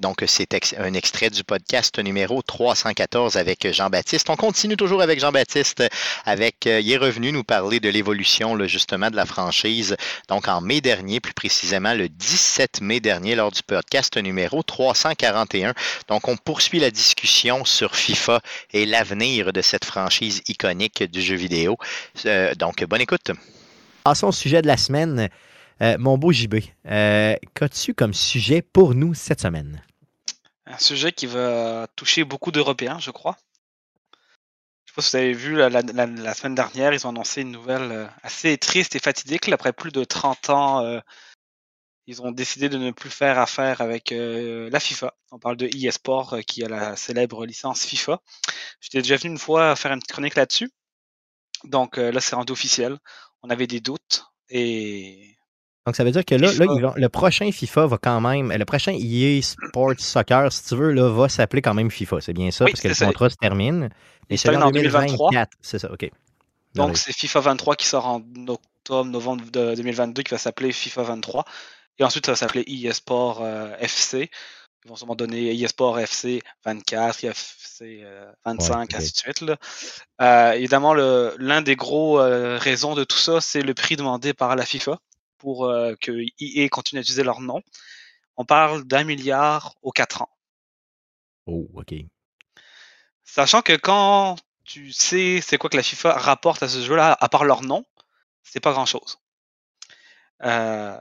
Donc, 0.00 0.24
c'est 0.26 0.48
un 0.78 0.94
extrait 0.94 1.28
du 1.28 1.44
podcast 1.44 1.98
numéro 1.98 2.40
314 2.40 3.36
avec 3.36 3.70
Jean-Baptiste. 3.70 4.30
On 4.30 4.36
continue 4.36 4.76
toujours 4.76 5.02
avec 5.02 5.20
Jean-Baptiste. 5.20 5.84
Avec, 6.24 6.66
euh, 6.66 6.80
il 6.80 6.90
est 6.90 6.96
revenu 6.96 7.32
nous 7.32 7.44
parler 7.44 7.80
de 7.80 7.90
l'évolution, 7.90 8.58
justement, 8.66 9.10
de 9.10 9.16
la 9.16 9.26
franchise. 9.26 9.96
Donc, 10.28 10.48
en 10.48 10.62
mai 10.62 10.80
dernier, 10.80 11.20
plus 11.20 11.34
précisément 11.34 11.92
le 11.92 12.08
17 12.08 12.80
mai 12.80 13.00
dernier, 13.00 13.34
lors 13.34 13.52
du 13.52 13.62
podcast 13.62 14.16
numéro 14.16 14.62
341. 14.62 15.74
Donc, 16.08 16.28
on 16.28 16.36
poursuit 16.38 16.80
la 16.80 16.90
discussion 16.90 17.66
sur 17.66 17.94
FIFA 17.94 18.40
et 18.72 18.86
l'avenir 18.86 19.52
de 19.52 19.60
cette 19.60 19.84
franchise 19.84 20.40
iconique 20.48 21.02
du 21.02 21.20
jeu 21.20 21.36
vidéo. 21.36 21.76
Euh, 22.24 22.54
donc, 22.54 22.82
bonne 22.84 23.02
écoute. 23.02 23.32
Passons 24.04 24.28
au 24.28 24.32
sujet 24.32 24.62
de 24.62 24.66
la 24.66 24.78
semaine. 24.78 25.28
Euh, 25.82 25.96
mon 25.98 26.16
beau 26.16 26.32
JB, 26.32 26.56
qu'as-tu 26.84 27.92
comme 27.92 28.14
sujet 28.14 28.62
pour 28.62 28.94
nous 28.94 29.12
cette 29.12 29.42
semaine? 29.42 29.82
Un 30.70 30.78
sujet 30.78 31.10
qui 31.10 31.26
va 31.26 31.88
toucher 31.96 32.22
beaucoup 32.22 32.52
d'Européens, 32.52 33.00
je 33.00 33.10
crois. 33.10 33.36
Je 34.86 34.94
pas 34.94 35.02
si 35.02 35.10
vous 35.10 35.16
avez 35.16 35.32
vu, 35.32 35.56
la, 35.56 36.34
semaine 36.34 36.54
dernière, 36.54 36.92
ils 36.92 37.06
ont 37.06 37.10
annoncé 37.10 37.42
une 37.42 37.50
nouvelle 37.50 37.90
euh, 37.92 38.06
assez 38.22 38.56
triste 38.56 38.94
et 38.94 39.00
fatidique. 39.00 39.48
Après 39.48 39.72
plus 39.72 39.90
de 39.90 40.04
30 40.04 40.50
ans, 40.50 40.84
euh, 40.84 41.00
ils 42.06 42.22
ont 42.22 42.30
décidé 42.30 42.68
de 42.68 42.78
ne 42.78 42.92
plus 42.92 43.10
faire 43.10 43.38
affaire 43.40 43.80
avec 43.80 44.12
euh, 44.12 44.70
la 44.70 44.78
FIFA. 44.78 45.12
On 45.32 45.40
parle 45.40 45.56
de 45.56 45.68
eSport, 45.74 46.38
qui 46.46 46.64
a 46.64 46.68
la 46.68 46.94
célèbre 46.94 47.46
licence 47.46 47.84
FIFA. 47.84 48.20
J'étais 48.80 49.02
déjà 49.02 49.16
venu 49.16 49.32
une 49.32 49.38
fois 49.38 49.74
faire 49.74 49.92
une 49.92 49.98
petite 49.98 50.12
chronique 50.12 50.36
là-dessus. 50.36 50.70
Donc 51.64 51.96
là, 51.96 52.20
c'est 52.20 52.36
rendu 52.36 52.52
officiel. 52.52 52.98
On 53.42 53.50
avait 53.50 53.66
des 53.66 53.80
doutes 53.80 54.24
et 54.48 55.36
donc, 55.90 55.96
ça 55.96 56.04
veut 56.04 56.12
dire 56.12 56.24
que 56.24 56.36
là, 56.36 56.52
le 56.94 57.08
prochain 57.08 57.50
FIFA 57.50 57.86
va 57.86 57.98
quand 57.98 58.20
même, 58.20 58.52
le 58.52 58.64
prochain 58.64 58.92
EA 58.96 59.42
Sports 59.42 59.98
Soccer, 59.98 60.52
si 60.52 60.64
tu 60.66 60.76
veux, 60.76 60.92
là, 60.92 61.08
va 61.08 61.28
s'appeler 61.28 61.62
quand 61.62 61.74
même 61.74 61.90
FIFA. 61.90 62.20
C'est 62.20 62.32
bien 62.32 62.52
ça, 62.52 62.64
parce 62.64 62.80
que 62.80 62.86
le 62.86 63.06
contrat 63.06 63.28
se 63.28 63.34
termine. 63.34 63.90
Et 64.28 64.36
c'est 64.36 64.54
en 64.54 64.70
2023. 64.70 65.30
C'est 65.60 65.80
ça, 65.80 65.90
OK. 65.90 66.08
Donc, 66.76 66.96
c'est 66.96 67.12
FIFA 67.12 67.40
23 67.40 67.74
qui 67.74 67.86
sort 67.86 68.06
en 68.06 68.22
octobre, 68.46 69.10
novembre 69.10 69.44
de 69.50 69.74
2022 69.74 70.22
qui 70.22 70.30
va 70.30 70.38
s'appeler 70.38 70.70
FIFA 70.70 71.02
23. 71.02 71.44
Et 71.98 72.04
ensuite, 72.04 72.26
ça 72.26 72.32
va 72.32 72.36
s'appeler 72.36 72.64
eSport 72.68 73.40
euh, 73.42 73.74
FC. 73.80 74.30
Ils 74.84 74.88
vont 74.88 74.94
sûrement 74.94 75.16
donner 75.16 75.52
eSport 75.60 75.98
FC 75.98 76.40
24, 76.64 77.24
FC 77.24 78.04
25, 78.46 78.94
ainsi 78.94 79.12
de 79.12 79.16
suite. 79.16 79.44
Euh, 80.22 80.52
évidemment, 80.52 80.94
l'un 80.94 81.62
des 81.62 81.74
gros 81.74 82.20
euh, 82.20 82.58
raisons 82.58 82.94
de 82.94 83.02
tout 83.02 83.18
ça, 83.18 83.40
c'est 83.40 83.62
le 83.62 83.74
prix 83.74 83.96
demandé 83.96 84.32
par 84.32 84.54
la 84.54 84.64
FIFA 84.64 85.00
pour 85.40 85.64
euh, 85.64 85.94
que 86.00 86.12
EA 86.38 86.68
continue 86.68 87.00
à 87.00 87.02
utiliser 87.02 87.24
leur 87.24 87.40
nom. 87.40 87.62
On 88.36 88.44
parle 88.44 88.84
d'un 88.84 89.04
milliard 89.04 89.74
aux 89.82 89.90
quatre 89.90 90.22
ans. 90.22 90.30
Oh, 91.46 91.68
OK. 91.74 91.94
Sachant 93.24 93.62
que 93.62 93.76
quand 93.76 94.36
tu 94.64 94.92
sais 94.92 95.40
c'est 95.42 95.58
quoi 95.58 95.70
que 95.70 95.76
la 95.76 95.82
FIFA 95.82 96.12
rapporte 96.12 96.62
à 96.62 96.68
ce 96.68 96.80
jeu-là, 96.80 97.16
à 97.18 97.28
part 97.28 97.44
leur 97.44 97.62
nom, 97.62 97.84
c'est 98.42 98.60
pas 98.60 98.72
grand-chose. 98.72 99.18
Euh, 100.42 100.98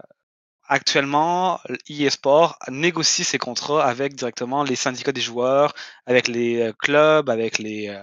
actuellement, 0.63 1.59
eSport 1.87 2.57
négocie 2.67 3.23
ses 3.23 3.37
contrats 3.37 3.85
avec 3.85 4.15
directement 4.15 4.63
les 4.63 4.75
syndicats 4.75 5.11
des 5.11 5.21
joueurs, 5.21 5.73
avec 6.05 6.27
les 6.27 6.61
euh, 6.61 6.73
clubs, 6.73 7.29
avec 7.29 7.57
les, 7.57 7.95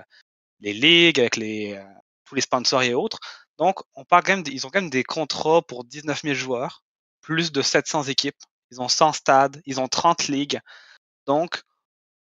les 0.60 0.72
ligues, 0.72 1.20
avec 1.20 1.36
les, 1.36 1.80
tous 2.24 2.34
les 2.34 2.40
sponsors 2.40 2.82
et 2.82 2.94
autres. 2.94 3.20
Donc, 3.58 3.80
on 3.94 4.04
parle 4.04 4.22
quand 4.24 4.36
même, 4.36 4.44
ils 4.46 4.66
ont 4.66 4.70
quand 4.70 4.80
même 4.80 4.90
des 4.90 5.04
contrats 5.04 5.62
pour 5.62 5.84
19 5.84 6.22
000 6.22 6.34
joueurs, 6.34 6.84
plus 7.22 7.52
de 7.52 7.62
700 7.62 8.04
équipes. 8.04 8.36
Ils 8.70 8.80
ont 8.80 8.88
100 8.88 9.12
stades, 9.12 9.62
ils 9.64 9.80
ont 9.80 9.88
30 9.88 10.28
ligues. 10.28 10.60
Donc, 11.26 11.62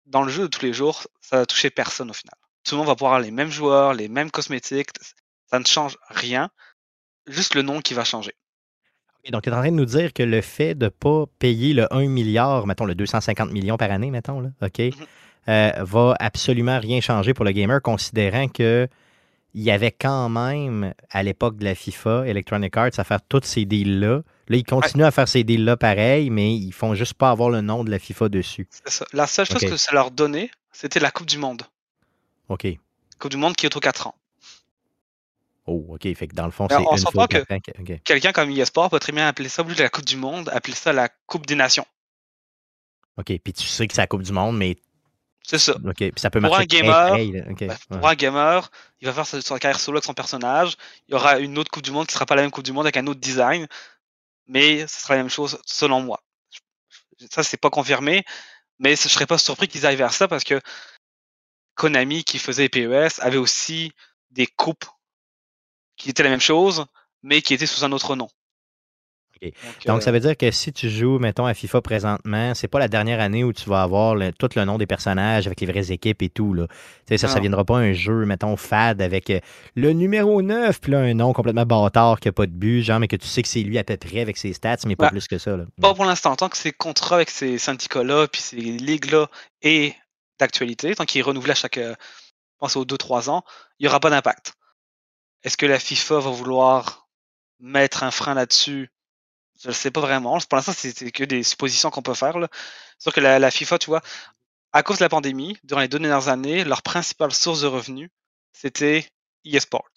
dans 0.06 0.22
le 0.22 0.30
jeu 0.30 0.42
de 0.42 0.46
tous 0.48 0.62
les 0.62 0.72
jours, 0.72 1.06
ça 1.20 1.38
va 1.38 1.46
toucher 1.46 1.70
personne 1.70 2.10
au 2.10 2.14
final. 2.14 2.36
Tout 2.64 2.74
le 2.74 2.78
monde 2.78 2.88
va 2.88 2.94
pouvoir 2.94 3.14
avoir 3.14 3.24
les 3.24 3.30
mêmes 3.30 3.50
joueurs, 3.50 3.94
les 3.94 4.08
mêmes 4.08 4.30
cosmétiques. 4.30 4.90
Ça 5.50 5.58
ne 5.58 5.64
change 5.64 5.96
rien. 6.08 6.50
Juste 7.26 7.54
le 7.54 7.62
nom 7.62 7.80
qui 7.80 7.94
va 7.94 8.04
changer. 8.04 8.34
donc, 9.30 9.42
tu 9.42 9.48
es 9.48 9.52
en 9.52 9.60
train 9.60 9.70
de 9.70 9.76
nous 9.76 9.84
dire 9.86 10.12
que 10.12 10.22
le 10.22 10.42
fait 10.42 10.74
de 10.74 10.86
ne 10.86 10.90
pas 10.90 11.24
payer 11.38 11.72
le 11.72 11.92
1 11.92 12.08
milliard, 12.08 12.66
mettons 12.66 12.84
le 12.84 12.94
250 12.94 13.50
millions 13.50 13.78
par 13.78 13.90
année, 13.90 14.10
mettons, 14.10 14.40
là, 14.40 14.50
OK, 14.60 14.78
mm-hmm. 14.78 15.06
euh, 15.48 15.84
va 15.84 16.14
absolument 16.20 16.78
rien 16.78 17.00
changer 17.00 17.32
pour 17.32 17.44
le 17.44 17.52
gamer, 17.52 17.80
considérant 17.80 18.48
que 18.48 18.88
il 19.54 19.62
y 19.62 19.70
avait 19.70 19.92
quand 19.92 20.28
même, 20.28 20.94
à 21.10 21.22
l'époque 21.22 21.56
de 21.56 21.64
la 21.64 21.76
FIFA, 21.76 22.26
Electronic 22.26 22.76
Arts, 22.76 22.98
à 22.98 23.04
faire 23.04 23.22
tous 23.22 23.44
ces 23.44 23.64
deals-là. 23.64 24.22
Là, 24.48 24.56
ils 24.56 24.64
continuent 24.64 25.04
à 25.04 25.12
faire 25.12 25.28
ces 25.28 25.44
deals-là 25.44 25.76
pareil, 25.76 26.28
mais 26.28 26.54
ils 26.54 26.72
font 26.72 26.94
juste 26.94 27.14
pas 27.14 27.30
avoir 27.30 27.50
le 27.50 27.60
nom 27.60 27.84
de 27.84 27.90
la 27.90 28.00
FIFA 28.00 28.28
dessus. 28.28 28.68
Ça. 28.84 29.06
La 29.12 29.26
seule 29.28 29.46
chose 29.46 29.62
que 29.62 29.76
ça 29.76 29.92
leur 29.92 30.10
donnait, 30.10 30.50
c'était 30.72 31.00
la 31.00 31.12
Coupe 31.12 31.28
du 31.28 31.38
Monde. 31.38 31.62
OK. 32.48 32.66
Coupe 33.18 33.30
du 33.30 33.36
Monde 33.36 33.54
qui 33.54 33.66
est 33.66 33.76
aux 33.76 33.80
4 33.80 34.08
ans. 34.08 34.14
Oh, 35.66 35.86
OK. 35.90 36.02
Fait 36.14 36.26
que 36.26 36.34
dans 36.34 36.46
le 36.46 36.50
fond, 36.50 36.66
c'est 36.68 36.76
une 36.76 37.12
fois 37.12 37.28
que 37.28 37.44
quelqu'un 38.04 38.32
comme 38.32 38.50
eSport 38.50 38.90
peut 38.90 38.98
très 38.98 39.12
bien 39.12 39.28
appeler 39.28 39.48
ça, 39.48 39.62
au 39.62 39.66
lieu 39.66 39.74
de 39.74 39.82
la 39.82 39.88
Coupe 39.88 40.04
du 40.04 40.16
Monde, 40.16 40.50
appeler 40.52 40.74
ça 40.74 40.92
la 40.92 41.08
Coupe 41.26 41.46
des 41.46 41.54
Nations. 41.54 41.86
OK. 43.16 43.38
Puis 43.38 43.52
tu 43.52 43.66
sais 43.66 43.86
que 43.86 43.94
c'est 43.94 44.02
la 44.02 44.08
Coupe 44.08 44.22
du 44.22 44.32
Monde, 44.32 44.58
mais 44.58 44.76
c'est 45.46 45.58
ça. 45.58 45.74
ça 46.16 46.30
peut 46.30 46.40
pour 46.40 46.56
un 46.56 46.64
gamer, 46.64 47.16
pour 47.90 48.08
un 48.08 48.14
gamer, 48.14 48.70
il 49.00 49.08
va 49.08 49.12
faire 49.12 49.42
sa, 49.42 49.58
carrière 49.58 49.78
solo 49.78 49.98
avec 49.98 50.04
son 50.04 50.14
personnage. 50.14 50.76
Il 51.06 51.12
y 51.12 51.14
aura 51.14 51.38
une 51.38 51.58
autre 51.58 51.70
Coupe 51.70 51.82
du 51.82 51.90
Monde 51.90 52.06
qui 52.06 52.14
sera 52.14 52.24
pas 52.24 52.34
la 52.34 52.42
même 52.42 52.50
Coupe 52.50 52.64
du 52.64 52.72
Monde 52.72 52.86
avec 52.86 52.96
un 52.96 53.06
autre 53.06 53.20
design, 53.20 53.66
mais 54.46 54.86
ce 54.86 55.02
sera 55.02 55.14
la 55.14 55.22
même 55.22 55.30
chose 55.30 55.60
selon 55.66 56.00
moi. 56.00 56.22
Ça, 57.30 57.42
c'est 57.42 57.58
pas 57.58 57.68
confirmé, 57.68 58.24
mais 58.78 58.96
je 58.96 59.08
serais 59.08 59.26
pas 59.26 59.36
surpris 59.36 59.68
qu'ils 59.68 59.84
arrivent 59.84 59.98
vers 59.98 60.14
ça 60.14 60.28
parce 60.28 60.44
que 60.44 60.60
Konami, 61.74 62.24
qui 62.24 62.38
faisait 62.38 62.70
PES, 62.70 63.20
avait 63.20 63.36
aussi 63.36 63.92
des 64.30 64.46
coupes 64.46 64.86
qui 65.96 66.08
étaient 66.08 66.22
la 66.22 66.30
même 66.30 66.40
chose, 66.40 66.86
mais 67.22 67.42
qui 67.42 67.52
étaient 67.52 67.66
sous 67.66 67.84
un 67.84 67.92
autre 67.92 68.16
nom. 68.16 68.28
Donc, 69.86 70.02
ça 70.02 70.10
euh, 70.10 70.12
veut 70.12 70.20
dire 70.20 70.36
que 70.36 70.50
si 70.50 70.72
tu 70.72 70.88
joues, 70.88 71.18
mettons, 71.18 71.46
à 71.46 71.54
FIFA 71.54 71.80
présentement, 71.82 72.54
c'est 72.54 72.68
pas 72.68 72.78
la 72.78 72.88
dernière 72.88 73.20
année 73.20 73.44
où 73.44 73.52
tu 73.52 73.68
vas 73.68 73.82
avoir 73.82 74.16
tout 74.38 74.48
le 74.56 74.64
nom 74.64 74.78
des 74.78 74.86
personnages 74.86 75.46
avec 75.46 75.60
les 75.60 75.66
vraies 75.66 75.92
équipes 75.92 76.22
et 76.22 76.28
tout. 76.28 76.54
Là. 76.54 76.66
ça, 77.08 77.28
ça 77.28 77.40
viendra 77.40 77.64
pas 77.64 77.76
un 77.76 77.92
jeu, 77.92 78.24
mettons, 78.24 78.56
fade 78.56 79.02
avec 79.02 79.30
euh, 79.30 79.40
le 79.74 79.92
numéro 79.92 80.42
9, 80.42 80.80
puis 80.80 80.92
là, 80.92 81.00
un 81.00 81.14
nom 81.14 81.32
complètement 81.32 81.66
bâtard 81.66 82.20
qui 82.20 82.28
n'a 82.28 82.32
pas 82.32 82.46
de 82.46 82.52
but, 82.52 82.82
genre, 82.82 83.00
mais 83.00 83.08
que 83.08 83.16
tu 83.16 83.26
sais 83.26 83.42
que 83.42 83.48
c'est 83.48 83.60
lui 83.60 83.78
à 83.78 83.84
peu 83.84 83.96
près 83.96 84.20
avec 84.20 84.36
ses 84.36 84.52
stats, 84.52 84.78
mais 84.86 84.96
pas 84.96 85.10
plus 85.10 85.28
que 85.28 85.38
ça. 85.38 85.56
Pas 85.80 85.94
pour 85.94 86.04
l'instant. 86.04 86.36
Tant 86.36 86.48
que 86.48 86.56
ces 86.56 86.72
contrats 86.72 87.16
avec 87.16 87.30
ces 87.30 87.58
syndicats-là, 87.58 88.28
puis 88.28 88.40
ces 88.40 88.56
ligues-là 88.56 89.28
et 89.62 89.94
d'actualité, 90.38 90.94
tant 90.94 91.04
qu'il 91.04 91.20
est 91.20 91.22
renouvelé 91.22 91.52
à 91.52 91.54
chaque, 91.54 91.78
euh, 91.78 91.94
je 91.94 92.58
pense, 92.58 92.76
aux 92.76 92.84
2-3 92.84 93.30
ans, 93.30 93.44
il 93.78 93.84
n'y 93.84 93.88
aura 93.88 94.00
pas 94.00 94.10
d'impact. 94.10 94.54
Est-ce 95.42 95.56
que 95.56 95.66
la 95.66 95.78
FIFA 95.78 96.20
va 96.20 96.30
vouloir 96.30 97.08
mettre 97.60 98.02
un 98.02 98.10
frein 98.10 98.34
là-dessus 98.34 98.90
je 99.62 99.68
ne 99.68 99.72
sais 99.72 99.90
pas 99.90 100.00
vraiment. 100.00 100.38
Pour 100.38 100.56
l'instant, 100.56 100.72
c'est 100.76 101.10
que 101.10 101.24
des 101.24 101.42
suppositions 101.42 101.90
qu'on 101.90 102.02
peut 102.02 102.14
faire. 102.14 102.38
Là. 102.38 102.48
Sauf 102.98 103.14
que 103.14 103.20
la, 103.20 103.50
FIFA, 103.50 103.78
tu 103.78 103.86
vois, 103.86 104.02
à 104.72 104.82
cause 104.82 104.98
de 104.98 105.04
la 105.04 105.08
pandémie, 105.08 105.56
durant 105.64 105.80
les 105.80 105.88
deux 105.88 105.98
dernières 105.98 106.28
années, 106.28 106.64
leur 106.64 106.82
principale 106.82 107.32
source 107.32 107.60
de 107.60 107.66
revenus, 107.66 108.10
c'était 108.52 109.06
eSport. 109.44 109.88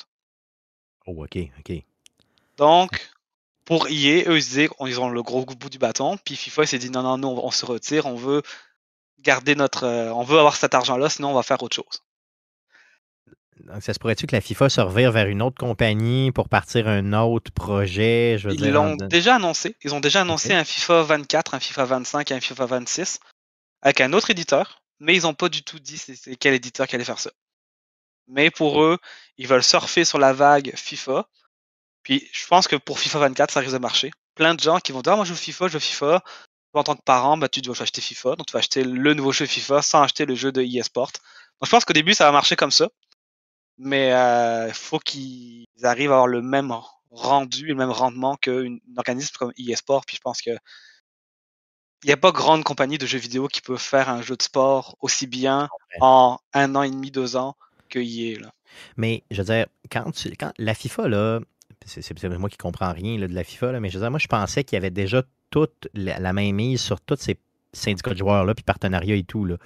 Oh, 1.06 1.24
ok, 1.24 1.38
ok. 1.60 1.84
Donc, 2.58 3.10
pour 3.66 3.88
EA, 3.88 4.24
eux, 4.28 4.38
ils 4.38 4.44
disaient, 4.44 4.70
ils 4.86 5.00
ont 5.00 5.10
le 5.10 5.24
gros 5.24 5.46
bout 5.46 5.70
du 5.70 5.78
bâton, 5.78 6.18
puis 6.18 6.36
FIFA 6.36 6.66
s'est 6.66 6.80
dit 6.80 6.90
non, 6.90 7.04
non, 7.04 7.18
non, 7.18 7.46
on 7.46 7.52
se 7.52 7.66
retire, 7.66 8.06
on 8.06 8.16
veut 8.16 8.42
garder 9.20 9.56
notre. 9.56 9.84
Euh, 9.84 10.12
on 10.12 10.24
veut 10.24 10.40
avoir 10.40 10.56
cet 10.56 10.74
argent-là, 10.74 11.10
sinon 11.10 11.32
on 11.32 11.34
va 11.34 11.44
faire 11.44 11.62
autre 11.62 11.76
chose. 11.76 12.04
Donc, 13.68 13.84
ça 13.84 13.94
se 13.94 14.00
pourrait-tu 14.00 14.28
que 14.28 14.36
la 14.36 14.42
FIFA 14.42 14.70
se 14.70 14.80
revire 14.80 15.12
vers 15.12 15.28
une 15.28 15.42
autre 15.42 15.58
compagnie 15.58 16.32
pour 16.32 16.48
partir 16.48 16.88
un 16.88 17.12
autre 17.12 17.52
projet? 17.52 18.38
Je 18.40 18.50
Ils 18.50 18.72
l'ont 18.72 18.96
déjà 18.96 19.36
annoncé. 19.36 19.76
Ils 19.84 19.94
ont 19.94 20.00
déjà 20.00 20.22
annoncé 20.22 20.54
un 20.54 20.64
FIFA 20.64 21.04
24, 21.04 21.54
un 21.54 21.60
FIFA 21.60 21.86
25 21.86 22.32
et 22.32 22.34
un 22.34 22.40
FIFA 22.40 22.66
26 22.66 23.20
avec 23.82 24.02
un 24.02 24.14
autre 24.14 24.30
éditeur, 24.30 24.82
mais 25.00 25.16
ils 25.16 25.24
n'ont 25.24 25.34
pas 25.34 25.50
du 25.50 25.64
tout 25.64 25.80
dit 25.80 25.98
c'est 25.98 26.36
quel 26.38 26.54
éditeur 26.54 26.88
qui 26.88 26.96
allait 26.96 27.04
faire 27.04 27.20
ça. 27.20 27.32
Mais 28.28 28.50
pour 28.50 28.82
eux, 28.84 28.98
ils 29.38 29.48
veulent 29.48 29.64
surfer 29.64 30.06
sur 30.06 30.18
la 30.18 30.34
vague 30.34 30.74
FIFA. 30.76 31.28
Puis 32.04 32.28
je 32.32 32.48
pense 32.48 32.68
que 32.68 32.78
pour 32.78 33.00
FIFA 33.00 33.20
24, 33.20 33.52
ça 33.52 33.60
risque 33.60 33.74
de 33.74 33.80
marcher. 33.80 34.12
Plein 34.36 34.56
de 34.56 34.62
gens 34.62 34.80
qui 34.80 34.94
vont 34.94 35.02
dire 35.02 35.14
ah, 35.14 35.16
moi 35.18 35.26
je 35.26 35.32
veux 35.32 35.38
FIFA, 35.38 35.68
je 35.68 35.74
veux 35.74 35.80
FIFA. 35.80 36.24
En 36.74 36.84
tant 36.84 36.96
que 36.96 37.02
parent, 37.02 37.38
bah, 37.38 37.50
tu 37.50 37.62
dois 37.62 37.82
acheter 37.82 38.02
FIFA, 38.02 38.36
donc 38.36 38.46
tu 38.46 38.54
vas 38.54 38.60
acheter 38.60 38.84
le 38.84 39.14
nouveau 39.16 39.32
jeu 39.32 39.48
FIFA 39.48 39.82
sans 39.82 40.04
acheter 40.04 40.26
le 40.26 40.36
jeu 40.36 40.52
de 40.52 40.62
eSport. 40.62 41.12
Donc 41.60 41.66
je 41.66 41.70
pense 41.72 41.86
qu'au 41.86 41.94
début, 41.94 42.14
ça 42.14 42.26
va 42.26 42.32
marcher 42.32 42.56
comme 42.56 42.72
ça 42.72 42.90
mais 43.78 44.08
il 44.08 44.12
euh, 44.12 44.74
faut 44.74 45.00
qu'ils 45.00 45.68
arrivent 45.84 46.12
à 46.12 46.16
avoir 46.16 46.28
le 46.28 46.42
même 46.42 46.74
rendu, 47.12 47.66
le 47.66 47.76
même 47.76 47.92
rendement 47.92 48.36
qu'un 48.36 48.78
organisme 48.98 49.36
comme 49.38 49.54
eSport. 49.58 50.06
Puis 50.06 50.16
je 50.18 50.22
pense 50.22 50.42
que 50.42 50.52
il 52.04 52.08
n'y 52.08 52.14
a 52.14 52.18
pas 52.18 52.32
grande 52.32 52.64
compagnie 52.64 52.98
de 52.98 53.08
jeux 53.08 53.18
vidéo 53.18 53.48
qui 53.48 53.62
peut 53.62 53.78
faire 53.78 54.10
un 54.10 54.22
jeu 54.22 54.36
de 54.38 54.44
sport 54.44 54.96
aussi 55.02 55.26
bien 55.26 55.68
en 56.00 56.38
un 56.54 56.76
an 56.76 56.84
et 56.84 56.92
demi, 56.92 57.10
deux 57.10 57.36
ans 57.36 57.56
que 57.90 58.00
EA. 58.00 58.40
Là. 58.40 58.54
Mais 58.98 59.24
je 59.32 59.42
veux 59.42 59.54
dire, 59.54 59.66
quand, 59.92 60.12
quand 60.40 60.52
la 60.60 60.74
FIFA, 60.76 61.08
là, 61.08 61.40
c'est 61.86 62.24
moi 62.38 62.50
qui 62.50 62.58
comprends 62.58 62.94
rien 62.94 63.18
de 63.18 63.26
la 63.26 63.44
FIFA, 63.44 63.74
là, 63.74 63.80
mais 63.80 63.90
je 63.90 63.98
veux 63.98 64.04
dire, 64.04 64.12
moi 64.12 64.20
je 64.20 64.28
pensais 64.28 64.64
qu'il 64.64 64.76
y 64.76 64.78
avait 64.78 64.92
déjà 64.92 65.24
toute 65.50 65.88
la, 65.94 66.20
la, 66.20 66.34
même 66.34 66.56
mise 66.56 66.82
sur 66.82 67.02
toutes 67.02 67.22
ces 67.22 67.38
syndicat 67.74 68.12
de 68.12 68.18
joueurs-là, 68.18 68.54
puis 68.54 68.64
partenariat 68.64 69.16
et 69.16 69.24
tout. 69.24 69.46
Là. 69.46 69.58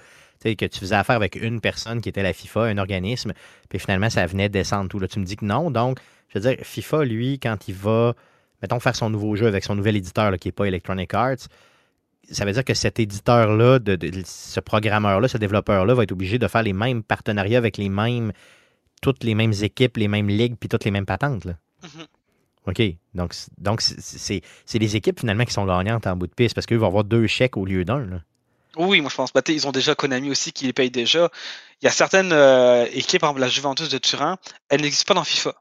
Sais, 0.42 0.56
que 0.56 0.64
tu 0.66 0.78
faisais 0.80 0.94
affaire 0.96 1.16
avec 1.16 1.36
une 1.36 1.60
personne 1.60 2.00
qui 2.00 2.08
était 2.08 2.22
la 2.22 2.32
FIFA, 2.32 2.62
un 2.64 2.78
organisme, 2.78 3.32
puis 3.68 3.78
finalement, 3.78 4.10
ça 4.10 4.26
venait 4.26 4.48
descendre 4.48 4.88
tout. 4.88 4.98
Là. 4.98 5.06
Tu 5.06 5.20
me 5.20 5.24
dis 5.24 5.36
que 5.36 5.44
non. 5.44 5.70
Donc, 5.70 5.98
je 6.28 6.38
veux 6.38 6.48
dire, 6.54 6.64
FIFA, 6.64 7.04
lui, 7.04 7.38
quand 7.38 7.68
il 7.68 7.74
va, 7.74 8.14
mettons, 8.60 8.80
faire 8.80 8.96
son 8.96 9.08
nouveau 9.10 9.36
jeu 9.36 9.46
avec 9.46 9.62
son 9.62 9.74
nouvel 9.76 9.96
éditeur 9.96 10.30
là, 10.32 10.38
qui 10.38 10.48
n'est 10.48 10.52
pas 10.52 10.64
Electronic 10.64 11.14
Arts, 11.14 11.36
ça 12.30 12.44
veut 12.44 12.52
dire 12.52 12.64
que 12.64 12.74
cet 12.74 12.98
éditeur-là, 12.98 13.78
de, 13.78 13.94
de- 13.96 14.22
ce 14.24 14.58
programmeur-là, 14.60 15.28
ce 15.28 15.38
développeur-là 15.38 15.94
va 15.94 16.02
être 16.04 16.12
obligé 16.12 16.38
de 16.38 16.48
faire 16.48 16.62
les 16.62 16.72
mêmes 16.72 17.02
partenariats 17.02 17.58
avec 17.58 17.76
les 17.76 17.88
mêmes, 17.88 18.32
toutes 19.00 19.22
les 19.24 19.34
mêmes 19.34 19.52
équipes, 19.62 19.96
les 19.96 20.08
mêmes 20.08 20.28
ligues, 20.28 20.56
puis 20.58 20.68
toutes 20.68 20.84
les 20.84 20.90
mêmes 20.90 21.06
patentes. 21.06 21.44
Là. 21.44 21.54
Mhm. 21.82 22.06
OK. 22.66 22.82
Donc, 23.14 23.34
c'est- 23.34 23.50
donc 23.58 23.80
c'est 23.80 24.78
les 24.78 24.96
équipes 24.96 25.20
finalement 25.20 25.44
qui 25.44 25.52
sont 25.52 25.66
gagnantes 25.66 26.06
en 26.06 26.16
bout 26.16 26.26
de 26.28 26.34
piste 26.34 26.54
parce 26.54 26.66
qu'eux 26.66 26.76
vont 26.76 26.86
avoir 26.86 27.04
deux 27.04 27.26
chèques 27.26 27.56
au 27.56 27.64
lieu 27.64 27.84
d'un. 27.84 28.22
Oui, 28.76 29.00
moi 29.00 29.10
je 29.10 29.16
pense. 29.16 29.32
Bah, 29.32 29.42
ils 29.48 29.66
ont 29.66 29.72
déjà 29.72 29.94
Konami 29.94 30.30
aussi 30.30 30.52
qui 30.52 30.66
les 30.66 30.72
paye 30.72 30.90
déjà. 30.90 31.30
Il 31.80 31.84
y 31.84 31.88
a 31.88 31.90
certaines 31.90 32.32
euh, 32.32 32.86
équipes, 32.92 33.20
par 33.20 33.30
exemple 33.30 33.40
la 33.40 33.48
Juventus 33.48 33.88
de 33.88 33.98
Turin, 33.98 34.38
elles 34.68 34.80
n'existent 34.80 35.08
pas 35.08 35.14
dans 35.14 35.24
FIFA 35.24 35.54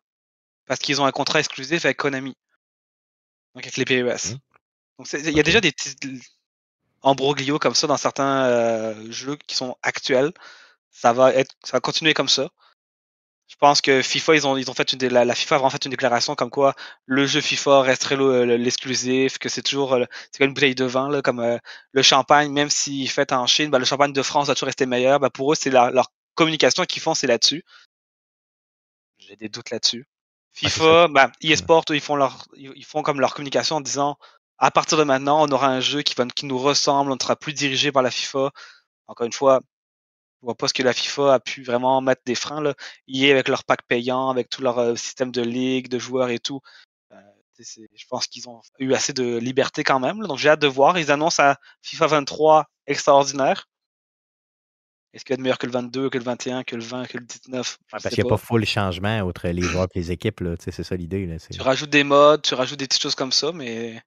parce 0.66 0.80
qu'ils 0.80 1.02
ont 1.02 1.06
un 1.06 1.12
contrat 1.12 1.40
exclusif 1.40 1.84
avec 1.84 1.98
Konami, 1.98 2.38
donc 3.56 3.66
avec 3.66 3.78
les 3.78 3.86
PES. 3.86 4.32
Mhm. 4.32 4.40
Donc 4.98 5.14
il 5.14 5.36
y 5.36 5.40
a 5.40 5.44
déjà 5.44 5.60
des 5.60 5.72
petits 5.72 5.96
embroglios 7.02 7.60
comme 7.60 7.76
ça 7.76 7.88
dans 7.88 7.98
certains 7.98 8.46
euh, 8.46 9.12
jeux 9.12 9.36
qui 9.48 9.56
sont 9.56 9.76
actuels. 9.84 10.32
Ça 10.92 11.14
va 11.14 11.34
être, 11.34 11.56
ça 11.64 11.74
va 11.74 11.82
continuer 11.82 12.14
comme 12.14 12.30
ça. 12.30 12.50
Je 13.52 13.58
pense 13.58 13.82
que 13.82 14.02
FIFA, 14.02 14.36
ils 14.36 14.48
ont, 14.48 14.56
ils 14.58 14.72
ont 14.72 14.74
fait 14.74 14.94
une, 14.94 15.08
la, 15.10 15.26
la 15.26 15.36
FIFA 15.36 15.56
a 15.56 15.58
vraiment 15.60 15.70
fait 15.70 15.84
une 15.86 15.92
déclaration 15.92 16.36
comme 16.36 16.50
quoi 16.50 16.74
le 17.06 17.26
jeu 17.28 17.42
FIFA 17.42 17.82
resterait 17.82 18.16
le- 18.16 18.46
l'exclusif, 18.56 19.38
que 19.40 19.50
c'est 19.50 19.62
toujours, 19.62 19.94
euh, 19.94 20.06
c'est 20.32 20.38
comme 20.40 20.48
une 20.48 20.54
bouteille 20.54 20.74
de 20.76 20.86
vin, 20.86 21.10
là, 21.10 21.22
comme 21.22 21.42
euh, 21.42 21.58
le 21.92 22.02
champagne, 22.02 22.50
même 22.52 22.70
s'il 22.70 23.04
est 23.04 23.08
fait 23.08 23.34
en 23.34 23.48
Chine, 23.48 23.70
bah, 23.70 23.78
le 23.80 23.86
champagne 23.86 24.14
de 24.14 24.22
France 24.24 24.48
va 24.48 24.56
toujours 24.56 24.68
rester 24.68 24.86
meilleur. 24.86 25.20
Bah, 25.20 25.30
pour 25.30 25.52
eux, 25.52 25.56
c'est 25.56 25.70
leur 25.70 26.08
communication 26.36 26.86
qu'ils 26.86 27.02
font, 27.02 27.14
c'est 27.14 27.28
là-dessus. 27.28 27.64
J'ai 29.20 29.36
des 29.36 29.50
doutes 29.50 29.70
là-dessus. 29.70 30.06
c'est 30.64 30.70
FIFA, 30.70 31.08
bah, 31.10 31.32
eSport, 31.42 31.84
ils 31.90 32.02
font 32.02 32.16
leur, 32.16 32.46
ils 32.56 32.86
font 32.86 33.04
comme 33.04 33.20
leur 33.20 33.34
communication 33.34 33.78
en 33.78 33.82
disant, 33.82 34.18
à 34.58 34.72
partir 34.72 34.98
de 34.98 35.04
maintenant, 35.04 35.44
on 35.48 35.52
aura 35.52 35.68
un 35.68 35.80
jeu 35.82 36.02
qui 36.02 36.14
va, 36.16 36.26
qui 36.28 36.46
nous 36.46 36.58
ressemble, 36.60 37.12
on 37.12 37.16
ne 37.16 37.20
sera 37.22 37.36
plus 37.36 37.54
dirigé 37.54 37.92
par 37.92 38.04
la 38.04 38.12
FIFA. 38.12 38.52
Encore 39.08 39.26
une 39.28 39.34
fois, 39.34 39.62
je 40.42 40.48
vois 40.48 40.56
pas 40.56 40.68
ce 40.68 40.74
que 40.74 40.82
la 40.82 40.94
FIFA 40.94 41.36
a 41.36 41.40
pu 41.40 41.64
vraiment 41.64 42.02
mettre 42.02 42.24
des 42.26 42.36
freins 42.36 42.62
là. 42.62 42.74
EA 43.08 43.32
avec 43.32 43.48
leur 43.48 43.64
pack 43.64 43.84
payant, 43.88 44.30
avec 44.30 44.50
tout 44.50 44.64
leur 44.64 44.80
euh, 44.80 44.96
système 44.96 45.32
de 45.32 45.42
ligue, 45.42 45.88
de 45.88 46.00
joueurs 46.00 46.30
et 46.30 46.40
tout. 46.40 46.62
Euh, 47.12 47.16
je 47.60 48.06
pense 48.10 48.26
qu'ils 48.26 48.50
ont 48.50 48.62
eu 48.80 48.94
assez 48.94 49.14
de 49.14 49.38
liberté 49.38 49.84
quand 49.84 50.00
même. 50.00 50.22
là. 50.22 50.28
Donc 50.28 50.40
j'ai 50.40 50.50
hâte 50.50 50.62
de 50.62 50.68
voir. 50.68 50.98
Ils 50.98 51.12
annoncent 51.12 51.44
à 51.44 51.58
FIFA 51.84 52.08
23 52.08 52.66
extraordinaire. 52.88 53.70
Est-ce 55.14 55.26
qu'il 55.26 55.34
y 55.34 55.36
a 55.36 55.38
de 55.38 55.42
meilleur 55.42 55.58
que 55.58 55.68
le 55.68 55.74
22, 55.74 56.10
que 56.10 56.18
le 56.18 56.24
21, 56.24 56.64
que 56.64 56.76
le 56.76 56.82
20, 56.82 57.06
que 57.06 57.18
le 57.18 57.26
19 57.26 57.78
Je 57.86 57.92
Parce 57.92 58.04
qu'il 58.08 58.24
n'y 58.24 58.30
a 58.30 58.30
pas 58.30 58.38
full 58.38 58.66
changement 58.66 59.20
entre 59.20 59.48
les 59.50 59.62
joueurs 59.62 59.88
et 59.94 60.00
les 60.00 60.12
équipes. 60.12 60.42
C'est 60.60 60.72
ça 60.72 60.96
l'idée. 60.96 61.38
Tu 61.52 61.62
rajoutes 61.62 61.90
des 61.90 62.06
modes, 62.06 62.42
tu 62.42 62.56
rajoutes 62.56 62.80
des 62.80 62.88
petites 62.88 63.02
choses 63.02 63.16
comme 63.16 63.34
ça, 63.34 63.52
mais 63.52 64.02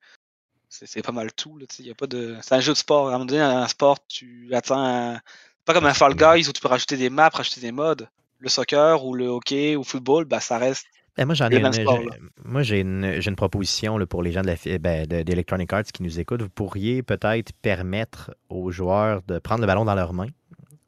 c'est 0.69 1.03
pas 1.03 1.13
mal 1.13 1.33
tout. 1.33 1.59
là, 1.59 1.67
tu 1.67 1.77
sais, 1.77 1.83
y 1.85 1.91
a 1.91 1.95
pas 1.95 2.07
de... 2.07 2.37
C'est 2.43 2.55
un 2.55 2.61
jeu 2.61 2.73
de 2.73 2.79
sport. 2.79 3.07
À 3.07 3.11
un 3.11 3.13
moment 3.13 3.27
donné, 3.27 3.41
un 3.41 3.69
sport, 3.69 4.05
tu 4.07 4.49
attends 4.55 4.83
un... 4.83 5.21
Pas 5.65 5.73
comme 5.73 5.87
un 5.87 5.95
Fall 5.95 6.15
Guys 6.15 6.49
où 6.49 6.53
tu 6.53 6.61
peux 6.61 6.69
rajouter 6.69 6.97
des 6.97 7.11
maps, 7.11 7.31
rajouter 7.33 7.61
des 7.61 7.73
modes. 7.73 8.09
Le 8.39 8.49
soccer 8.49 9.05
ou 9.05 9.15
le 9.15 9.27
hockey 9.27 9.77
ou 9.77 9.81
le 9.81 9.85
football, 9.85 10.25
bah, 10.27 10.41
ça 10.41 10.59
reste. 10.59 10.87
Ben, 11.17 11.27
moi, 11.27 11.35
j'en 11.35 11.49
ai 11.49 11.57
une, 11.57 12.11
moi, 12.45 12.63
j'ai 12.63 12.81
une, 12.81 13.37
proposition 13.37 13.97
là, 13.97 14.05
pour 14.07 14.23
les 14.23 14.33
gens 14.33 14.43
de 14.43 14.49
la 14.49 14.57
fi- 14.57 14.79
ben, 14.79 15.07
de- 15.07 15.23
d'Electronic 15.23 15.73
Arts 15.73 15.85
qui 15.85 16.03
nous 16.03 16.19
écoutent. 16.19 16.43
Vous 16.43 16.49
pourriez 16.49 17.03
peut-être 17.03 17.53
permettre 17.63 18.35
aux 18.49 18.71
joueurs 18.73 19.23
de 19.29 19.39
prendre 19.39 19.61
le 19.61 19.67
ballon 19.67 19.85
dans 19.85 19.95
leurs 19.95 20.13
mains, 20.13 20.27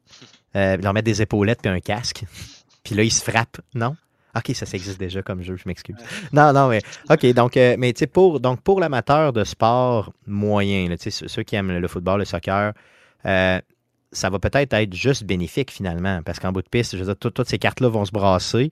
euh, 0.55 0.77
leur 0.77 0.93
mettre 0.93 1.05
des 1.05 1.21
épaulettes 1.21 1.61
puis 1.61 1.71
un 1.71 1.79
casque, 1.79 2.25
puis 2.83 2.93
là, 2.93 3.03
ils 3.03 3.11
se 3.11 3.23
frappent. 3.23 3.61
Non? 3.73 3.95
OK, 4.35 4.53
ça, 4.53 4.65
ça 4.65 4.75
existe 4.75 4.99
déjà 4.99 5.23
comme 5.23 5.41
jeu, 5.41 5.55
je 5.55 5.63
m'excuse. 5.65 5.95
Non, 6.33 6.51
non, 6.51 6.67
mais 6.67 6.81
OK, 7.09 7.25
donc, 7.33 7.55
euh, 7.55 7.75
mais 7.79 7.93
tu 7.93 7.99
sais, 7.99 8.07
pour, 8.07 8.41
donc, 8.41 8.61
pour 8.61 8.81
l'amateur 8.81 9.31
de 9.31 9.45
sport 9.45 10.11
moyen, 10.27 10.89
là, 10.89 10.95
ceux 10.99 11.43
qui 11.43 11.55
aiment 11.55 11.71
le 11.79 11.87
football, 11.87 12.19
le 12.19 12.25
soccer, 12.25 12.73
euh, 13.25 13.59
ça 14.11 14.29
va 14.29 14.39
peut-être 14.39 14.73
être 14.73 14.93
juste 14.93 15.23
bénéfique 15.23 15.71
finalement, 15.71 16.21
parce 16.23 16.39
qu'en 16.39 16.51
bout 16.51 16.61
de 16.61 16.69
piste, 16.69 16.93
je 16.93 16.99
veux 16.99 17.05
dire, 17.05 17.17
tout- 17.17 17.29
toutes 17.31 17.49
ces 17.49 17.59
cartes-là 17.59 17.89
vont 17.89 18.05
se 18.05 18.11
brasser, 18.11 18.71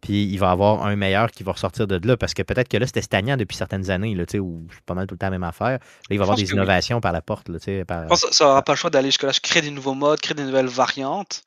puis 0.00 0.24
il 0.24 0.36
va 0.38 0.48
y 0.48 0.50
avoir 0.50 0.84
un 0.84 0.96
meilleur 0.96 1.30
qui 1.30 1.44
va 1.44 1.52
ressortir 1.52 1.86
de 1.86 2.04
là, 2.06 2.16
parce 2.16 2.34
que 2.34 2.42
peut-être 2.42 2.68
que 2.68 2.76
là, 2.76 2.86
c'était 2.86 3.02
stagnant 3.02 3.36
depuis 3.36 3.56
certaines 3.56 3.90
années, 3.90 4.14
là, 4.14 4.26
tu 4.26 4.32
sais, 4.32 4.38
où 4.40 4.66
c'est 4.72 4.82
pas 4.82 4.94
mal 4.94 5.06
tout 5.06 5.14
le 5.14 5.18
temps 5.18 5.26
la 5.26 5.30
même 5.30 5.44
affaire. 5.44 5.78
Là, 5.78 5.78
il 6.10 6.18
va 6.18 6.22
y 6.22 6.24
avoir 6.24 6.36
des 6.36 6.44
oui. 6.46 6.52
innovations 6.54 7.00
par 7.00 7.12
la 7.12 7.22
porte, 7.22 7.48
là, 7.48 7.58
tu 7.60 7.66
sais, 7.66 7.84
par- 7.84 8.02
Je 8.02 8.08
pense 8.08 8.24
que 8.24 8.34
ça 8.34 8.44
n'aura 8.44 8.62
pas 8.62 8.72
le 8.72 8.78
choix 8.78 8.90
d'aller 8.90 9.08
jusque-là. 9.08 9.32
Créer 9.40 9.62
des 9.62 9.70
nouveaux 9.70 9.94
modes, 9.94 10.20
créer 10.20 10.34
des 10.34 10.44
nouvelles 10.44 10.66
variantes. 10.66 11.42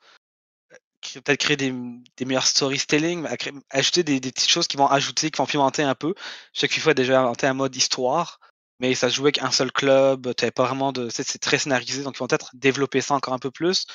Peut-être 1.14 1.38
créer 1.38 1.56
des, 1.56 1.72
des 2.16 2.24
meilleurs 2.24 2.46
storytelling, 2.46 3.26
ajouter 3.70 4.02
des, 4.02 4.18
des 4.18 4.32
petites 4.32 4.50
choses 4.50 4.66
qui 4.66 4.76
vont 4.76 4.88
ajouter, 4.88 5.30
qui 5.30 5.38
vont 5.38 5.46
pimenter 5.46 5.84
un 5.84 5.94
peu. 5.94 6.14
Je 6.52 6.60
sais 6.60 6.68
FIFA 6.68 6.90
a 6.90 6.94
déjà 6.94 7.20
inventé 7.20 7.46
un 7.46 7.54
mode 7.54 7.76
histoire, 7.76 8.40
mais 8.80 8.94
ça 8.94 9.08
se 9.08 9.14
jouait 9.16 9.28
avec 9.28 9.42
un 9.42 9.50
seul 9.50 9.72
club. 9.72 10.34
Tu 10.36 10.50
pas 10.52 10.64
vraiment 10.64 10.92
de. 10.92 11.08
C'est 11.10 11.38
très 11.38 11.58
scénarisé, 11.58 12.02
donc 12.02 12.16
ils 12.16 12.18
vont 12.18 12.26
peut-être 12.26 12.50
développer 12.54 13.00
ça 13.00 13.14
encore 13.14 13.34
un 13.34 13.38
peu 13.38 13.50
plus. 13.50 13.86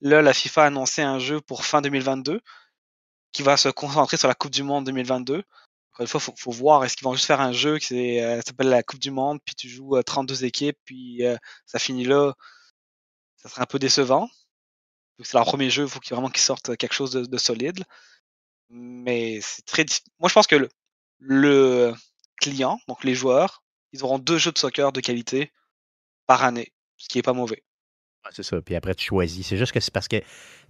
Là, 0.00 0.22
la 0.22 0.34
FIFA 0.34 0.64
a 0.64 0.66
annoncé 0.66 1.02
un 1.02 1.18
jeu 1.18 1.40
pour 1.40 1.64
fin 1.64 1.80
2022 1.80 2.40
qui 3.32 3.42
va 3.42 3.56
se 3.56 3.68
concentrer 3.68 4.16
sur 4.16 4.28
la 4.28 4.34
Coupe 4.34 4.52
du 4.52 4.62
Monde 4.62 4.86
2022. 4.86 5.38
Encore 5.92 6.00
une 6.00 6.06
fois, 6.06 6.20
faut, 6.20 6.34
faut 6.38 6.50
voir, 6.52 6.84
est-ce 6.84 6.96
qu'ils 6.96 7.04
vont 7.04 7.14
juste 7.14 7.26
faire 7.26 7.40
un 7.40 7.52
jeu 7.52 7.78
qui 7.78 8.20
euh, 8.20 8.40
s'appelle 8.42 8.68
la 8.68 8.82
Coupe 8.82 9.00
du 9.00 9.10
Monde, 9.10 9.40
puis 9.44 9.54
tu 9.54 9.68
joues 9.68 9.96
euh, 9.96 10.02
32 10.02 10.44
équipes, 10.44 10.78
puis 10.84 11.24
euh, 11.24 11.36
ça 11.66 11.78
finit 11.78 12.04
là. 12.04 12.34
Ça 13.36 13.48
serait 13.48 13.62
un 13.62 13.66
peu 13.66 13.78
décevant. 13.78 14.28
C'est 15.22 15.34
leur 15.34 15.44
premier 15.44 15.70
jeu, 15.70 15.84
il 15.84 15.88
faut 15.88 16.00
vraiment 16.10 16.30
qu'ils 16.30 16.42
sortent 16.42 16.76
quelque 16.76 16.94
chose 16.94 17.12
de, 17.12 17.24
de 17.24 17.38
solide. 17.38 17.84
Mais 18.70 19.40
c'est 19.42 19.64
très. 19.64 19.84
Moi, 20.20 20.28
je 20.28 20.34
pense 20.34 20.46
que 20.46 20.56
le, 20.56 20.68
le 21.18 21.94
client, 22.40 22.80
donc 22.88 23.04
les 23.04 23.14
joueurs, 23.14 23.63
ils 23.94 24.04
auront 24.04 24.18
deux 24.18 24.38
jeux 24.38 24.52
de 24.52 24.58
soccer 24.58 24.92
de 24.92 25.00
qualité 25.00 25.52
par 26.26 26.42
année, 26.42 26.72
ce 26.96 27.08
qui 27.08 27.18
est 27.18 27.22
pas 27.22 27.32
mauvais. 27.32 27.62
C'est 28.30 28.42
ça. 28.42 28.60
Puis 28.60 28.74
après, 28.74 28.94
tu 28.94 29.06
choisis. 29.06 29.46
C'est 29.46 29.56
juste 29.56 29.72
que 29.72 29.80
c'est 29.80 29.92
parce 29.92 30.08
que 30.08 30.16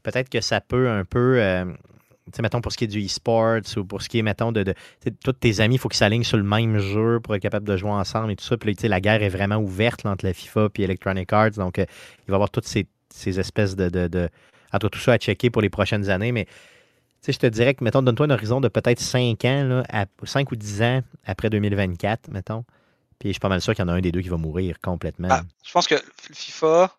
peut-être 0.03 0.29
que 0.29 0.41
ça 0.41 0.61
peut 0.61 0.91
un 0.91 1.05
peu. 1.05 1.41
euh, 1.41 1.65
tu 2.27 2.33
sais, 2.35 2.43
mettons, 2.43 2.61
pour 2.61 2.73
ce 2.73 2.77
qui 2.77 2.85
est 2.85 2.89
du 2.89 3.05
e-sports 3.05 3.61
ou 3.77 3.85
pour 3.85 4.03
ce 4.03 4.09
qui 4.09 4.19
est, 4.19 4.23
mettons, 4.23 4.53
de. 4.53 4.75
tous 5.23 5.33
tes 5.33 5.61
amis, 5.61 5.77
il 5.77 5.79
faut 5.79 5.89
qu'ils 5.89 5.99
s'alignent 5.99 6.25
sur 6.25 6.37
le 6.37 6.43
même 6.43 6.79
jeu 6.79 7.21
pour 7.21 7.35
être 7.35 7.43
capable 7.43 7.67
de 7.67 7.77
jouer 7.77 7.91
ensemble 7.91 8.33
et 8.33 8.37
tout 8.37 8.45
ça. 8.45 8.57
Puis 8.59 8.75
tu 8.77 8.83
sais, 8.83 8.89
la 8.89 9.01
guerre 9.01 9.23
est 9.23 9.29
vraiment 9.29 9.57
ouverte 9.57 10.05
entre 10.05 10.27
la 10.27 10.35
FIFA 10.35 10.69
et 10.77 10.83
Electronic 10.83 11.33
Arts. 11.33 11.53
Donc, 11.53 11.79
euh, 11.79 11.87
il 12.27 12.31
va 12.31 12.33
y 12.33 12.35
avoir 12.35 12.51
toutes 12.51 12.67
ces, 12.67 12.87
ces 13.09 13.41
espèces 13.41 13.77
de. 13.77 13.89
de, 13.89 14.09
de 14.09 14.29
entre 14.73 14.89
tout 14.89 14.99
ça 14.99 15.13
à 15.13 15.19
checker 15.19 15.51
pour 15.51 15.63
les 15.63 15.71
prochaines 15.71 16.11
années. 16.11 16.33
Mais. 16.33 16.47
Tu 16.47 17.33
sais, 17.33 17.33
je 17.33 17.39
te 17.39 17.47
dirais 17.47 17.73
que, 17.73 17.83
mettons, 17.83 18.03
donne-toi 18.03 18.27
un 18.27 18.31
horizon 18.31 18.61
de 18.61 18.69
peut-être 18.69 19.01
5 19.01 19.43
ans, 19.47 19.65
là, 19.65 19.83
à, 19.89 20.05
5 20.25 20.53
ou 20.53 20.57
10 20.57 20.83
ans 20.83 21.03
après 21.25 21.49
2024, 21.49 22.29
mettons. 22.29 22.67
Puis 23.25 23.31
je 23.31 23.37
suis 23.37 23.41
pas 23.41 23.49
mal 23.49 23.63
sûr 23.63 23.75
qu'il 23.75 23.83
y 23.83 23.87
en 23.87 23.89
a 23.89 23.95
un 23.95 24.03
des 24.03 24.13
deux 24.13 24.21
qui 24.21 24.29
va 24.29 24.37
mourir 24.37 24.79
complètement. 24.83 25.29
Ah, 25.31 25.45
je 25.65 25.73
pense 25.73 25.87
que 25.87 25.95
FIFA 26.35 26.95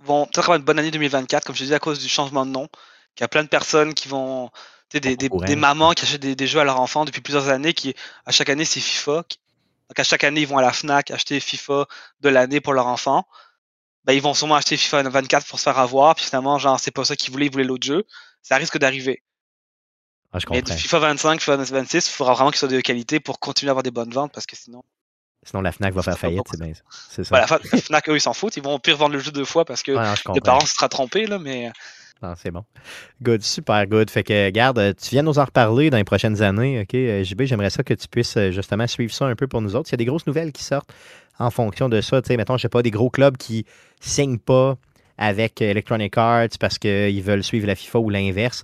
vont 0.00 0.24
peut-être 0.24 0.40
avoir 0.40 0.58
une 0.58 0.64
bonne 0.64 0.80
année 0.80 0.90
2024, 0.90 1.44
comme 1.44 1.54
je 1.54 1.62
disais, 1.62 1.76
à 1.76 1.78
cause 1.78 2.00
du 2.00 2.08
changement 2.08 2.44
de 2.44 2.50
nom. 2.50 2.66
Qu'il 3.14 3.22
y 3.22 3.22
a 3.22 3.28
plein 3.28 3.44
de 3.44 3.48
personnes 3.48 3.94
qui 3.94 4.08
vont. 4.08 4.50
Des, 4.90 4.98
des, 4.98 5.28
des 5.28 5.54
mamans 5.54 5.92
qui 5.92 6.02
achètent 6.02 6.20
des, 6.20 6.34
des 6.34 6.46
jeux 6.48 6.58
à 6.58 6.64
leurs 6.64 6.80
enfants 6.80 7.04
depuis 7.04 7.20
plusieurs 7.20 7.48
années, 7.48 7.74
qui 7.74 7.94
à 8.26 8.32
chaque 8.32 8.48
année 8.48 8.64
c'est 8.64 8.80
FIFA. 8.80 9.22
Donc 9.22 9.98
à 9.98 10.02
chaque 10.02 10.24
année, 10.24 10.40
ils 10.40 10.48
vont 10.48 10.58
à 10.58 10.62
la 10.62 10.72
Fnac 10.72 11.12
acheter 11.12 11.38
FIFA 11.38 11.86
de 12.22 12.28
l'année 12.28 12.60
pour 12.60 12.72
leur 12.72 12.88
enfant. 12.88 13.24
Ben, 14.02 14.14
ils 14.14 14.20
vont 14.20 14.34
sûrement 14.34 14.56
acheter 14.56 14.76
FIFA 14.76 15.04
24 15.10 15.46
pour 15.46 15.60
se 15.60 15.62
faire 15.62 15.78
avoir, 15.78 16.16
puis 16.16 16.24
finalement, 16.24 16.58
genre, 16.58 16.80
c'est 16.80 16.90
pas 16.90 17.04
ça 17.04 17.14
qu'ils 17.14 17.30
voulaient, 17.30 17.46
ils 17.46 17.52
voulaient 17.52 17.62
l'autre 17.62 17.86
jeu. 17.86 18.04
Ça 18.42 18.56
risque 18.56 18.78
d'arriver. 18.78 19.22
Ah, 20.32 20.40
je 20.40 20.46
Mais 20.50 20.60
comprends. 20.60 20.76
FIFA 20.76 20.98
25, 20.98 21.40
FIFA 21.40 21.56
26, 21.58 22.08
il 22.08 22.10
faudra 22.10 22.34
vraiment 22.34 22.50
qu'ils 22.50 22.58
soient 22.58 22.68
de 22.68 22.80
qualité 22.80 23.20
pour 23.20 23.38
continuer 23.38 23.70
à 23.70 23.72
avoir 23.72 23.84
des 23.84 23.92
bonnes 23.92 24.12
ventes, 24.12 24.32
parce 24.32 24.46
que 24.46 24.56
sinon. 24.56 24.82
Sinon, 25.44 25.62
la 25.62 25.72
FNAC 25.72 25.92
va 25.94 26.02
faire 26.02 26.18
faillite, 26.18 26.42
c'est 26.50 26.60
bien 26.60 26.72
ça. 26.74 26.82
Ça. 26.90 27.22
Voilà, 27.30 27.46
la 27.50 27.78
Fnac, 27.80 28.08
eux, 28.08 28.16
ils 28.16 28.20
s'en 28.20 28.32
foutent. 28.32 28.56
Ils 28.56 28.62
vont 28.62 28.74
au 28.74 28.78
pire 28.78 28.96
vendre 28.96 29.14
le 29.14 29.18
jeu 29.18 29.32
deux 29.32 29.44
fois 29.44 29.64
parce 29.64 29.82
que 29.82 29.90
Ouais, 29.92 29.98
non, 30.02 30.14
comprends. 30.24 30.40
parents 30.40 30.60
se 30.66 30.74
sera 30.74 30.88
trompés, 30.88 31.26
là, 31.26 31.38
mais. 31.38 31.70
Non, 32.22 32.34
c'est 32.36 32.52
bon. 32.52 32.64
Good, 33.20 33.42
super 33.42 33.84
good. 33.88 34.08
Fait 34.08 34.22
que, 34.22 34.50
garde, 34.50 34.78
euh, 34.78 34.92
tu 34.92 35.10
viens 35.10 35.22
nous 35.24 35.40
en 35.40 35.44
reparler 35.44 35.90
dans 35.90 35.96
les 35.96 36.04
prochaines 36.04 36.40
années. 36.42 36.80
OK, 36.82 36.94
Euh, 36.94 37.24
JB, 37.24 37.42
j'aimerais 37.42 37.70
ça 37.70 37.82
que 37.82 37.94
tu 37.94 38.06
puisses 38.06 38.36
euh, 38.36 38.52
justement 38.52 38.86
suivre 38.86 39.12
ça 39.12 39.24
un 39.26 39.34
peu 39.34 39.48
pour 39.48 39.60
nous 39.60 39.74
autres. 39.74 39.88
S'il 39.88 39.94
y 39.94 39.96
a 39.96 40.04
des 40.04 40.04
grosses 40.04 40.28
nouvelles 40.28 40.52
qui 40.52 40.62
sortent 40.62 40.92
en 41.40 41.50
fonction 41.50 41.88
de 41.88 42.00
ça, 42.00 42.22
tu 42.22 42.28
sais, 42.28 42.36
mettons, 42.36 42.56
je 42.56 42.62
sais 42.62 42.68
pas, 42.68 42.82
des 42.82 42.92
gros 42.92 43.10
clubs 43.10 43.36
qui 43.36 43.66
signent 44.00 44.38
pas 44.38 44.76
avec 45.18 45.60
Electronic 45.60 46.16
Arts 46.16 46.46
parce 46.60 46.78
qu'ils 46.78 47.22
veulent 47.24 47.42
suivre 47.42 47.66
la 47.66 47.74
FIFA 47.74 47.98
ou 47.98 48.10
l'inverse, 48.10 48.62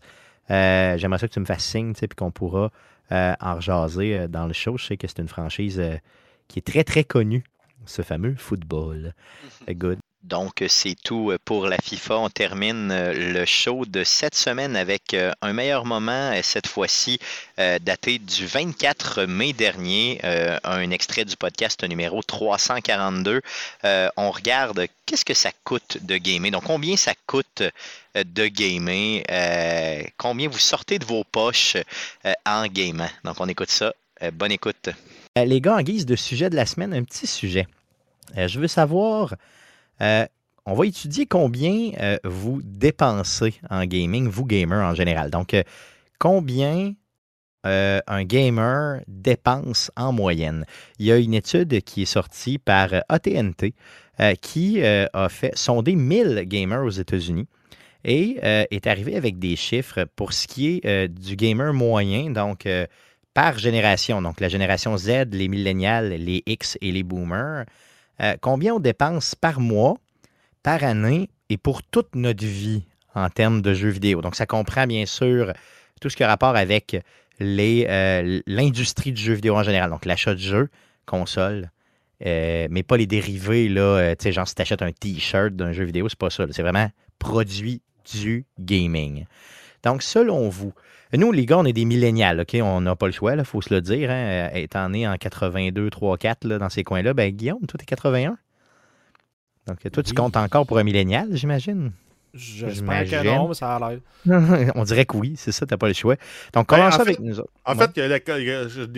euh, 0.52 0.96
j'aimerais 0.96 1.18
ça 1.18 1.26
que 1.26 1.32
tu 1.32 1.40
me 1.40 1.44
fasses 1.44 1.64
signe, 1.64 1.94
tu 1.94 2.00
sais, 2.00 2.06
puis 2.08 2.14
qu'on 2.14 2.30
pourra 2.30 2.70
euh, 3.10 3.34
en 3.40 3.56
rejaser 3.56 4.16
euh, 4.18 4.28
dans 4.28 4.46
le 4.46 4.52
show. 4.52 4.76
Je 4.78 4.86
sais 4.86 4.96
que 4.96 5.08
c'est 5.08 5.18
une 5.18 5.28
franchise 5.28 5.80
euh, 5.80 5.96
qui 6.48 6.58
est 6.58 6.66
très, 6.66 6.84
très 6.84 7.04
connue, 7.04 7.44
ce 7.86 8.02
fameux 8.02 8.34
football. 8.36 9.14
Good. 9.68 9.98
Donc, 10.28 10.64
c'est 10.68 10.94
tout 10.94 11.32
pour 11.44 11.68
la 11.68 11.78
FIFA. 11.78 12.18
On 12.18 12.28
termine 12.28 12.90
euh, 12.90 13.32
le 13.32 13.46
show 13.46 13.86
de 13.86 14.04
cette 14.04 14.34
semaine 14.34 14.76
avec 14.76 15.14
euh, 15.14 15.32
un 15.42 15.54
meilleur 15.54 15.86
moment, 15.86 16.32
euh, 16.32 16.40
cette 16.42 16.66
fois-ci 16.66 17.18
daté 17.56 18.18
du 18.18 18.46
24 18.46 19.24
mai 19.24 19.52
dernier, 19.52 20.20
un 20.22 20.90
extrait 20.90 21.24
du 21.24 21.36
podcast 21.36 21.82
numéro 21.82 22.22
342. 22.22 23.40
on 24.16 24.30
regarde 24.30 24.86
qu'est-ce 25.06 25.24
que 25.24 25.34
ça 25.34 25.50
coûte 25.64 25.98
de 26.02 26.16
gamer? 26.16 26.52
Donc, 26.52 26.64
combien 26.64 26.96
ça 26.96 27.14
coûte 27.26 27.62
de 28.14 28.46
gamer, 28.46 29.22
combien 30.16 30.48
vous 30.48 30.58
sortez 30.58 31.00
de 31.00 31.04
vos 31.04 31.24
poches 31.24 31.76
en 32.46 32.66
gaming. 32.68 33.08
Donc, 33.24 33.40
on 33.40 33.48
écoute 33.48 33.70
ça. 33.70 33.92
bonne 34.32 34.52
écoute. 34.52 34.90
Les 35.36 35.60
gars, 35.60 35.76
en 35.76 35.82
guise 35.82 36.06
de 36.06 36.16
sujet 36.16 36.50
de 36.50 36.56
la 36.56 36.66
semaine, 36.66 36.92
un 36.92 37.04
petit 37.04 37.26
sujet. 37.26 37.66
je 38.36 38.58
veux 38.58 38.68
savoir 38.68 39.34
euh, 40.00 40.26
on 40.66 40.74
va 40.74 40.86
étudier 40.86 41.26
combien 41.26 41.92
euh, 42.00 42.18
vous 42.24 42.60
dépensez 42.62 43.54
en 43.70 43.84
gaming, 43.86 44.28
vous 44.28 44.44
gamers 44.44 44.84
en 44.84 44.94
général. 44.94 45.30
Donc, 45.30 45.54
euh, 45.54 45.62
combien 46.18 46.94
un 47.64 48.24
gamer 48.24 49.02
dépense 49.08 49.90
en 49.94 50.10
moyenne? 50.10 50.64
Il 50.98 51.04
y 51.04 51.12
a 51.12 51.18
une 51.18 51.34
étude 51.34 51.82
qui 51.82 52.02
est 52.02 52.06
sortie 52.06 52.56
par 52.56 52.88
ATNT 53.10 53.74
qui 54.40 54.82
a 54.82 55.28
fait 55.28 55.54
sonder 55.54 55.94
1000 55.94 56.44
gamers 56.46 56.82
aux 56.82 56.88
États-Unis 56.88 57.46
et 58.04 58.38
est 58.42 58.86
arrivé 58.86 59.16
avec 59.16 59.38
des 59.38 59.54
chiffres 59.54 60.06
pour 60.16 60.32
ce 60.32 60.46
qui 60.46 60.80
est 60.82 61.08
du 61.08 61.36
gamer 61.36 61.74
moyen, 61.74 62.30
donc 62.30 62.66
par 63.34 63.58
génération, 63.58 64.20
donc 64.22 64.40
la 64.40 64.48
génération 64.48 64.96
Z, 64.96 65.26
les 65.32 65.48
millénials, 65.48 66.08
les 66.08 66.42
X 66.46 66.76
et 66.80 66.90
les 66.90 67.02
boomers. 67.02 67.64
Euh, 68.20 68.36
combien 68.40 68.74
on 68.74 68.80
dépense 68.80 69.34
par 69.34 69.60
mois, 69.60 69.96
par 70.62 70.82
année 70.82 71.28
et 71.48 71.56
pour 71.56 71.82
toute 71.82 72.14
notre 72.14 72.44
vie 72.44 72.82
en 73.14 73.30
termes 73.30 73.62
de 73.62 73.74
jeux 73.74 73.90
vidéo? 73.90 74.22
Donc, 74.22 74.34
ça 74.34 74.46
comprend 74.46 74.86
bien 74.86 75.06
sûr 75.06 75.52
tout 76.00 76.10
ce 76.10 76.16
qui 76.16 76.24
a 76.24 76.28
rapport 76.28 76.56
avec 76.56 76.96
euh, 77.40 78.40
l'industrie 78.46 79.12
du 79.12 79.22
jeu 79.22 79.34
vidéo 79.34 79.56
en 79.56 79.62
général. 79.62 79.90
Donc, 79.90 80.04
l'achat 80.04 80.34
de 80.34 80.40
jeux, 80.40 80.68
console, 81.06 81.70
euh, 82.26 82.66
mais 82.70 82.82
pas 82.82 82.96
les 82.96 83.06
dérivés, 83.06 83.68
là, 83.68 84.16
tu 84.16 84.24
sais, 84.24 84.32
genre 84.32 84.48
si 84.48 84.56
tu 84.56 84.62
achètes 84.62 84.82
un 84.82 84.90
T-shirt 84.90 85.54
d'un 85.54 85.72
jeu 85.72 85.84
vidéo, 85.84 86.08
c'est 86.08 86.18
pas 86.18 86.30
ça. 86.30 86.44
C'est 86.50 86.62
vraiment 86.62 86.90
produit 87.20 87.82
du 88.12 88.46
gaming. 88.58 89.26
Donc, 89.84 90.02
selon 90.02 90.48
vous, 90.48 90.72
nous, 91.16 91.32
les 91.32 91.46
gars, 91.46 91.58
on 91.58 91.64
est 91.64 91.72
des 91.72 91.86
millénials, 91.86 92.40
OK? 92.40 92.56
On 92.62 92.80
n'a 92.82 92.94
pas 92.94 93.06
le 93.06 93.12
choix, 93.12 93.34
il 93.34 93.44
faut 93.44 93.62
se 93.62 93.72
le 93.72 93.80
dire. 93.80 94.10
Hein? 94.10 94.50
Étant 94.54 94.88
né 94.90 95.08
en 95.08 95.16
82, 95.16 95.88
3, 95.90 96.18
4, 96.18 96.44
là, 96.44 96.58
dans 96.58 96.68
ces 96.68 96.84
coins-là, 96.84 97.14
ben 97.14 97.30
Guillaume, 97.30 97.66
toi, 97.66 97.78
t'es 97.78 97.86
81. 97.86 98.36
Donc, 99.66 99.90
toi, 99.90 100.02
tu 100.02 100.14
comptes 100.14 100.36
encore 100.36 100.66
pour 100.66 100.78
un 100.78 100.84
millénial, 100.84 101.28
j'imagine? 101.32 101.92
J'espère 102.34 103.04
que 103.04 103.24
non, 103.24 103.48
mais 103.48 103.54
ça 103.54 103.76
a 103.76 103.90
l'air. 103.90 104.00
on 104.74 104.84
dirait 104.84 105.06
que 105.06 105.16
oui, 105.16 105.34
c'est 105.36 105.50
ça, 105.50 105.64
t'as 105.64 105.78
pas 105.78 105.88
le 105.88 105.94
choix. 105.94 106.16
Donc, 106.52 106.68
ben, 106.68 106.76
commençons 106.76 107.00
avec 107.00 107.20
nous 107.20 107.40
autres. 107.40 107.50
En 107.64 107.74
fait, 107.74 107.90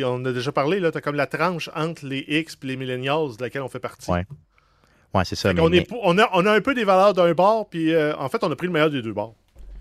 on 0.04 0.24
a 0.24 0.32
déjà 0.32 0.52
parlé, 0.52 0.80
tu 0.80 0.86
as 0.86 1.00
comme 1.00 1.14
la 1.14 1.26
tranche 1.26 1.70
entre 1.76 2.06
les 2.06 2.24
X 2.26 2.58
et 2.62 2.66
les 2.66 2.76
millennials 2.76 3.36
de 3.36 3.42
laquelle 3.42 3.62
on 3.62 3.68
fait 3.68 3.78
partie. 3.78 4.10
Ouais. 4.10 4.26
Ouais, 5.14 5.24
c'est 5.24 5.36
ça. 5.36 5.52
on, 5.58 5.72
est, 5.72 5.88
on, 6.02 6.18
a, 6.18 6.28
on, 6.34 6.46
a, 6.46 6.52
un 6.52 6.60
peu 6.60 6.72
des 6.74 6.84
valeurs 6.84 7.14
d'un 7.14 7.32
bord, 7.32 7.68
puis 7.68 7.92
euh, 7.92 8.14
en 8.16 8.28
fait, 8.28 8.44
on 8.44 8.50
a 8.50 8.56
pris 8.56 8.68
le 8.68 8.72
meilleur 8.72 8.90
des 8.90 9.02
deux 9.02 9.12
bords 9.12 9.34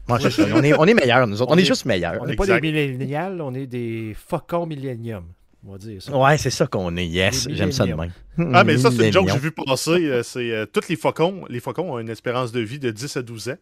on, 0.10 0.64
est, 0.64 0.74
on 0.74 0.86
est 0.86 0.94
meilleurs, 0.94 1.28
nous 1.28 1.42
autres. 1.42 1.52
On, 1.54 1.58
est, 1.58 1.66
juste 1.66 1.86
meilleurs. 1.86 2.22
On 2.22 2.26
n'est 2.26 2.36
pas 2.36 2.46
des 2.46 2.62
millénials, 2.62 3.42
on 3.42 3.54
est 3.54 3.68
des 3.68 4.16
faucons 4.16 4.66
millénium. 4.66 5.26
On 5.66 5.74
va 5.74 5.78
dire 5.78 6.02
ça. 6.02 6.18
Ouais, 6.18 6.38
c'est 6.38 6.50
ça 6.50 6.68
qu'on 6.68 6.96
est. 6.96 7.08
Yes, 7.08 7.48
j'aime 7.50 7.72
ça 7.72 7.86
de 7.86 7.94
même. 7.94 8.12
Ah, 8.54 8.64
mais 8.64 8.78
ça, 8.78 8.92
c'est 8.92 9.08
une 9.08 9.14
joke 9.14 9.26
que 9.26 9.34
j'ai 9.34 9.40
vu 9.40 9.52
passer. 9.52 9.92
Euh, 9.92 10.24
c'est 10.24 10.52
euh, 10.52 10.66
tous 10.66 10.88
les 10.88 10.96
faucons. 10.96 11.44
Les 11.50 11.60
faucons 11.60 11.94
ont 11.94 12.00
une 12.00 12.10
espérance 12.10 12.52
de 12.54 12.62
vie 12.62 12.80
de 12.80 12.92
10 12.92 13.18
à 13.18 13.22
12 13.22 13.50
ans. 13.50 13.58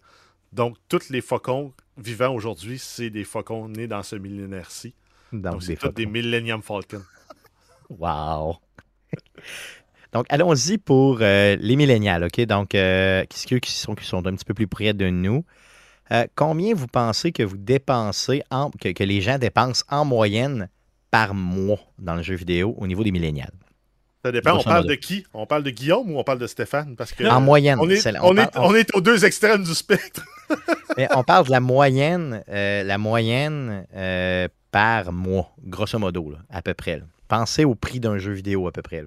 Donc, 0.53 0.77
tous 0.87 1.09
les 1.09 1.21
faucons 1.21 1.73
vivants 1.97 2.33
aujourd'hui, 2.33 2.77
c'est 2.79 3.09
des 3.09 3.23
faucons 3.23 3.67
nés 3.67 3.87
dans 3.87 4.03
ce 4.03 4.15
millénaire-ci. 4.15 4.93
Donc, 5.33 5.63
c'est 5.63 5.75
tous 5.75 5.89
des 5.89 6.05
Millennium 6.05 6.61
Falcons. 6.61 7.03
Wow! 7.89 8.57
Donc, 10.13 10.25
allons-y 10.29 10.77
pour 10.77 11.19
euh, 11.21 11.55
les 11.59 11.75
millénials, 11.75 12.25
OK? 12.25 12.41
Donc, 12.41 12.75
euh, 12.75 13.23
qui 13.25 13.71
sont, 13.71 13.95
qui 13.95 14.05
sont 14.05 14.27
un 14.27 14.35
petit 14.35 14.45
peu 14.45 14.53
plus 14.53 14.67
près 14.67 14.93
de 14.93 15.09
nous. 15.09 15.45
Euh, 16.11 16.25
combien 16.35 16.73
vous 16.73 16.87
pensez 16.87 17.31
que 17.31 17.43
vous 17.43 17.57
dépensez, 17.57 18.43
en, 18.49 18.71
que, 18.71 19.03
les 19.03 19.21
gens 19.21 19.37
dépensent 19.37 19.83
en 19.89 20.05
moyenne 20.05 20.69
par 21.11 21.33
mois 21.33 21.79
dans 21.99 22.15
le 22.15 22.23
jeu 22.23 22.35
vidéo 22.35 22.75
au 22.77 22.87
niveau 22.87 23.03
des 23.03 23.11
millénials? 23.11 23.51
Ça 24.23 24.31
dépend, 24.31 24.57
on 24.57 24.63
parle 24.63 24.87
de 24.87 24.95
qui? 24.95 25.25
On 25.33 25.45
parle 25.45 25.63
de 25.63 25.69
Guillaume 25.69 26.11
ou 26.11 26.19
on 26.19 26.23
parle 26.23 26.39
de 26.39 26.47
Stéphane? 26.47 26.95
Parce 26.95 27.11
que 27.11 27.23
en 27.25 27.39
moyenne. 27.39 27.77
On 27.79 27.89
est, 27.89 28.05
on, 28.55 28.75
est, 28.75 28.95
aux 28.95 29.01
deux 29.01 29.23
extrêmes 29.25 29.63
du 29.63 29.73
spectre. 29.73 30.25
Mais 30.97 31.07
on 31.15 31.23
parle 31.23 31.45
de 31.45 31.51
la 31.51 31.59
moyenne, 31.59 32.43
euh, 32.49 32.83
la 32.83 32.97
moyenne 32.97 33.85
euh, 33.95 34.47
par 34.71 35.11
mois, 35.11 35.53
grosso 35.63 35.99
modo, 35.99 36.33
à 36.49 36.61
peu 36.61 36.73
près. 36.73 37.01
Pensez 37.27 37.65
au 37.65 37.75
prix 37.75 37.99
d'un 37.99 38.17
jeu 38.17 38.31
vidéo 38.31 38.67
à 38.67 38.71
peu 38.71 38.81
près. 38.81 39.05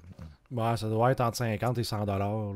ça 0.77 0.89
doit 0.89 1.11
être 1.11 1.21
entre 1.23 1.39
50 1.39 1.79
et 1.79 1.85
100 1.85 2.07
dollars. 2.07 2.55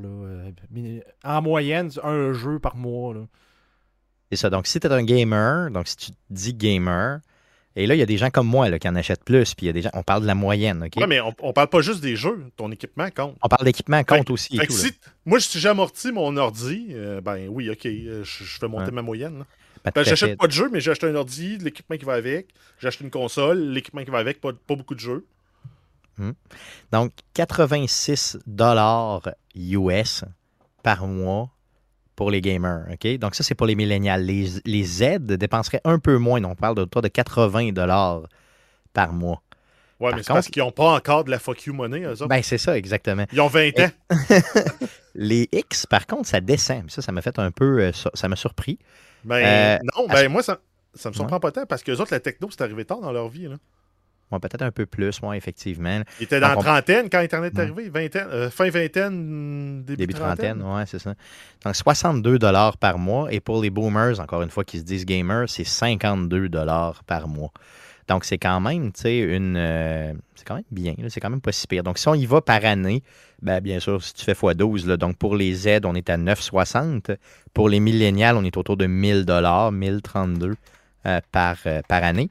En 1.25 1.43
moyenne, 1.43 1.91
un 2.03 2.33
jeu 2.33 2.59
par 2.59 2.77
mois. 2.77 3.15
Là. 3.15 3.21
C'est 4.35 4.41
ça. 4.41 4.51
Donc, 4.51 4.67
si 4.67 4.81
tu 4.81 4.87
es 4.89 4.91
un 4.91 5.05
gamer, 5.05 5.71
donc 5.71 5.87
si 5.87 5.97
tu 5.97 6.11
dis 6.29 6.55
gamer, 6.55 7.21
et 7.77 7.87
là, 7.87 7.95
il 7.95 7.99
y 7.99 8.03
a 8.03 8.07
des 8.07 8.19
gens 8.19 8.31
comme 8.31 8.49
moi 8.49 8.69
là, 8.69 8.81
qui 8.81 8.89
en 8.89 8.97
achètent 8.97 9.23
plus, 9.23 9.55
puis 9.55 9.67
il 9.67 9.69
y 9.69 9.71
a 9.71 9.73
des 9.73 9.83
gens, 9.83 9.91
on 9.93 10.03
parle 10.03 10.23
de 10.23 10.27
la 10.27 10.35
moyenne, 10.35 10.83
OK? 10.83 10.93
Oui, 10.97 11.05
mais 11.07 11.21
on, 11.21 11.33
on 11.41 11.53
parle 11.53 11.69
pas 11.69 11.83
juste 11.83 12.01
des 12.01 12.17
jeux, 12.17 12.47
ton 12.57 12.73
équipement 12.73 13.09
compte. 13.15 13.37
On 13.43 13.49
parle 13.49 13.65
d'équipement 13.65 14.03
compte 14.03 14.31
aussi. 14.31 14.59
moi, 15.25 15.39
si 15.39 15.61
j'amortis 15.61 16.11
mon 16.11 16.37
ordi, 16.37 16.89
euh, 16.91 17.21
ben 17.21 17.47
oui, 17.49 17.71
OK, 17.71 17.87
euh, 17.87 18.25
je, 18.25 18.45
fais 18.45 18.67
monter 18.67 18.91
ma 18.91 19.03
moyenne. 19.03 19.45
Ben, 19.85 19.93
ben, 19.95 20.03
j'achète 20.03 20.37
pas 20.37 20.49
de 20.49 20.53
jeux, 20.53 20.69
mais 20.73 20.81
j'ai 20.81 20.91
acheté 20.91 21.07
un 21.07 21.15
ordi, 21.15 21.59
l'équipement 21.59 21.97
qui 21.97 22.05
va 22.05 22.15
avec, 22.15 22.49
j'ai 22.81 22.89
acheté 22.89 23.05
une 23.05 23.11
console, 23.11 23.61
l'équipement 23.61 24.03
qui 24.03 24.11
va 24.11 24.19
avec, 24.19 24.41
pas, 24.41 24.51
pas 24.53 24.75
beaucoup 24.75 24.97
de 24.97 25.01
jeux. 25.01 25.25
Hmm. 26.19 26.33
Donc, 26.91 27.13
86 27.35 28.39
dollars 28.49 29.23
US 29.55 30.25
par 30.83 31.07
mois 31.07 31.54
pour 32.17 32.31
les 32.31 32.41
gamers. 32.41 32.87
OK? 32.93 33.19
Donc, 33.19 33.35
ça, 33.35 33.43
c'est 33.43 33.55
pour 33.55 33.67
les 33.67 33.75
millénials. 33.75 34.25
Les, 34.25 34.47
les, 34.65 34.85
Z 34.85 35.19
dépenseraient 35.21 35.81
un 35.85 35.99
peu 35.99 36.19
moins. 36.19 36.43
on 36.45 36.55
parle 36.55 36.77
de, 36.77 36.85
de 36.85 37.09
80 37.09 37.71
par 38.93 39.13
mois. 39.13 39.43
Oui, 40.01 40.11
mais 40.15 40.23
c'est 40.23 40.33
parce 40.33 40.49
qu'ils 40.49 40.63
n'ont 40.63 40.73
pas 40.73 40.93
encore 40.93 41.25
de 41.25 41.31
la 41.31 41.39
fuck 41.39 41.65
you 41.65 41.73
money, 41.73 42.01
eux 42.01 42.13
autres. 42.13 42.27
Ben, 42.27 42.43
c'est 42.43 42.59
ça, 42.59 42.77
exactement. 42.77 43.25
Ils 43.33 43.41
ont 43.41 43.49
20 43.49 43.79
ans. 43.81 43.91
les 45.15 45.49
X, 45.53 45.87
par 45.87 46.07
contre, 46.07 46.29
ça 46.29 46.41
descend. 46.41 46.91
Ça, 46.91 47.01
ça 47.01 47.13
m'a 47.13 47.23
fait 47.23 47.39
un 47.39 47.51
peu. 47.51 47.81
Euh, 47.81 47.93
ça 48.15 48.29
m'a 48.29 48.37
surpris. 48.37 48.79
Ben, 49.25 49.37
euh, 49.37 49.79
non, 49.97 50.09
ben, 50.09 50.29
moi, 50.29 50.43
ça, 50.43 50.59
ça 50.95 51.11
me 51.11 51.15
surprend 51.15 51.41
pas 51.41 51.53
tant 51.53 51.65
parce 51.65 51.83
que 51.83 51.93
les 51.93 52.01
autres, 52.01 52.13
la 52.13 52.21
techno, 52.21 52.49
c'est 52.51 52.63
arrivé 52.63 52.85
tard 52.85 53.01
dans 53.01 53.13
leur 53.13 53.29
vie. 53.29 53.47
Là 53.49 53.57
peut-être 54.31 54.63
un 54.63 54.71
peu 54.71 54.87
plus, 54.87 55.23
moi, 55.23 55.37
effectivement. 55.37 56.03
Il 56.21 56.25
était 56.25 56.41
dans 56.41 56.49
la 56.49 56.57
trentaine 56.57 57.09
quand 57.11 57.19
Internet 57.19 57.55
est 57.57 57.61
arrivé, 57.61 57.89
vingtaine, 57.89 58.29
euh, 58.31 58.51
fin 58.51 58.69
vingtaine, 58.69 59.85
début, 59.85 59.97
début 59.97 60.15
trentaine. 60.15 60.63
oui, 60.65 60.83
c'est 60.87 60.99
ça. 60.99 61.15
Donc, 61.65 61.77
62 61.77 62.39
par 62.81 62.99
mois. 62.99 63.33
Et 63.33 63.41
pour 63.41 63.63
les 63.63 63.71
boomers, 63.71 64.21
encore 64.21 64.43
une 64.43 64.51
fois, 64.51 64.65
qui 64.65 64.79
se 64.79 64.85
disent 64.85 65.05
gamers, 65.05 65.49
c'est 65.49 65.65
52 65.65 66.49
par 67.07 67.29
mois. 67.29 67.53
Donc, 68.09 68.25
c'est 68.25 68.39
quand 68.39 68.61
même, 68.61 68.93
tu 68.93 69.03
sais, 69.03 69.19
une. 69.19 69.57
Euh, 69.57 70.13
c'est 70.35 70.45
quand 70.45 70.57
même 70.57 70.65
bien, 70.71 70.95
c'est 71.09 71.21
quand 71.21 71.31
même 71.31 71.41
pas 71.41 71.53
si 71.53 71.67
pire. 71.67 71.83
Donc, 71.83 71.99
si 71.99 72.07
on 72.09 72.15
y 72.15 72.27
va 72.27 72.43
par 72.43 72.63
année, 72.65 73.03
ben, 73.41 73.61
bien 73.61 73.81
sûr, 73.81 74.03
si 74.03 74.13
tu 74.13 74.25
fais 74.25 74.35
x12, 74.35 74.87
là, 74.87 74.97
donc 74.99 75.17
pour 75.17 75.37
les 75.37 75.55
Z, 75.55 75.81
on 75.85 75.95
est 75.95 76.11
à 76.11 76.19
9,60. 76.19 77.17
Pour 77.55 77.71
les 77.71 77.81
millénials, 77.81 78.37
on 78.37 78.45
est 78.45 78.57
autour 78.59 78.77
de 78.77 78.87
1000 78.87 79.25
1032 79.73 80.55
euh, 81.07 81.21
par, 81.33 81.57
par 81.89 82.05
année. 82.05 82.29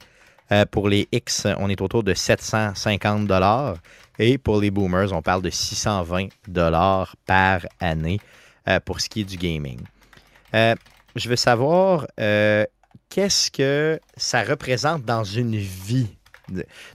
Euh, 0.53 0.65
pour 0.69 0.87
les 0.87 1.07
X, 1.11 1.47
on 1.57 1.67
est 1.67 1.81
autour 1.81 2.03
de 2.03 2.13
750 2.13 3.25
dollars. 3.25 3.77
Et 4.19 4.37
pour 4.37 4.61
les 4.61 4.69
boomers, 4.69 5.11
on 5.11 5.23
parle 5.23 5.41
de 5.41 5.49
620 5.49 6.27
dollars 6.47 7.15
par 7.25 7.61
année 7.79 8.19
euh, 8.67 8.79
pour 8.79 9.01
ce 9.01 9.09
qui 9.09 9.21
est 9.21 9.23
du 9.23 9.37
gaming. 9.37 9.79
Euh, 10.53 10.75
je 11.15 11.27
veux 11.27 11.35
savoir 11.35 12.05
qu'est-ce 13.09 13.49
que 13.49 13.99
ça 14.15 14.43
représente 14.43 15.03
dans 15.03 15.23
une 15.23 15.55
vie? 15.55 16.15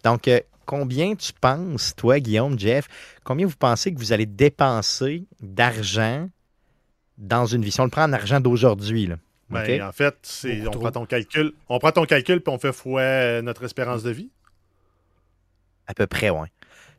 Donc, 0.05 0.31
combien 0.65 1.17
tu 1.17 1.33
penses, 1.33 1.95
toi, 1.97 2.21
Guillaume, 2.21 2.59
Jeff, 2.59 2.87
combien 3.25 3.47
vous 3.47 3.57
pensez 3.57 3.93
que 3.93 3.99
vous 3.99 4.13
allez 4.13 4.27
dépenser 4.27 5.25
d'argent 5.41 6.29
dans 7.17 7.47
une 7.47 7.63
vie? 7.63 7.73
Si 7.73 7.81
on 7.81 7.85
le 7.85 7.91
prend 7.91 8.05
en 8.05 8.13
argent 8.13 8.41
d'aujourd'hui, 8.41 9.11
ben, 9.51 9.83
En 9.83 9.93
fait, 9.93 10.17
c'est, 10.23 10.67
on 10.67 10.71
prend 10.71 10.91
ton 10.91 11.07
calcul, 11.07 11.53
on 11.69 11.79
prend 11.79 11.93
ton 11.93 12.05
calcul 12.05 12.41
puis 12.41 12.53
on 12.53 12.59
fait 12.59 12.73
fois 12.73 13.01
euh, 13.01 13.43
notre 13.43 13.65
espérance 13.65 14.03
de 14.03 14.11
vie. 14.11 14.31
À 15.87 15.95
peu 15.95 16.07
près, 16.07 16.31
oui. 16.31 16.49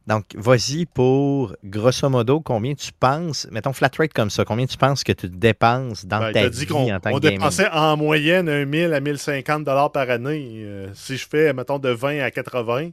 Donc, 0.07 0.25
vas-y 0.35 0.87
pour, 0.87 1.55
grosso 1.63 2.09
modo, 2.09 2.41
combien 2.41 2.73
tu 2.73 2.91
penses, 2.91 3.47
mettons 3.51 3.73
flat 3.73 3.91
rate 3.95 4.11
comme 4.11 4.31
ça, 4.31 4.43
combien 4.43 4.65
tu 4.65 4.75
penses 4.75 5.03
que 5.03 5.11
tu 5.11 5.29
dépenses 5.29 6.05
dans 6.05 6.19
ben, 6.19 6.33
ta 6.33 6.49
vie 6.49 6.71
en 6.71 6.99
tant 6.99 7.11
que 7.11 7.15
On 7.15 7.19
dépensait 7.19 7.69
en 7.69 7.95
moyenne 7.95 8.49
1 8.49 8.71
000 8.71 8.93
à 8.93 8.99
1050 9.01 9.63
dollars 9.63 9.91
par 9.91 10.09
année. 10.09 10.63
Euh, 10.63 10.87
si 10.95 11.15
je 11.15 11.27
fais, 11.27 11.53
mettons, 11.53 11.77
de 11.77 11.89
20 11.89 12.21
à 12.21 12.31
80, 12.31 12.89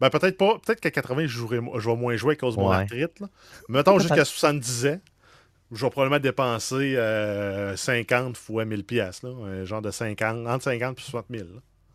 ben 0.00 0.08
peut-être 0.08 0.38
pas, 0.38 0.58
peut-être 0.64 0.80
qu'à 0.80 0.92
80, 0.92 1.22
je, 1.22 1.26
jouerai, 1.26 1.58
je 1.78 1.90
vais 1.90 1.96
moins 1.96 2.16
jouer 2.16 2.34
à 2.34 2.36
cause 2.36 2.56
de 2.56 2.60
mon 2.60 2.70
arthrite. 2.70 3.22
Mettons 3.68 3.98
jusqu'à 3.98 4.24
70 4.24 4.86
ans. 4.86 5.00
Je 5.72 5.84
vais 5.84 5.90
probablement 5.90 6.20
dépenser 6.20 6.96
50 7.76 8.36
fois 8.36 8.64
1000 8.64 8.84
pièces, 8.84 9.22
un 9.24 9.64
genre 9.64 9.82
de 9.82 9.90
50, 9.90 10.46
entre 10.46 10.64
50 10.64 10.98
et 10.98 11.02
60 11.02 11.26
000. 11.30 11.46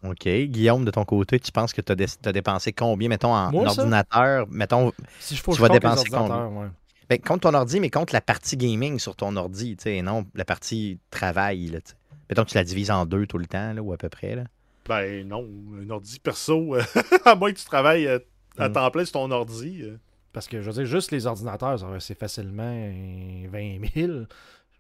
OK. 0.03 0.27
Guillaume, 0.27 0.85
de 0.85 0.91
ton 0.91 1.05
côté, 1.05 1.39
tu 1.39 1.51
penses 1.51 1.73
que 1.73 1.81
tu 1.81 1.91
as, 1.91 2.31
dépensé 2.31 2.73
combien, 2.73 3.09
mettons, 3.09 3.33
en 3.33 3.53
ordinateur? 3.53 4.47
Mettons, 4.49 4.91
si 5.19 5.35
je 5.35 5.41
faut 5.41 5.53
tu 5.53 5.61
vas 5.61 5.69
dépenser 5.69 6.09
combien? 6.09 6.47
Ouais. 6.47 6.67
Ben, 7.09 7.19
contre 7.19 7.51
ton 7.51 7.53
ordi, 7.53 7.79
mais 7.79 7.89
contre 7.89 8.13
la 8.13 8.21
partie 8.21 8.57
gaming 8.57 8.97
sur 8.97 9.15
ton 9.15 9.35
ordi, 9.35 9.77
tu 9.77 9.83
sais, 9.83 10.01
non 10.01 10.25
la 10.33 10.45
partie 10.45 10.99
travail. 11.11 11.67
Là, 11.67 11.79
mettons 12.29 12.43
que 12.43 12.49
tu 12.49 12.55
la 12.55 12.63
divises 12.63 12.89
en 12.89 13.05
deux 13.05 13.27
tout 13.27 13.37
le 13.37 13.45
temps, 13.45 13.73
là, 13.73 13.81
ou 13.81 13.93
à 13.93 13.97
peu 13.97 14.09
près. 14.09 14.35
Là. 14.35 14.43
Ben 14.87 15.27
non, 15.27 15.47
un 15.79 15.89
ordi 15.89 16.19
perso, 16.19 16.75
à 17.25 17.35
moins 17.35 17.51
que 17.51 17.59
tu 17.59 17.65
travailles 17.65 18.07
euh, 18.07 18.19
à, 18.57 18.69
hmm. 18.69 18.73
temps 18.73 18.91
plein 18.91 19.05
sur 19.05 19.13
ton 19.13 19.31
ordi. 19.31 19.83
Euh. 20.35 20.37
Parce 20.37 20.47
que 20.47 20.61
je 20.61 20.69
veux 20.69 20.73
dire, 20.73 20.85
juste 20.85 21.11
les 21.11 21.25
ordinateurs, 21.25 21.79
c'est 22.01 22.17
facilement 22.17 22.63
20 23.49 23.79
000. 23.93 24.25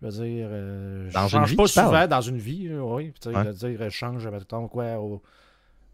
Je 0.01 0.05
veux 0.05 0.11
dire, 0.11 0.47
euh, 0.51 1.09
je 1.09 1.27
change 1.29 1.55
pas 1.55 1.67
souvent 1.67 2.07
dans 2.07 2.21
une 2.21 2.37
vie, 2.37 2.69
oui. 2.69 3.13
Je 3.23 3.29
veux 3.29 3.53
dire, 3.53 3.83
je 3.83 3.89
change, 3.89 4.27
mettons, 4.27 4.67
quoi, 4.67 4.99
au, 4.99 5.21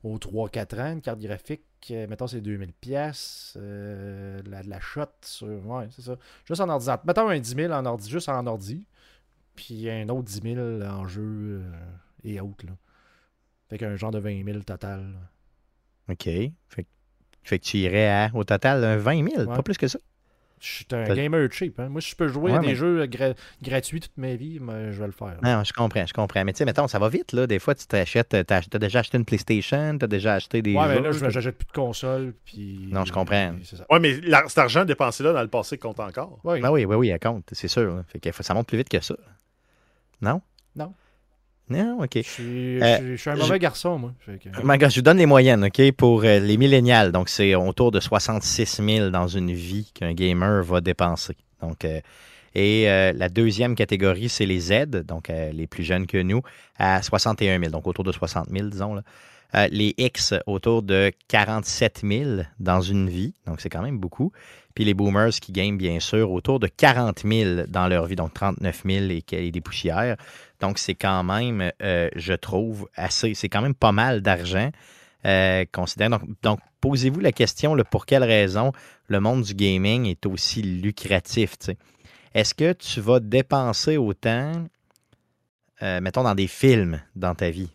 au 0.04 0.18
3-4 0.18 0.82
ans, 0.82 0.94
une 0.94 1.02
carte 1.02 1.20
graphique, 1.20 1.64
mettons, 1.90 2.28
c'est 2.28 2.42
2000 2.42 2.74
pièces 2.74 3.54
euh, 3.58 4.42
la, 4.46 4.64
la 4.64 4.80
shot 4.80 5.06
sur... 5.22 5.48
Ouais, 5.68 5.88
c'est 5.92 6.02
ça. 6.02 6.16
Juste 6.46 6.62
en 6.62 6.70
ordinateur. 6.70 7.06
Mettons 7.06 7.30
un 7.30 7.40
10 7.40 7.56
000 7.56 7.74
en 7.74 7.86
ordi, 7.86 8.10
juste 8.10 8.30
en 8.30 8.46
ordi, 8.48 8.88
puis 9.56 9.90
un 9.90 10.10
autre 10.10 10.24
10 10.24 10.42
000 10.56 10.82
en 10.82 11.08
jeu 11.08 11.62
euh, 11.64 11.72
et 12.24 12.40
autres, 12.42 12.66
là. 12.66 12.74
Fait 13.70 13.78
qu'un 13.78 13.96
genre 13.96 14.12
de 14.12 14.20
20 14.20 14.44
000 14.44 14.60
total. 14.64 15.14
OK. 16.10 16.24
Fait, 16.24 16.88
fait, 17.44 17.60
que 17.60 17.66
tu 17.66 17.78
irais 17.78 18.08
à, 18.08 18.32
au 18.34 18.44
total, 18.44 18.98
20 18.98 19.30
000, 19.30 19.46
pas 19.48 19.64
plus 19.64 19.78
que 19.78 19.88
ça. 19.88 20.00
Je 20.62 20.68
suis 20.68 20.86
un 20.92 21.12
gamer 21.16 21.52
cheap. 21.52 21.80
Hein. 21.80 21.90
Moi, 21.90 22.02
si 22.02 22.12
je 22.12 22.16
peux 22.16 22.28
jouer 22.28 22.54
à 22.54 22.60
des 22.60 22.76
jeux 22.76 23.08
gratuits 23.64 24.00
toute 24.00 24.16
ma 24.16 24.36
vie, 24.36 24.60
je 24.60 25.00
vais 25.00 25.08
le 25.08 25.12
faire. 25.12 25.38
Non, 25.42 25.64
je 25.64 25.74
comprends, 25.74 26.06
je 26.06 26.14
comprends. 26.14 26.46
Mais 26.46 26.54
tu 26.54 26.60
sais, 26.60 26.66
mettons, 26.66 26.88
ça 26.88 27.00
va 27.00 27.10
vite. 27.10 27.34
Là. 27.34 27.48
Des 27.48 27.58
fois, 27.58 27.74
tu 27.74 27.88
t'achètes, 27.88 28.36
as, 28.36 28.44
as, 28.48 28.78
déjà 28.78 29.00
acheté 29.00 29.18
une 29.18 29.26
PlayStation, 29.26 29.98
tu 29.98 30.06
as 30.06 30.08
déjà 30.08 30.36
acheté 30.36 30.62
des. 30.62 30.76
Ouais, 30.76 30.88
mais 30.88 31.02
là, 31.02 31.12
j'achète 31.12 31.58
plus 31.58 31.66
de 31.66 31.72
console. 31.72 32.36
Puis... 32.46 32.90
Non, 32.92 33.06
je 33.06 33.12
comprends. 33.12 33.56
Ouais, 33.90 34.00
mais 34.00 34.22
cet 34.48 34.60
argent 34.60 34.86
dépensé 34.86 35.24
là 35.24 35.34
dans 35.34 35.42
le 35.42 35.48
passé 35.48 35.80
compte 35.80 36.00
encore. 36.00 36.40
Oui, 36.44 36.62
ben 36.62 36.70
oui, 36.70 36.86
oui, 36.86 36.96
oui, 36.96 37.10
elle 37.10 37.20
compte, 37.20 37.50
c'est 37.54 37.68
sûr. 37.68 38.04
Fait 38.08 38.20
que 38.20 38.44
ça 38.44 38.54
monte 38.54 38.68
plus 38.68 38.78
vite 38.78 38.90
que 38.90 39.02
ça. 39.02 39.16
Non? 40.22 40.42
Non. 41.72 42.04
OK. 42.04 42.12
Je 42.16 42.22
suis, 42.22 42.82
euh, 42.82 43.16
un 43.26 43.36
mauvais 43.36 43.60
garçon, 43.60 43.98
moi. 43.98 44.14
je 44.28 44.96
vous 44.96 45.02
donne 45.02 45.18
les 45.18 45.26
moyennes, 45.26 45.66
OK, 45.66 45.92
pour 45.94 46.24
euh, 46.24 46.40
les 46.40 46.58
millénials. 46.58 47.12
Donc, 47.12 47.30
c'est 47.30 47.56
autour 47.56 47.92
de 47.92 48.00
66 48.00 48.82
000 48.86 49.10
dans 49.10 49.28
une 49.28 49.52
vie 49.52 49.92
qu'un 49.94 50.14
gamer 50.14 50.64
va 50.64 50.82
dépenser. 50.82 51.38
Donc, 51.62 51.86
euh, 51.86 52.00
et 52.54 52.84
la 52.84 53.30
deuxième 53.30 53.76
catégorie, 53.76 54.28
c'est 54.28 54.46
les 54.46 54.60
Z, 54.60 54.88
donc 55.08 55.30
les 55.30 55.68
plus 55.68 55.86
jeunes 55.86 56.06
que 56.06 56.22
nous, 56.22 56.42
à 56.78 57.02
61 57.02 57.58
000, 57.58 57.72
donc 57.72 57.88
autour 57.88 58.04
de 58.04 58.12
60 58.12 58.50
000, 58.50 58.68
disons. 58.68 58.94
Là. 58.94 59.68
les 59.70 59.94
X, 59.98 60.34
autour 60.48 60.84
de 60.84 61.14
47 61.30 62.02
000 62.04 62.42
dans 62.60 62.82
une 62.82 63.10
vie, 63.10 63.34
donc 63.48 63.62
c'est 63.62 63.70
quand 63.70 63.82
même 63.82 63.98
beaucoup. 63.98 64.34
Puis 64.74 64.86
les 64.86 64.94
boomers 64.94 65.32
qui 65.32 65.52
gagnent, 65.52 65.78
bien 65.78 66.00
sûr, 66.00 66.32
autour 66.32 66.60
de 66.60 66.68
40 66.68 67.24
000 67.26 67.62
dans 67.68 67.88
leur 67.88 68.06
vie, 68.06 68.16
donc 68.16 68.34
39 68.34 68.84
000 68.86 69.06
et, 69.06 69.24
et 69.32 69.52
des 69.52 69.62
poussières. 69.62 70.18
Donc, 70.60 70.78
c'est 70.78 70.96
quand 70.96 71.24
même, 71.24 71.72
euh, 71.82 72.10
je 72.16 72.34
trouve, 72.34 72.88
assez, 72.96 73.34
c'est 73.34 73.50
quand 73.50 73.62
même 73.62 73.76
pas 73.76 73.92
mal 73.92 74.22
d'argent. 74.22 74.70
Euh, 75.26 75.66
donc, 75.98 76.42
donc 76.42 76.60
posez-vous 76.80 77.20
la 77.20 77.32
question 77.32 77.76
pour 77.90 78.06
quelle 78.06 78.24
raison 78.24 78.72
le 79.08 79.20
monde 79.20 79.44
du 79.44 79.54
gaming 79.54 80.06
est 80.06 80.26
aussi 80.26 80.62
lucratif. 80.62 81.58
Est-ce 82.34 82.54
que 82.54 82.74
tu 82.74 83.02
vas 83.02 83.20
dépenser 83.20 83.98
autant, 83.98 84.52
euh, 85.82 86.00
mettons, 86.02 86.24
dans 86.24 86.36
des 86.36 86.48
films 86.48 87.02
dans 87.16 87.36
ta 87.36 87.50
vie? 87.50 87.72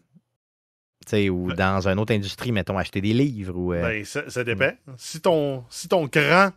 ou 1.30 1.53
dans 1.53 1.86
une 1.86 2.01
autre 2.01 2.12
industrie, 2.12 2.51
mettons, 2.51 2.76
acheter 2.76 3.01
des 3.01 3.12
livres? 3.12 3.57
Ou, 3.57 3.70
ben, 3.70 4.05
ça, 4.05 4.42
dépend. 4.42 4.72
Si, 4.97 5.20
ton, 5.20 5.64
si 5.70 5.86
ton 5.86 6.07
grand 6.07 6.51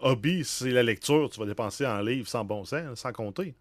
hobby, 0.00 0.44
c'est 0.44 0.70
la 0.70 0.82
lecture, 0.82 1.30
tu 1.30 1.40
vas 1.40 1.46
dépenser 1.46 1.86
en 1.86 2.00
livres 2.00 2.28
sans 2.28 2.44
bon 2.44 2.64
sens, 2.64 3.00
sans 3.00 3.12
compter. 3.12 3.54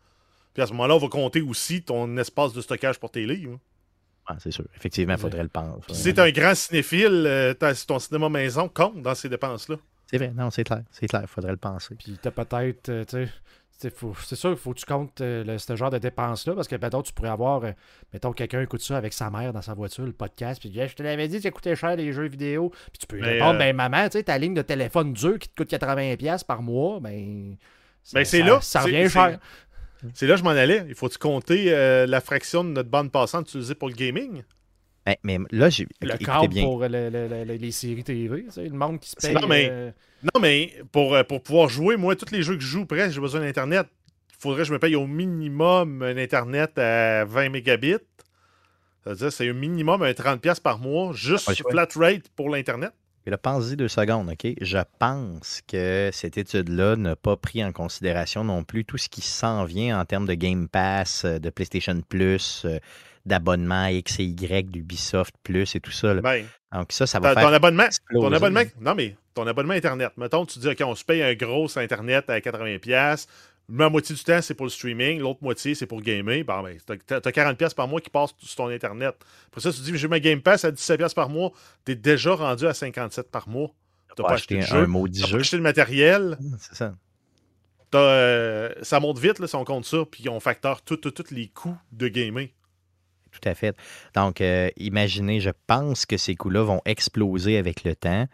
Puis 0.53 0.61
à 0.61 0.67
ce 0.67 0.71
moment-là, 0.73 0.95
on 0.95 0.99
va 0.99 1.07
compter 1.07 1.41
aussi 1.41 1.81
ton 1.81 2.17
espace 2.17 2.53
de 2.53 2.61
stockage 2.61 2.99
pour 2.99 3.11
tes 3.11 3.25
livres. 3.25 3.59
Ah, 4.25 4.37
c'est 4.39 4.51
sûr. 4.51 4.65
Effectivement, 4.75 5.15
il 5.15 5.19
faudrait 5.19 5.43
le 5.43 5.49
penser. 5.49 5.93
Si 5.93 6.03
c'est 6.03 6.19
un 6.19 6.31
grand 6.31 6.55
cinéphile, 6.55 7.25
euh, 7.27 7.53
ton 7.87 7.99
cinéma 7.99 8.29
maison 8.29 8.69
compte 8.69 9.01
dans 9.01 9.15
ces 9.15 9.27
dépenses-là. 9.29 9.77
C'est 10.09 10.17
vrai, 10.17 10.31
non, 10.35 10.49
c'est 10.51 10.63
clair. 10.63 10.83
C'est 10.91 11.07
clair, 11.07 11.21
il 11.23 11.27
faudrait 11.27 11.51
le 11.51 11.57
penser. 11.57 11.95
Puis 11.95 12.17
t'as 12.21 12.31
peut-être, 12.31 12.89
euh, 12.89 13.03
tu 13.03 13.25
sais, 13.25 13.29
c'est 13.77 14.35
sûr, 14.35 14.51
il 14.51 14.57
faut 14.57 14.73
que 14.73 14.79
tu 14.79 14.85
comptes 14.85 15.21
euh, 15.21 15.57
ce 15.57 15.75
genre 15.75 15.89
de 15.89 15.97
dépenses-là, 15.97 16.53
parce 16.55 16.67
que 16.67 16.75
peut-être 16.75 17.03
tu 17.03 17.13
pourrais 17.13 17.29
avoir, 17.29 17.63
mettons, 18.13 18.31
quelqu'un 18.31 18.61
écoute 18.61 18.81
ça 18.81 18.97
avec 18.97 19.13
sa 19.13 19.29
mère 19.29 19.51
dans 19.51 19.61
sa 19.61 19.73
voiture, 19.73 20.05
le 20.05 20.13
podcast, 20.13 20.61
puis 20.61 20.73
je 20.73 20.95
te 20.95 21.03
l'avais 21.03 21.27
dit, 21.27 21.41
ça 21.41 21.51
coûtait 21.51 21.75
cher 21.75 21.95
les 21.95 22.13
jeux 22.13 22.27
vidéo. 22.27 22.69
Puis 22.69 22.99
tu 22.99 23.07
peux 23.07 23.17
lui 23.17 23.25
répondre, 23.25 23.59
ben 23.59 23.75
maman, 23.75 24.05
tu 24.05 24.17
sais, 24.17 24.23
ta 24.23 24.37
ligne 24.37 24.53
de 24.53 24.61
téléphone 24.61 25.13
dure 25.13 25.39
qui 25.39 25.49
te 25.49 25.55
coûte 25.55 25.71
80$ 25.71 26.45
par 26.45 26.61
mois, 26.61 26.99
ben. 26.99 27.55
ben 28.13 28.25
c'est 28.25 28.43
là. 28.43 28.59
Ça 28.61 28.81
revient 28.81 29.09
cher. 29.09 29.39
C'est 30.13 30.27
là 30.27 30.33
que 30.33 30.39
je 30.39 30.43
m'en 30.43 30.49
allais. 30.49 30.83
Il 30.87 30.95
faut-tu 30.95 31.17
compter 31.17 31.73
euh, 31.73 32.05
la 32.05 32.19
fraction 32.19 32.63
de 32.63 32.69
notre 32.69 32.89
bande 32.89 33.11
passante 33.11 33.47
utilisée 33.47 33.75
pour 33.75 33.87
le 33.87 33.95
gaming? 33.95 34.43
Ben, 35.05 35.15
mais 35.23 35.37
là, 35.51 35.69
j'ai. 35.69 35.87
Le 36.01 36.17
câble 36.17 36.61
pour 36.61 36.83
les 36.83 37.71
séries 37.71 38.03
TV, 38.03 38.45
le 38.57 38.69
monde 38.69 38.99
qui 38.99 39.09
se 39.09 39.15
paye. 39.15 39.33
Non, 39.33 39.47
mais, 39.47 39.67
euh, 39.69 39.91
non, 40.23 40.41
mais 40.41 40.73
pour, 40.91 41.13
euh, 41.13 41.23
pour 41.23 41.43
pouvoir 41.43 41.67
jouer, 41.67 41.97
moi, 41.97 42.15
tous 42.15 42.31
les 42.31 42.41
jeux 42.41 42.55
que 42.55 42.61
je 42.61 42.67
joue 42.67 42.85
presque, 42.85 43.13
j'ai 43.13 43.21
besoin 43.21 43.41
d'Internet. 43.41 43.87
Il 44.29 44.35
faudrait 44.39 44.61
que 44.61 44.67
je 44.67 44.73
me 44.73 44.79
paye 44.79 44.95
au 44.95 45.07
minimum 45.07 46.01
un 46.03 46.17
Internet 46.17 46.77
à 46.77 47.25
20 47.25 47.49
mégabits. 47.49 47.95
C'est-à-dire, 49.03 49.31
c'est 49.31 49.49
un 49.49 49.53
minimum 49.53 50.01
un 50.01 50.11
30$ 50.11 50.61
par 50.61 50.79
mois, 50.79 51.11
juste 51.13 51.49
ah, 51.49 51.69
flat 51.69 51.87
rate 51.95 52.29
pour 52.35 52.49
l'Internet. 52.49 52.93
Mais 53.25 53.31
là, 53.31 53.37
pense-y 53.37 53.77
deux 53.77 53.87
secondes, 53.87 54.29
OK? 54.29 54.53
Je 54.59 54.79
pense 54.99 55.61
que 55.67 56.09
cette 56.11 56.37
étude-là 56.37 56.97
n'a 56.97 57.15
pas 57.15 57.37
pris 57.37 57.63
en 57.63 57.71
considération 57.71 58.43
non 58.43 58.63
plus 58.63 58.83
tout 58.83 58.97
ce 58.97 59.07
qui 59.07 59.21
s'en 59.21 59.63
vient 59.63 59.99
en 59.99 60.05
termes 60.05 60.25
de 60.25 60.33
Game 60.33 60.67
Pass, 60.67 61.23
euh, 61.23 61.39
de 61.39 61.49
PlayStation 61.49 62.01
Plus, 62.07 62.63
euh, 62.65 62.79
d'abonnement 63.25 63.87
X 63.87 64.19
et 64.19 64.25
Y, 64.25 64.69
d'Ubisoft 64.69 65.35
Plus 65.43 65.75
et 65.75 65.79
tout 65.79 65.91
ça. 65.91 66.13
Ben, 66.15 66.45
Donc 66.73 66.91
ça, 66.91 67.07
ça 67.07 67.19
va 67.19 67.33
faire 67.33 67.43
ton 67.43 67.53
abonnement, 67.53 67.87
ton 68.11 68.31
abonnement, 68.31 68.63
non 68.81 68.95
mais 68.95 69.15
ton 69.33 69.47
abonnement 69.47 69.73
Internet. 69.73 70.11
Mettons, 70.17 70.45
tu 70.45 70.59
dis, 70.59 70.67
OK, 70.67 70.81
on 70.85 70.95
se 70.95 71.03
paye 71.03 71.23
un 71.23 71.33
gros 71.33 71.77
Internet 71.77 72.29
à 72.29 72.39
80$, 72.39 73.27
la 73.69 73.89
moitié 73.89 74.15
du 74.15 74.23
temps, 74.23 74.41
c'est 74.41 74.53
pour 74.53 74.65
le 74.65 74.69
streaming, 74.69 75.19
l'autre 75.19 75.39
moitié, 75.41 75.73
c'est 75.73 75.85
pour 75.85 76.01
gamer. 76.01 76.43
Bon, 76.43 76.61
ben, 76.61 76.77
t'as, 77.05 77.19
40$ 77.19 77.73
par 77.73 77.87
mois 77.87 78.01
qui 78.01 78.09
passent 78.09 78.33
sur 78.39 78.55
ton 78.55 78.67
Internet. 78.67 79.15
Après 79.47 79.61
ça, 79.61 79.71
tu 79.71 79.81
dis, 79.81 79.97
j'ai 79.97 80.07
ma 80.07 80.19
Game 80.19 80.41
Pass 80.41 80.65
à 80.65 80.71
17$ 80.71 81.13
par 81.13 81.29
mois. 81.29 81.51
T'es 81.85 81.95
déjà 81.95 82.35
rendu 82.35 82.67
à 82.67 82.71
57$ 82.71 83.23
par 83.23 83.47
mois. 83.47 83.69
T'as 84.15 84.23
pas 84.23 84.33
acheté, 84.33 84.55
le 84.55 84.61
jeu. 84.61 84.75
Un 84.75 84.85
t'as 84.85 85.31
pas 85.31 85.37
acheté 85.37 85.57
le 85.57 85.63
matériel. 85.63 86.37
C'est 86.59 86.75
ça. 86.75 86.93
Euh, 87.95 88.73
ça 88.81 88.99
monte 88.99 89.19
vite, 89.19 89.39
là, 89.39 89.47
si 89.47 89.55
on 89.55 89.63
compte 89.63 89.85
ça, 89.85 89.99
puis 90.09 90.27
on 90.27 90.39
facteur 90.39 90.81
tous 90.81 90.99
les 91.31 91.47
coûts 91.47 91.77
de 91.91 92.07
gamer. 92.07 92.49
Tout 93.33 93.49
à 93.49 93.55
fait. 93.55 93.75
Donc, 94.15 94.41
euh, 94.41 94.69
imaginez, 94.77 95.39
je 95.39 95.49
pense 95.67 96.05
que 96.05 96.17
ces 96.17 96.35
coûts-là 96.35 96.63
vont 96.63 96.81
exploser 96.85 97.57
avec 97.57 97.83
le 97.83 97.95
temps. 97.95 98.27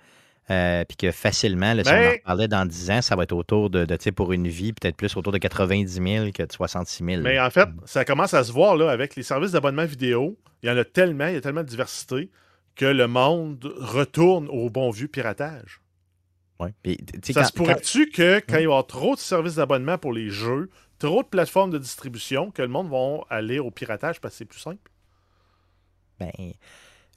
Euh, 0.52 0.84
puis 0.84 0.98
que 0.98 1.12
facilement, 1.12 1.76
si 1.84 1.92
on 1.92 2.10
en 2.10 2.14
parlait 2.26 2.48
dans 2.48 2.66
10 2.66 2.90
ans, 2.90 3.02
ça 3.04 3.16
va 3.16 3.22
être 3.22 3.34
autour 3.34 3.70
de, 3.70 3.86
de 3.86 4.10
pour 4.10 4.34
une 4.34 4.48
vie, 4.48 4.74
peut-être 4.74 4.96
plus 4.96 5.16
autour 5.16 5.32
de 5.32 5.38
90 5.38 5.88
000 5.88 6.32
que 6.32 6.42
de 6.42 6.52
66 6.52 7.06
000. 7.06 7.22
Mais 7.22 7.40
en 7.40 7.52
fait, 7.52 7.70
ça 7.86 8.04
commence 8.04 8.34
à 8.34 8.44
se 8.44 8.52
voir 8.52 8.76
là, 8.76 8.90
avec 8.90 9.16
les 9.16 9.22
services 9.22 9.52
d'abonnement 9.52 9.86
vidéo. 9.86 10.40
Il 10.64 10.70
y 10.70 10.72
en 10.72 10.78
a 10.78 10.84
tellement, 10.84 11.28
il 11.28 11.36
y 11.36 11.38
a 11.38 11.42
tellement 11.42 11.62
de 11.62 11.68
diversité 11.68 12.32
que 12.76 12.86
le 12.86 13.08
monde 13.08 13.72
retourne 13.78 14.48
au 14.50 14.72
bon 14.72 14.90
vieux 14.90 15.08
piratage. 15.08 15.82
Ouais. 16.60 16.74
ça 17.24 17.46
se 17.46 17.54
pourrait-tu 17.54 18.10
que 18.10 18.40
quand 18.40 18.58
il 18.58 18.64
y 18.64 18.68
aura 18.68 18.84
trop 18.84 19.16
de 19.16 19.20
services 19.20 19.56
d'abonnement 19.56 19.98
pour 19.98 20.12
les 20.12 20.30
jeux, 20.30 20.70
trop 21.00 21.24
de 21.24 21.28
plateformes 21.28 21.72
de 21.72 21.78
distribution, 21.78 22.52
que 22.52 22.62
le 22.62 22.68
monde 22.68 22.90
va 22.90 23.26
aller 23.30 23.60
au 23.60 23.72
piratage 23.72 24.22
parce 24.22 24.36
que 24.36 24.38
c'est 24.40 24.46
plus 24.46 24.60
simple? 24.60 24.92
Ben, 26.20 26.32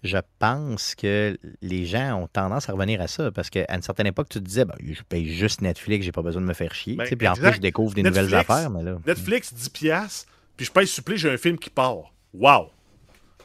je 0.02 0.18
pense 0.38 0.94
que 0.94 1.36
les 1.60 1.86
gens 1.86 2.22
ont 2.22 2.26
tendance 2.28 2.68
à 2.68 2.72
revenir 2.72 3.00
à 3.00 3.08
ça 3.08 3.30
parce 3.30 3.50
qu'à 3.50 3.66
une 3.74 3.82
certaine 3.82 4.06
époque, 4.06 4.28
tu 4.30 4.38
te 4.38 4.44
disais, 4.44 4.64
ben, 4.64 4.76
je 4.80 5.02
paye 5.02 5.28
juste 5.28 5.60
Netflix, 5.60 6.04
j'ai 6.04 6.12
pas 6.12 6.22
besoin 6.22 6.40
de 6.42 6.46
me 6.46 6.54
faire 6.54 6.74
chier. 6.74 6.96
Ben, 6.96 7.06
puis 7.06 7.28
en 7.28 7.34
plus, 7.34 7.54
je 7.54 7.60
découvre 7.60 7.94
des 7.94 8.02
nouvelles 8.02 8.34
affaires. 8.34 8.70
Mais 8.70 8.82
là... 8.82 8.98
Netflix, 9.06 9.52
10$, 9.54 10.26
puis 10.56 10.66
je 10.66 10.72
paye 10.72 10.86
supplé, 10.86 11.16
j'ai 11.16 11.30
un 11.30 11.36
film 11.36 11.58
qui 11.58 11.70
part. 11.70 12.12
Wow! 12.32 12.70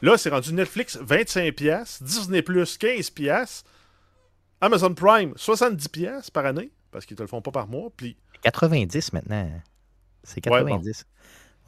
Là, 0.00 0.16
c'est 0.16 0.30
rendu 0.30 0.52
Netflix, 0.52 0.96
25$, 0.96 2.02
Disney, 2.02 2.40
15$, 2.40 3.64
Amazon 4.60 4.94
Prime, 4.94 5.32
70$ 5.32 6.30
par 6.30 6.46
année, 6.46 6.70
parce 6.92 7.04
qu'ils 7.04 7.16
te 7.16 7.22
le 7.22 7.28
font 7.28 7.42
pas 7.42 7.50
par 7.50 7.66
mois. 7.66 7.90
Puis... 7.96 8.16
90 8.42 9.12
maintenant. 9.12 9.50
C'est 10.28 10.40
90. 10.40 11.06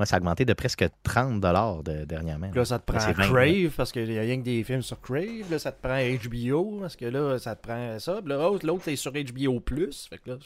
ça 0.05 0.17
a 0.17 0.19
augmenté 0.19 0.45
de 0.45 0.53
presque 0.53 0.85
30 1.03 1.41
de, 1.41 2.05
dernièrement. 2.05 2.51
Là, 2.55 2.65
ça 2.65 2.79
te 2.79 2.91
prend 2.91 3.13
Crave, 3.13 3.73
parce 3.77 3.93
qu'il 3.93 4.13
y 4.13 4.19
a 4.19 4.23
rien 4.23 4.39
que 4.39 4.45
des 4.45 4.63
films 4.65 4.83
sur 4.83 5.01
Crave. 5.01 5.51
Là, 5.51 5.59
ça 5.59 5.73
te 5.73 5.81
prend 5.81 5.99
HBO, 5.99 6.81
parce 6.81 6.97
que 6.97 7.07
là, 7.07 7.39
ça 7.39 7.57
te 7.57 7.67
prend 7.67 7.99
ça. 7.99 8.21
L'autre, 8.25 8.67
l'autre 8.67 8.89
est 8.89 8.97
sur 8.97 9.13
HBO+. 9.13 9.61
Fait 10.09 10.19
que 10.19 10.31
là, 10.31 10.37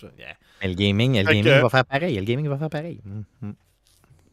le 0.62 0.74
gaming, 0.74 1.18
le 1.18 1.24
gaming 1.24 1.44
va 1.44 1.68
faire 1.68 1.84
pareil. 1.84 2.16
Le 2.16 2.24
gaming 2.24 2.48
va 2.48 2.58
faire 2.58 2.70
pareil. 2.70 3.00
Mm, 3.04 3.48
mm. 3.48 3.54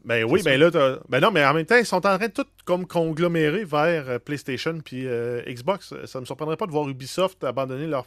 Ben 0.04 0.24
oui, 0.24 0.42
ben 0.42 0.58
là, 0.58 0.98
ben 1.08 1.20
non, 1.20 1.30
mais 1.30 1.44
en 1.44 1.54
même 1.54 1.64
temps, 1.64 1.76
ils 1.76 1.86
sont 1.86 2.04
en 2.04 2.18
train 2.18 2.26
de 2.26 2.32
tout 2.32 2.46
comme 2.64 2.86
conglomérer 2.86 3.64
vers 3.64 4.08
euh, 4.08 4.18
PlayStation 4.18 4.80
puis 4.84 5.06
euh, 5.06 5.42
Xbox. 5.46 5.94
Ça 6.06 6.18
ne 6.18 6.22
me 6.22 6.26
surprendrait 6.26 6.56
pas 6.56 6.66
de 6.66 6.72
voir 6.72 6.88
Ubisoft 6.88 7.44
abandonner 7.44 7.86
leur 7.86 8.06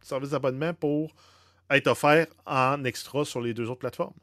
service 0.00 0.30
d'abonnement 0.30 0.72
pour 0.72 1.14
être 1.70 1.88
offert 1.88 2.26
en 2.46 2.84
extra 2.84 3.24
sur 3.24 3.40
les 3.40 3.52
deux 3.52 3.68
autres 3.68 3.80
plateformes. 3.80 4.14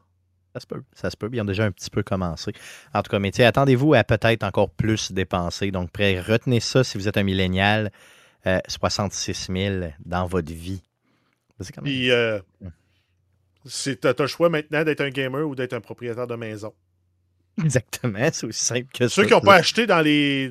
Ça 0.54 0.60
se 0.60 0.66
peut, 0.66 0.82
ça 0.94 1.10
se 1.10 1.16
peut. 1.16 1.28
Ils 1.32 1.40
ont 1.40 1.44
déjà 1.44 1.64
un 1.64 1.72
petit 1.72 1.90
peu 1.90 2.04
commencé. 2.04 2.52
En 2.94 3.02
tout 3.02 3.10
cas, 3.10 3.18
mais 3.18 3.38
attendez-vous 3.40 3.94
à 3.94 4.04
peut-être 4.04 4.44
encore 4.44 4.70
plus 4.70 5.10
dépenser. 5.10 5.72
Donc, 5.72 5.90
prêt, 5.90 6.20
retenez 6.20 6.60
ça 6.60 6.84
si 6.84 6.96
vous 6.96 7.08
êtes 7.08 7.16
un 7.16 7.24
millénial. 7.24 7.90
66 8.68 9.48
euh, 9.50 9.80
000 9.80 9.92
dans 10.04 10.26
votre 10.26 10.52
vie. 10.52 10.82
Puis, 11.82 12.10
euh, 12.10 12.38
tu 13.64 13.98
as 14.02 14.14
le 14.18 14.26
choix 14.26 14.48
maintenant 14.48 14.84
d'être 14.84 15.00
un 15.00 15.10
gamer 15.10 15.48
ou 15.48 15.54
d'être 15.54 15.72
un 15.72 15.80
propriétaire 15.80 16.26
de 16.26 16.36
maison. 16.36 16.72
Exactement, 17.62 18.28
c'est 18.32 18.46
aussi 18.46 18.64
simple 18.64 18.88
que 18.92 19.06
ça. 19.06 19.14
Ceux 19.14 19.26
qui 19.26 19.32
n'ont 19.32 19.40
pas 19.40 19.54
acheté 19.54 19.86
dans 19.86 20.00
les. 20.00 20.50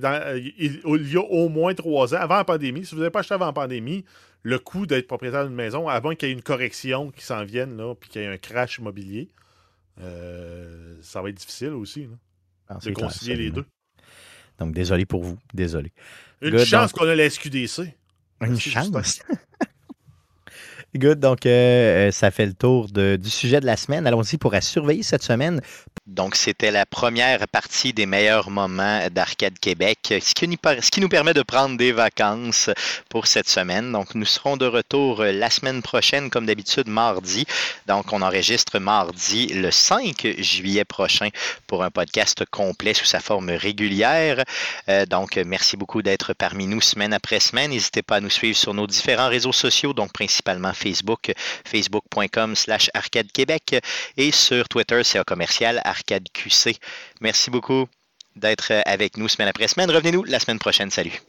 il, 0.58 1.12
y 1.12 1.18
a 1.18 1.22
au 1.22 1.50
moins 1.50 1.74
trois 1.74 2.16
ans, 2.16 2.20
avant 2.20 2.38
la 2.38 2.46
pandémie, 2.46 2.86
si 2.86 2.96
vous 2.96 3.02
n'avez 3.02 3.12
pas 3.12 3.20
acheté 3.20 3.34
avant 3.34 3.48
la 3.48 3.54
pandémie, 3.54 4.06
le 4.42 4.58
coût 4.58 4.86
d'être 4.86 5.08
propriétaire 5.08 5.46
d'une 5.46 5.56
maison, 5.56 5.90
avant 5.90 6.16
qu'il 6.16 6.30
y 6.30 6.32
ait 6.32 6.34
une 6.34 6.42
correction 6.42 7.12
qui 7.12 7.26
s'en 7.26 7.44
vienne, 7.44 7.76
là, 7.76 7.94
puis 7.94 8.10
qu'il 8.10 8.22
y 8.22 8.26
ait 8.26 8.30
un 8.30 8.38
crash 8.38 8.78
immobilier, 8.78 9.28
euh, 10.02 10.96
ça 11.02 11.22
va 11.22 11.30
être 11.30 11.38
difficile 11.38 11.70
aussi 11.70 12.08
ah, 12.68 12.80
de 12.84 12.92
concilier 12.92 13.36
les 13.36 13.52
deux. 13.52 13.66
Donc, 14.60 14.74
désolé 14.74 15.06
pour 15.06 15.24
vous. 15.24 15.38
Désolé. 15.54 15.92
Une 16.42 16.60
chance 16.60 16.92
qu'on 16.92 17.08
a 17.08 17.16
la 17.16 17.30
SQDC. 17.30 17.94
Une 18.42 18.60
chance. 18.60 19.22
Good. 20.96 21.20
Donc, 21.20 21.48
euh, 21.48 22.10
euh, 22.10 22.12
ça 22.12 22.30
fait 22.30 22.46
le 22.46 22.54
tour 22.54 22.88
du 22.88 23.30
sujet 23.30 23.60
de 23.60 23.66
la 23.66 23.78
semaine. 23.78 24.06
Allons-y 24.06 24.38
pour 24.38 24.54
surveiller 24.62 25.02
cette 25.02 25.24
semaine. 25.24 25.60
Donc, 26.06 26.36
c'était 26.36 26.70
la 26.70 26.86
première 26.86 27.48
partie 27.48 27.94
des 27.94 28.06
meilleurs 28.06 28.50
moments 28.50 29.00
d'Arcade 29.10 29.58
Québec, 29.58 30.14
ce 30.22 30.34
qui, 30.34 31.00
nous, 31.02 31.10
permet 31.10 31.34
de 31.34 31.42
prendre 31.42 31.78
des 31.78 31.94
vacances 31.94 32.70
pour 33.10 33.26
cette 33.26 33.48
semaine. 33.48 33.92
Donc, 33.92 34.14
nous 34.14 34.26
serons 34.26 34.58
de 34.58 34.66
retour 34.66 35.24
la 35.24 35.50
semaine 35.50 35.82
prochaine, 35.82 36.30
comme 36.30 36.46
d'habitude, 36.46 36.88
mardi. 36.88 37.46
Donc, 37.88 38.12
on 38.12 38.22
enregistre 38.22 38.80
mardi 38.80 39.48
le 39.48 39.72
5 39.72 40.36
juillet 40.38 40.86
prochain 40.86 41.30
pour 41.68 41.84
un 41.84 41.90
podcast 41.90 42.44
complet 42.52 42.94
sous 42.94 43.06
sa 43.06 43.22
forme 43.22 43.50
régulière. 43.50 44.44
Euh, 44.90 45.06
donc, 45.06 45.38
merci 45.38 45.78
beaucoup 45.78 46.02
d'être 46.02 46.34
parmi 46.34 46.68
nous 46.68 46.82
semaine 46.82 47.14
après 47.14 47.40
semaine. 47.40 47.72
N'hésitez 47.72 48.02
pas 48.02 48.18
à 48.18 48.20
nous 48.20 48.30
suivre 48.30 48.58
sur 48.58 48.74
nos 48.74 48.88
différents 48.88 49.30
réseaux 49.30 49.54
sociaux, 49.54 49.94
donc 49.94 50.12
principalement 50.12 50.74
Facebook, 50.84 51.32
facebook.com 51.66 52.56
slash 52.56 52.90
arcade 52.94 53.32
Québec 53.32 53.76
et 54.18 54.32
sur 54.32 54.68
Twitter, 54.68 55.02
c'est 55.04 55.24
commercial 55.24 55.82
arcade 55.86 56.28
QC. 56.34 56.78
Merci 57.22 57.50
beaucoup 57.50 57.88
d'être 58.36 58.72
avec 58.86 59.18
nous 59.18 59.28
semaine 59.28 59.48
après 59.48 59.68
semaine. 59.68 59.90
Revenez-nous 59.92 60.24
la 60.24 60.40
semaine 60.40 60.60
prochaine. 60.60 60.92
Salut. 60.92 61.22